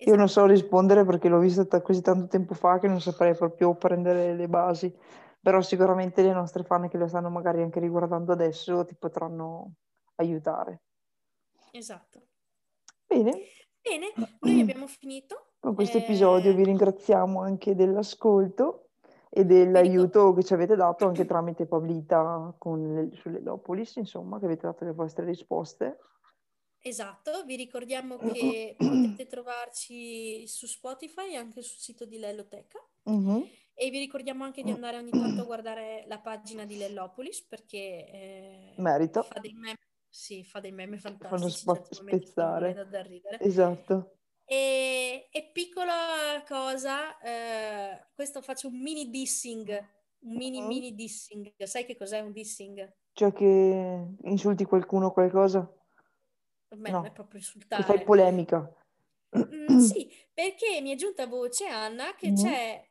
Io 0.03 0.15
non 0.15 0.25
Esatto. 0.25 0.27
so 0.27 0.45
rispondere 0.45 1.05
perché 1.05 1.27
l'ho 1.29 1.39
visto 1.39 1.67
ta- 1.67 1.81
così 1.81 2.01
tanto 2.01 2.27
tempo 2.27 2.53
fa 2.53 2.79
che 2.79 2.87
non 2.87 2.99
saprei 3.01 3.35
proprio 3.35 3.75
prendere 3.75 4.33
le 4.33 4.47
basi, 4.47 4.91
però 5.39 5.61
sicuramente 5.61 6.21
le 6.23 6.33
nostre 6.33 6.63
fan 6.63 6.87
che 6.89 6.97
lo 6.97 7.07
stanno 7.07 7.29
magari 7.29 7.61
anche 7.61 7.79
riguardando 7.79 8.31
adesso 8.31 8.85
ti 8.85 8.95
potranno 8.95 9.73
aiutare. 10.15 10.81
Esatto. 11.71 12.27
Bene, 13.05 13.39
Bene, 13.81 14.13
noi 14.41 14.59
abbiamo 14.61 14.87
finito. 14.87 15.48
Con 15.59 15.75
questo 15.75 15.97
Eh, 15.97 16.01
episodio 16.01 16.53
vi 16.53 16.63
ringraziamo 16.63 17.41
anche 17.41 17.75
dell'ascolto 17.75 18.89
e 19.29 19.45
dell'aiuto 19.45 20.33
che 20.33 20.43
ci 20.43 20.53
avete 20.53 20.75
dato 20.75 21.05
anche 21.05 21.25
tramite 21.25 21.67
Pablita 21.67 22.55
con 22.57 22.93
le, 22.93 23.09
sulle 23.15 23.41
Lopolis, 23.41 23.97
insomma, 23.97 24.39
che 24.39 24.45
avete 24.45 24.65
dato 24.65 24.85
le 24.85 24.93
vostre 24.93 25.25
risposte. 25.25 25.97
Esatto, 26.81 27.43
vi 27.45 27.55
ricordiamo 27.57 28.17
che 28.17 28.73
potete 28.77 29.27
trovarci 29.27 30.47
su 30.47 30.65
Spotify 30.65 31.33
e 31.33 31.35
anche 31.35 31.61
sul 31.61 31.77
sito 31.77 32.05
di 32.05 32.17
Lelloteca 32.17 32.79
Mhm. 33.03 33.43
e 33.73 33.89
vi 33.89 33.99
ricordiamo 33.99 34.45
anche 34.45 34.63
di 34.63 34.71
andare 34.71 34.97
ogni 34.97 35.11
tanto 35.11 35.41
a 35.41 35.45
guardare 35.45 36.05
la 36.07 36.19
pagina 36.19 36.65
di 36.65 36.77
Lellopolis 36.77 37.43
perché 37.43 37.77
eh, 37.77 38.73
Merita. 38.77 39.23
fa 39.23 39.39
dei 39.39 39.53
meme, 39.53 39.77
sì, 40.07 40.43
fa 40.45 40.61
dei 40.61 40.71
meme 40.71 40.97
Fanno 40.97 41.17
fantastici, 41.17 41.57
spa- 41.59 41.73
fanno 41.73 41.85
spezzare. 41.91 42.67
morire 42.67 42.73
da, 42.73 42.89
da 42.89 43.01
ridere. 43.01 43.39
Esatto. 43.41 44.13
E, 44.51 45.27
e 45.31 45.51
piccola 45.53 46.43
cosa, 46.47 47.19
eh, 47.19 48.07
questo 48.15 48.41
faccio 48.41 48.67
un 48.67 48.81
mini 48.81 49.11
dissing, 49.11 49.69
un 50.21 50.35
mini 50.35 50.59
Mhm. 50.59 50.67
mini 50.67 50.95
dissing. 50.95 51.53
Sai 51.63 51.85
che 51.85 51.95
cos'è 51.95 52.19
un 52.21 52.31
dissing? 52.31 52.95
Cioè 53.13 53.31
che 53.31 54.07
insulti 54.23 54.65
qualcuno 54.65 55.07
o 55.07 55.11
qualcosa? 55.13 55.71
Per 56.67 56.77
me 56.79 56.89
non 56.89 57.05
è 57.05 57.09
No, 57.09 57.13
proprio 57.13 57.39
che 57.39 57.45
fai 57.45 57.55
insultare. 57.55 58.03
polemica. 58.03 58.73
Mm, 59.37 59.77
sì, 59.77 60.09
perché 60.33 60.81
mi 60.81 60.91
è 60.93 60.95
giunta 60.95 61.27
voce, 61.27 61.67
Anna, 61.67 62.15
che 62.15 62.29
Mhm. 62.29 62.35
c'è, 62.35 62.89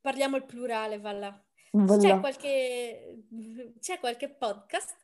parliamo 0.00 0.36
il 0.36 0.46
plurale, 0.46 0.98
Valla, 0.98 1.28
c'è 1.28 1.72
Voilà. 1.72 2.20
qualche, 2.20 3.24
c'è 3.80 3.98
qualche 3.98 4.30
podcast 4.30 4.96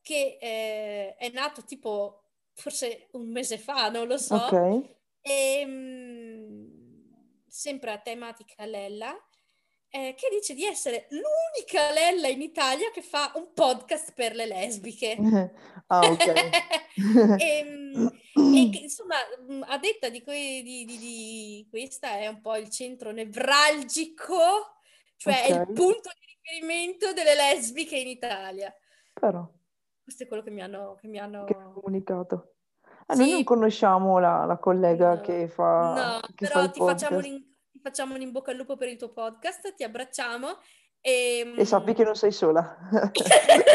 che 0.00 0.38
eh, 0.40 1.16
è 1.16 1.30
nato 1.30 1.64
tipo 1.64 2.27
forse 2.58 3.08
un 3.12 3.30
mese 3.30 3.56
fa, 3.56 3.88
non 3.88 4.08
lo 4.08 4.18
so, 4.18 4.34
Ok. 4.34 4.96
e 5.20 5.64
mm, 5.64 6.66
sempre 7.46 7.92
a 7.92 7.98
tematica 7.98 8.66
Lella, 8.66 9.16
eh, 9.90 10.14
che 10.16 10.28
dice 10.30 10.54
di 10.54 10.64
essere 10.64 11.06
l'unica 11.10 11.92
Lella 11.92 12.28
in 12.28 12.42
Italia 12.42 12.90
che 12.90 13.00
fa 13.00 13.32
un 13.36 13.52
podcast 13.54 14.12
per 14.12 14.34
le 14.34 14.46
lesbiche. 14.46 15.16
Ah, 15.90 16.00
ok. 16.00 16.26
e, 17.40 17.64
e 18.34 18.70
che, 18.70 18.78
insomma, 18.82 19.14
mm, 19.50 19.62
a 19.68 19.78
detta 19.78 20.10
di, 20.10 20.22
que- 20.22 20.60
di, 20.62 20.84
di, 20.84 20.98
di, 20.98 21.66
questa 21.70 22.18
è 22.18 22.26
un 22.26 22.42
po' 22.42 22.56
il 22.56 22.68
centro 22.68 23.10
nevralgico, 23.10 24.82
cioè 25.16 25.46
okay. 25.46 25.60
il 25.60 25.72
punto 25.72 26.10
di 26.12 26.36
riferimento 26.42 27.14
delle 27.14 27.34
lesbiche 27.34 27.96
in 27.96 28.08
Italia. 28.08 28.70
Però. 29.14 29.50
Questo 30.08 30.24
è 30.24 30.26
quello 30.26 30.42
che 30.42 30.50
mi 30.50 30.62
hanno, 30.62 30.96
che 30.98 31.06
mi 31.06 31.18
hanno... 31.18 31.44
Che 31.44 31.54
comunicato. 31.74 32.54
Ah, 33.08 33.14
sì. 33.14 33.20
Noi 33.20 33.30
non 33.32 33.44
conosciamo 33.44 34.18
la, 34.18 34.46
la 34.46 34.56
collega 34.56 35.16
no. 35.16 35.20
che 35.20 35.48
fa 35.48 35.92
No, 35.92 36.20
che 36.34 36.46
però 36.46 36.62
fa 36.62 36.70
ti 36.70 36.78
facciamo, 36.78 37.16
un, 37.18 37.22
ti 37.70 37.78
facciamo 37.78 38.14
un 38.14 38.22
in 38.22 38.32
bocca 38.32 38.50
al 38.50 38.56
lupo 38.56 38.78
per 38.78 38.88
il 38.88 38.96
tuo 38.96 39.12
podcast, 39.12 39.74
ti 39.74 39.84
abbracciamo 39.84 40.48
e, 41.02 41.52
e 41.54 41.64
sappi 41.66 41.92
che 41.92 42.04
non 42.04 42.16
sei 42.16 42.32
sola. 42.32 42.74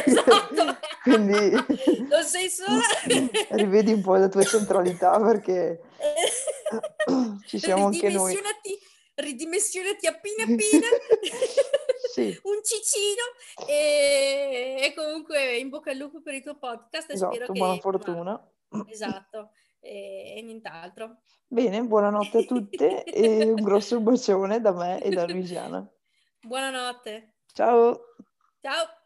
esatto. 0.06 0.78
Quindi 1.04 1.52
non 2.10 2.24
sei 2.24 2.50
sola. 2.50 2.82
rivedi 3.54 3.94
un 3.94 4.02
po' 4.02 4.16
la 4.16 4.28
tua 4.28 4.42
centralità 4.42 5.22
perché 5.22 5.82
ci 7.46 7.60
siamo 7.60 7.86
anche 7.86 8.10
noi. 8.10 8.36
Ridimensionati 9.14 10.08
appena 10.08 10.46
appena. 10.46 10.88
Sì. 12.14 12.40
un 12.44 12.64
cicino 12.64 13.68
e, 13.68 14.78
e, 14.82 14.94
comunque 14.94 15.58
in 15.58 15.70
bocca 15.70 15.92
al 15.92 15.98
lupo 15.98 16.22
per 16.22 16.36
il 16.36 16.44
tuo 16.44 16.58
podcast 16.58 17.12
esatto, 17.12 17.34
spero 17.34 17.54
buona 17.54 17.74
che, 17.74 17.80
fortuna. 17.80 18.52
Esatto, 18.88 19.52
e, 19.80 20.36
e 20.38 20.42
nient'altro. 20.42 21.22
Bene, 21.48 21.84
buonanotte 21.84 22.38
a 22.40 22.44
tutte 22.44 23.04
e 23.04 23.46
un 23.46 23.62
grosso 23.62 24.00
bacione 24.00 24.62
da 24.62 24.72
me 24.72 25.02
e 25.02 25.10
da 25.10 25.26
Luisiana. 25.26 25.88
Buonanotte. 26.42 27.36
Ciao. 27.54 28.00
Ciao. 28.60 29.03